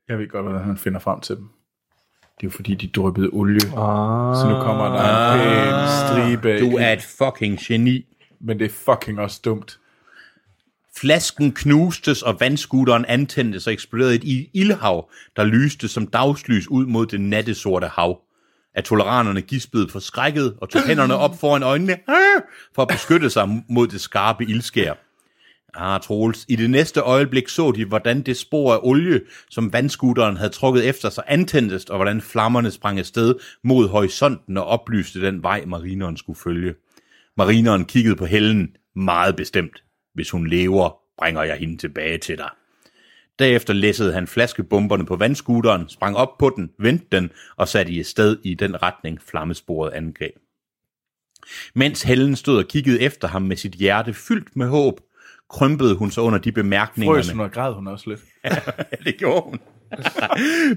Jeg 0.09 0.17
ved 0.19 0.27
godt, 0.29 0.45
hvordan 0.45 0.63
han 0.63 0.77
finder 0.77 0.99
frem 0.99 1.19
til 1.19 1.35
dem. 1.35 1.49
Det 2.37 2.43
er 2.43 2.47
jo 2.47 2.55
fordi, 2.55 2.75
de 2.75 2.87
dryppede 2.87 3.29
olie. 3.33 3.55
Ah. 3.55 4.35
Så 4.35 4.47
nu 4.49 4.63
kommer 4.63 4.85
der 4.85 5.33
en 5.33 5.39
pæn 5.39 6.07
stribe. 6.07 6.49
af 6.49 6.59
Du 6.59 6.77
er 6.77 6.93
et 6.93 7.01
fucking 7.01 7.59
geni. 7.59 8.05
Men 8.41 8.59
det 8.59 8.65
er 8.65 8.75
fucking 8.93 9.19
også 9.19 9.41
dumt. 9.45 9.79
Flasken 10.97 11.51
knustes, 11.51 12.21
og 12.21 12.39
vandskuteren 12.39 13.05
antændtes 13.05 13.67
og 13.67 13.73
eksploderede 13.73 14.17
i 14.17 14.39
et 14.39 14.47
ildhav, 14.53 15.09
der 15.35 15.43
lyste 15.43 15.87
som 15.87 16.07
dagslys 16.07 16.67
ud 16.67 16.85
mod 16.85 17.05
det 17.05 17.21
nattesorte 17.21 17.87
hav. 17.87 18.21
Atoleranerne 18.75 19.41
gispede 19.41 19.89
forskrækket 19.89 20.57
og 20.61 20.69
tog 20.69 20.81
hænderne 20.87 21.15
op 21.15 21.39
foran 21.39 21.63
øjnene 21.63 21.93
"Ah!" 22.07 22.41
for 22.75 22.81
at 22.81 22.87
beskytte 22.87 23.29
sig 23.29 23.63
mod 23.69 23.87
det 23.87 24.01
skarpe 24.01 24.43
ildskær. 24.43 24.93
Ah, 25.79 26.01
Troels, 26.01 26.45
i 26.47 26.55
det 26.55 26.69
næste 26.69 26.99
øjeblik 26.99 27.47
så 27.47 27.71
de, 27.71 27.85
hvordan 27.85 28.21
det 28.21 28.37
spor 28.37 28.73
af 28.73 28.79
olie, 28.83 29.21
som 29.49 29.73
vandskuteren 29.73 30.37
havde 30.37 30.49
trukket 30.49 30.89
efter 30.89 31.09
sig, 31.09 31.23
antændtes, 31.27 31.85
og 31.85 31.97
hvordan 31.97 32.21
flammerne 32.21 32.71
sprang 32.71 32.99
afsted 32.99 33.35
mod 33.63 33.87
horisonten 33.87 34.57
og 34.57 34.65
oplyste 34.65 35.21
den 35.21 35.43
vej, 35.43 35.65
marineren 35.65 36.17
skulle 36.17 36.39
følge. 36.39 36.73
Marineren 37.37 37.85
kiggede 37.85 38.15
på 38.15 38.25
Helen 38.25 38.75
meget 38.95 39.35
bestemt. 39.35 39.83
Hvis 40.13 40.29
hun 40.29 40.47
lever, 40.47 40.97
bringer 41.17 41.43
jeg 41.43 41.57
hende 41.57 41.77
tilbage 41.77 42.17
til 42.17 42.37
dig. 42.37 42.49
Derefter 43.39 43.73
læssede 43.73 44.13
han 44.13 44.27
flaskebomberne 44.27 45.05
på 45.05 45.15
vandskuteren, 45.15 45.89
sprang 45.89 46.17
op 46.17 46.37
på 46.37 46.53
den, 46.55 46.69
vendte 46.79 47.05
den 47.11 47.29
og 47.55 47.67
satte 47.67 47.91
i 47.91 48.03
sted 48.03 48.37
i 48.43 48.53
den 48.53 48.83
retning 48.83 49.21
flammesporet 49.21 49.91
angreb. 49.91 50.35
Mens 51.75 52.03
Helen 52.03 52.35
stod 52.35 52.57
og 52.57 52.67
kiggede 52.67 53.01
efter 53.01 53.27
ham 53.27 53.41
med 53.41 53.55
sit 53.55 53.73
hjerte 53.73 54.13
fyldt 54.13 54.55
med 54.55 54.67
håb, 54.67 54.99
krympede 55.49 55.95
hun 55.95 56.11
sig 56.11 56.23
under 56.23 56.39
de 56.39 56.51
bemærkninger. 56.51 57.13
Frøs 57.15 57.29
hun 57.29 57.39
og 57.39 57.51
græd 57.51 57.73
hun 57.73 57.87
også 57.87 58.09
lidt. 58.09 58.19
Ja, 58.45 58.55
det 59.05 59.17
gjorde 59.17 59.41
hun. 59.41 59.59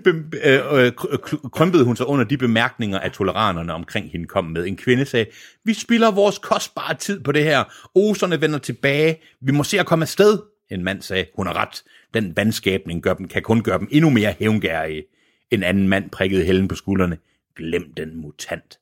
Øh, 0.06 0.84
øh, 0.84 0.92
kry- 0.96 1.48
krympede 1.52 1.84
hun 1.84 1.96
sig 1.96 2.06
under 2.06 2.24
de 2.24 2.36
bemærkninger, 2.36 2.98
at 2.98 3.12
toleranerne 3.12 3.72
omkring 3.74 4.10
hende 4.10 4.26
kom 4.26 4.44
med. 4.44 4.66
En 4.66 4.76
kvinde 4.76 5.04
sagde, 5.04 5.26
vi 5.64 5.74
spilder 5.74 6.10
vores 6.10 6.38
kostbare 6.38 6.94
tid 6.94 7.20
på 7.20 7.32
det 7.32 7.44
her. 7.44 7.64
Oserne 7.94 8.40
vender 8.40 8.58
tilbage. 8.58 9.20
Vi 9.40 9.52
må 9.52 9.64
se 9.64 9.80
at 9.80 9.86
komme 9.86 10.02
afsted. 10.02 10.38
En 10.70 10.84
mand 10.84 11.02
sagde, 11.02 11.26
hun 11.36 11.46
har 11.46 11.56
ret. 11.56 11.82
Den 12.14 12.36
vandskabning 12.36 13.02
gør 13.02 13.14
dem, 13.14 13.28
kan 13.28 13.42
kun 13.42 13.62
gøre 13.62 13.78
dem 13.78 13.88
endnu 13.90 14.10
mere 14.10 14.34
hævngærige. 14.38 15.02
En 15.50 15.62
anden 15.62 15.88
mand 15.88 16.10
prikkede 16.10 16.44
Helen 16.44 16.68
på 16.68 16.74
skuldrene. 16.74 17.18
Glem 17.56 17.94
den 17.96 18.16
mutant. 18.20 18.78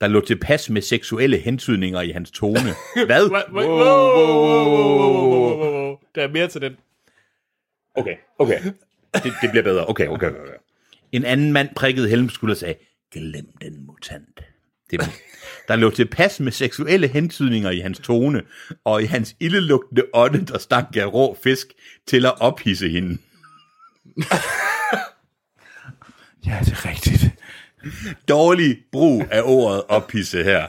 Der 0.00 0.06
lå 0.08 0.20
tilpas 0.20 0.70
med 0.70 0.82
seksuelle 0.82 1.38
hentydninger 1.38 2.00
i 2.00 2.10
hans 2.10 2.30
tone. 2.30 2.74
Hvad? 3.06 3.30
Wow, 3.30 3.40
wow, 3.52 3.78
wow, 4.38 5.56
wow. 5.58 5.98
Der 6.14 6.22
er 6.22 6.28
mere 6.28 6.48
til 6.48 6.60
den. 6.60 6.76
Okay, 7.94 8.16
okay. 8.38 8.62
Det, 9.14 9.32
det 9.42 9.50
bliver 9.50 9.62
bedre. 9.62 9.86
Okay, 9.86 10.08
okay, 10.08 10.30
okay. 10.30 10.52
En 11.12 11.24
anden 11.24 11.52
mand 11.52 11.68
prikkede 11.76 12.08
Helen 12.08 12.26
på 12.26 12.34
skulderen 12.34 12.54
og 12.54 12.60
sagde, 12.60 12.74
glem 13.12 13.46
den 13.62 13.86
mutant. 13.86 14.40
Det, 14.90 15.00
der 15.68 15.76
lå 15.76 15.90
tilpas 15.90 16.40
med 16.40 16.52
seksuelle 16.52 17.08
hentydninger 17.08 17.70
i 17.70 17.80
hans 17.80 17.98
tone, 17.98 18.42
og 18.84 19.02
i 19.02 19.06
hans 19.06 19.36
ildelugtende 19.40 20.04
ånde, 20.14 20.46
der 20.46 20.58
stank 20.58 20.96
af 20.96 21.12
rå 21.12 21.38
fisk, 21.42 21.66
til 22.06 22.26
at 22.26 22.40
ophisse 22.40 22.88
hende. 22.88 23.18
Ja, 26.46 26.58
det 26.60 26.72
er 26.72 26.88
rigtigt. 26.88 27.39
Dårlig 28.28 28.78
brug 28.92 29.24
af 29.30 29.42
ordet 29.44 29.82
ophisse 29.88 30.44
her. 30.44 30.66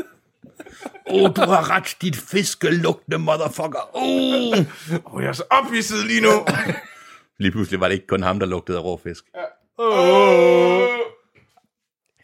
Åh, 1.08 1.24
oh, 1.24 1.36
du 1.36 1.42
har 1.42 1.70
ret, 1.70 1.98
dit 2.02 2.16
fiskelugtende 2.16 3.18
motherfucker. 3.18 3.90
Oh. 3.94 4.58
Og 5.06 5.22
jeg 5.22 5.30
er 5.30 5.34
så 5.34 5.44
ophidset 5.50 6.06
lige 6.08 6.22
nu. 6.22 6.46
Lige 7.40 7.52
pludselig 7.52 7.80
var 7.80 7.88
det 7.88 7.96
ikke 7.96 8.08
kun 8.08 8.24
ham, 8.24 8.40
der 8.40 8.46
lugtede 8.46 8.78
af 8.78 8.84
rå 8.84 8.98
fisk. 9.04 9.26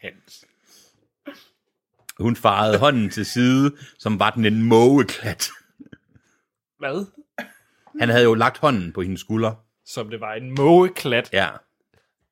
Hans. 0.02 0.44
Hun 2.18 2.36
farede 2.36 2.78
hånden 2.78 3.10
til 3.10 3.26
side, 3.26 3.76
som 3.98 4.18
var 4.18 4.30
den 4.30 4.44
en 4.44 4.62
mågeklat. 4.62 5.48
Hvad? 6.78 7.06
Han 8.00 8.08
havde 8.08 8.24
jo 8.24 8.34
lagt 8.34 8.58
hånden 8.58 8.92
på 8.92 9.02
hendes 9.02 9.20
skulder. 9.20 9.54
Som 9.86 10.10
det 10.10 10.20
var 10.20 10.34
en 10.34 10.54
mågeklat. 10.54 11.30
Ja. 11.32 11.48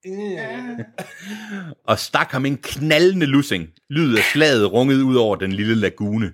og 1.91 1.99
stak 1.99 2.31
ham 2.31 2.47
en 2.47 2.57
knaldende 2.57 3.27
lussing. 3.27 3.69
Lyd 3.91 4.17
af 4.17 4.23
slaget 4.33 4.73
rungede 4.73 5.05
ud 5.05 5.17
over 5.17 5.37
den 5.37 5.53
lille 5.53 5.75
lagune. 5.75 6.33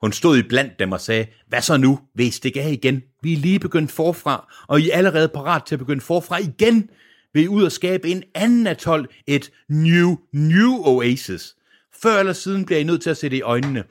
Hun 0.00 0.12
stod 0.12 0.38
i 0.38 0.42
blandt 0.42 0.78
dem 0.78 0.92
og 0.92 1.00
sagde, 1.00 1.26
hvad 1.48 1.62
så 1.62 1.76
nu? 1.76 2.00
Vil 2.14 2.26
I 2.26 2.30
stikke 2.30 2.62
af 2.62 2.72
igen? 2.72 3.02
Vi 3.22 3.32
er 3.32 3.36
lige 3.36 3.58
begyndt 3.58 3.92
forfra, 3.92 4.52
og 4.68 4.80
I 4.80 4.90
er 4.90 4.96
allerede 4.96 5.28
parat 5.28 5.62
til 5.64 5.74
at 5.74 5.78
begynde 5.78 6.00
forfra 6.00 6.38
igen. 6.38 6.90
Vil 7.34 7.42
I 7.42 7.48
ud 7.48 7.62
og 7.62 7.72
skabe 7.72 8.08
en 8.08 8.22
anden 8.34 8.66
atol, 8.66 9.08
et 9.26 9.50
new, 9.68 10.16
new 10.32 10.72
oasis? 10.72 11.54
Før 12.02 12.18
eller 12.18 12.32
siden 12.32 12.64
bliver 12.64 12.80
I 12.80 12.84
nødt 12.84 13.02
til 13.02 13.10
at 13.10 13.16
se 13.16 13.28
det 13.28 13.36
i 13.36 13.42
øjnene. 13.42 13.84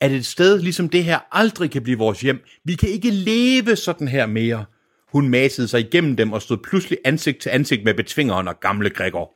At 0.00 0.12
et 0.12 0.26
sted 0.26 0.58
ligesom 0.58 0.88
det 0.88 1.04
her 1.04 1.18
aldrig 1.32 1.70
kan 1.70 1.82
blive 1.82 1.98
vores 1.98 2.20
hjem. 2.20 2.44
Vi 2.64 2.74
kan 2.74 2.88
ikke 2.88 3.10
leve 3.10 3.76
sådan 3.76 4.08
her 4.08 4.26
mere. 4.26 4.64
Hun 5.12 5.28
masede 5.28 5.68
sig 5.68 5.80
igennem 5.80 6.16
dem 6.16 6.32
og 6.32 6.42
stod 6.42 6.56
pludselig 6.56 6.98
ansigt 7.04 7.38
til 7.38 7.50
ansigt 7.50 7.84
med 7.84 7.94
betvingeren 7.94 8.48
og 8.48 8.60
gamle 8.60 8.90
Gregor. 8.90 9.34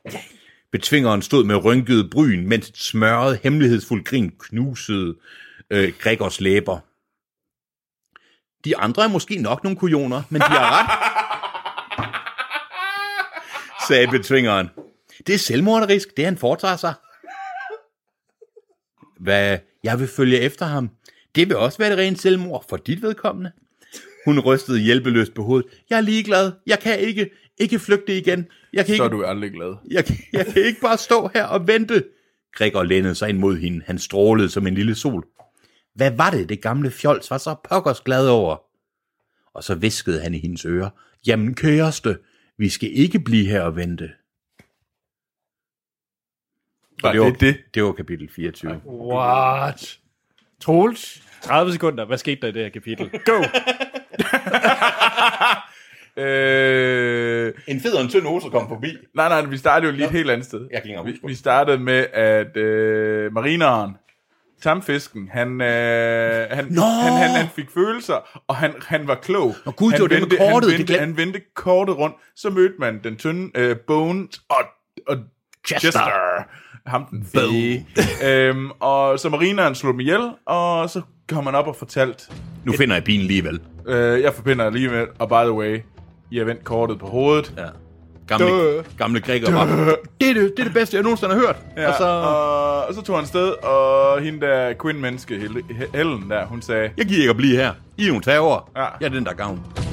Betvingeren 0.71 1.21
stod 1.21 1.43
med 1.43 1.65
rynkede 1.65 2.09
bryn, 2.09 2.47
mens 2.47 2.69
et 2.69 2.77
smørret, 2.77 3.39
hemmelighedsfuldt 3.43 4.07
grin 4.07 4.31
knusede 4.39 5.15
øh, 5.69 5.93
Gregors 5.99 6.41
læber. 6.41 6.79
De 8.65 8.77
andre 8.77 9.03
er 9.03 9.07
måske 9.07 9.35
nok 9.35 9.63
nogle 9.63 9.77
kujoner, 9.77 10.21
men 10.29 10.41
de 10.41 10.47
har 10.47 10.71
ret, 10.71 10.89
sagde 13.87 14.07
betvingeren. 14.07 14.69
Det 15.27 15.35
er 15.35 15.39
selvmorderisk, 15.39 16.17
det 16.17 16.25
han 16.25 16.37
foretager 16.37 16.75
sig. 16.75 16.93
Hvad? 19.19 19.57
Jeg 19.83 19.99
vil 19.99 20.07
følge 20.07 20.39
efter 20.39 20.65
ham. 20.65 20.89
Det 21.35 21.47
vil 21.47 21.57
også 21.57 21.77
være 21.77 21.89
det 21.89 21.97
rent 21.97 22.21
selvmord 22.21 22.65
for 22.69 22.77
dit 22.77 23.01
vedkommende. 23.01 23.51
Hun 24.27 24.39
rystede 24.39 24.79
hjælpeløst 24.79 25.33
på 25.33 25.43
hovedet. 25.43 25.69
Jeg 25.89 25.97
er 25.97 26.01
ligeglad. 26.01 26.51
Jeg 26.67 26.79
kan 26.79 26.99
ikke. 26.99 27.29
Ikke 27.57 27.79
flygte 27.79 28.17
igen. 28.17 28.45
Jeg 28.73 28.85
kan 28.85 28.95
Så 28.97 29.03
ikke, 29.03 29.03
er 29.03 29.09
du 29.19 29.23
aldrig 29.23 29.51
glad. 29.51 29.75
jeg, 29.91 30.05
kan- 30.05 30.17
jeg 30.33 30.45
kan 30.45 30.61
ikke 30.63 30.81
bare 30.81 30.97
stå 30.97 31.29
her 31.33 31.43
og 31.45 31.67
vente. 31.67 32.03
Gregor 32.55 32.83
lænede 32.83 33.15
sig 33.15 33.29
ind 33.29 33.37
mod 33.37 33.57
hende. 33.57 33.83
Han 33.85 33.99
strålede 33.99 34.49
som 34.49 34.67
en 34.67 34.73
lille 34.75 34.95
sol. 34.95 35.25
Hvad 35.95 36.11
var 36.11 36.29
det, 36.29 36.49
det 36.49 36.61
gamle 36.61 36.91
fjols 36.91 37.31
var 37.31 37.37
så 37.37 37.55
pokkers 37.69 38.01
glad 38.01 38.27
over? 38.27 38.57
Og 39.53 39.63
så 39.63 39.75
viskede 39.75 40.21
han 40.21 40.33
i 40.33 40.39
hendes 40.39 40.65
øre. 40.65 40.89
Jamen 41.27 41.55
kæreste, 41.55 42.17
vi 42.57 42.69
skal 42.69 42.89
ikke 42.93 43.19
blive 43.19 43.45
her 43.45 43.61
og 43.61 43.75
vente. 43.75 44.09
Var 47.01 47.11
det 47.11 47.21
var, 47.21 47.29
det 47.29 47.39
det? 47.39 47.57
det 47.73 47.83
var 47.83 47.91
kapitel 47.91 48.29
24. 48.35 48.81
What? 48.85 49.99
Troels? 50.61 51.23
30 51.41 51.71
sekunder. 51.71 52.05
Hvad 52.05 52.17
skete 52.17 52.41
der 52.41 52.47
i 52.47 52.51
det 52.51 52.61
her 52.61 52.69
kapitel? 52.69 53.09
Go! 53.25 53.43
Øh, 56.19 57.53
En 57.67 57.81
fed 57.81 57.93
og 57.93 58.01
en 58.01 58.09
tynd 58.09 58.27
oser 58.27 58.49
kom 58.49 58.67
forbi. 58.69 58.97
nej, 59.15 59.29
nej, 59.29 59.41
vi 59.41 59.57
startede 59.57 59.91
jo 59.91 59.95
lige 59.97 60.05
et 60.05 60.11
helt 60.11 60.29
andet 60.31 60.45
sted. 60.45 60.59
Jeg 60.59 60.67
kan 60.69 60.75
ikke 60.77 60.89
engang 60.89 61.05
vi, 61.05 61.11
huske, 61.11 61.21
hvor- 61.21 61.29
vi 61.29 61.35
startede 61.35 61.77
med, 61.79 62.05
at 62.13 62.57
øh, 62.57 63.33
marineren, 63.33 63.91
tamfisken, 64.61 65.29
han, 65.33 65.61
øh, 65.61 66.47
han, 66.51 66.65
Nå! 66.69 66.81
han, 66.81 67.13
han, 67.13 67.29
han 67.29 67.47
fik 67.55 67.65
følelser, 67.73 68.41
og 68.47 68.55
han, 68.55 68.73
han 68.87 69.07
var 69.07 69.15
klog. 69.15 69.55
Nå 69.65 69.71
gud, 69.71 69.91
det 69.91 69.99
han 69.99 70.01
var 70.01 70.07
det 70.17 70.29
med 70.29 70.37
kortet, 70.37 70.51
han 70.53 70.61
det 70.61 70.77
vendte, 70.77 70.93
glemte- 70.93 70.99
han 70.99 71.17
vendte 71.17 71.41
kortet 71.55 71.97
rundt, 71.97 72.15
så 72.35 72.49
mødte 72.49 72.75
man 72.79 72.99
den 73.03 73.15
tynde 73.15 73.51
øh, 73.55 73.75
Bones 73.87 74.41
og, 74.49 74.57
og 75.07 75.17
Chester. 75.67 75.79
Chester. 75.89 76.43
Ham 76.87 77.05
den 77.05 77.27
fede. 77.35 77.85
øhm, 78.23 78.69
og 78.79 79.19
så 79.19 79.29
marineren 79.29 79.75
slog 79.75 79.93
dem 79.93 79.99
ihjel, 79.99 80.21
og 80.45 80.89
så 80.89 81.01
kom 81.29 81.45
han 81.45 81.55
op 81.55 81.67
og 81.67 81.75
fortalt, 81.75 82.29
Nu 82.65 82.73
finder 82.73 82.95
jeg 82.95 83.03
bilen 83.03 83.21
alligevel. 83.21 83.59
øh, 83.87 84.21
jeg 84.21 84.33
forbinder 84.33 84.65
alligevel, 84.65 85.05
og 85.19 85.29
by 85.29 85.33
the 85.43 85.51
way, 85.51 85.79
I 86.31 86.37
har 86.37 86.45
vendt 86.45 86.63
kortet 86.63 86.99
på 86.99 87.05
hovedet. 87.07 87.53
Ja. 87.57 87.63
Gamle, 88.27 88.83
gamle 88.97 89.19
Gregor 89.21 89.51
var, 89.51 89.65
det 90.21 90.29
er 90.29 90.33
det, 90.33 90.53
det 90.57 90.59
er 90.59 90.63
det 90.63 90.73
bedste, 90.73 90.95
jeg 90.95 91.03
nogensinde 91.03 91.33
har 91.33 91.41
hørt. 91.41 91.55
Ja, 91.77 91.87
og 91.89 91.95
så, 91.97 92.05
og, 92.05 92.85
og 92.87 92.93
så 92.93 93.01
tog 93.01 93.15
han 93.17 93.25
sted, 93.25 93.47
og 93.63 94.21
hende 94.21 94.41
der 94.41 94.73
queen-menneske, 94.81 95.37
Hel- 95.39 95.87
Helen 95.95 96.29
der, 96.29 96.45
hun 96.45 96.61
sagde, 96.61 96.89
jeg 96.97 97.05
giver 97.05 97.19
ikke 97.19 97.29
at 97.29 97.37
blive 97.37 97.55
her. 97.57 97.71
I 97.97 98.03
er 98.03 98.07
nogle 98.07 98.21
tager. 98.23 98.69
Ja. 98.75 98.81
Jeg 99.01 99.05
er 99.05 99.09
den, 99.09 99.23
der 99.25 99.31
er 99.31 99.35
gavn. 99.35 99.86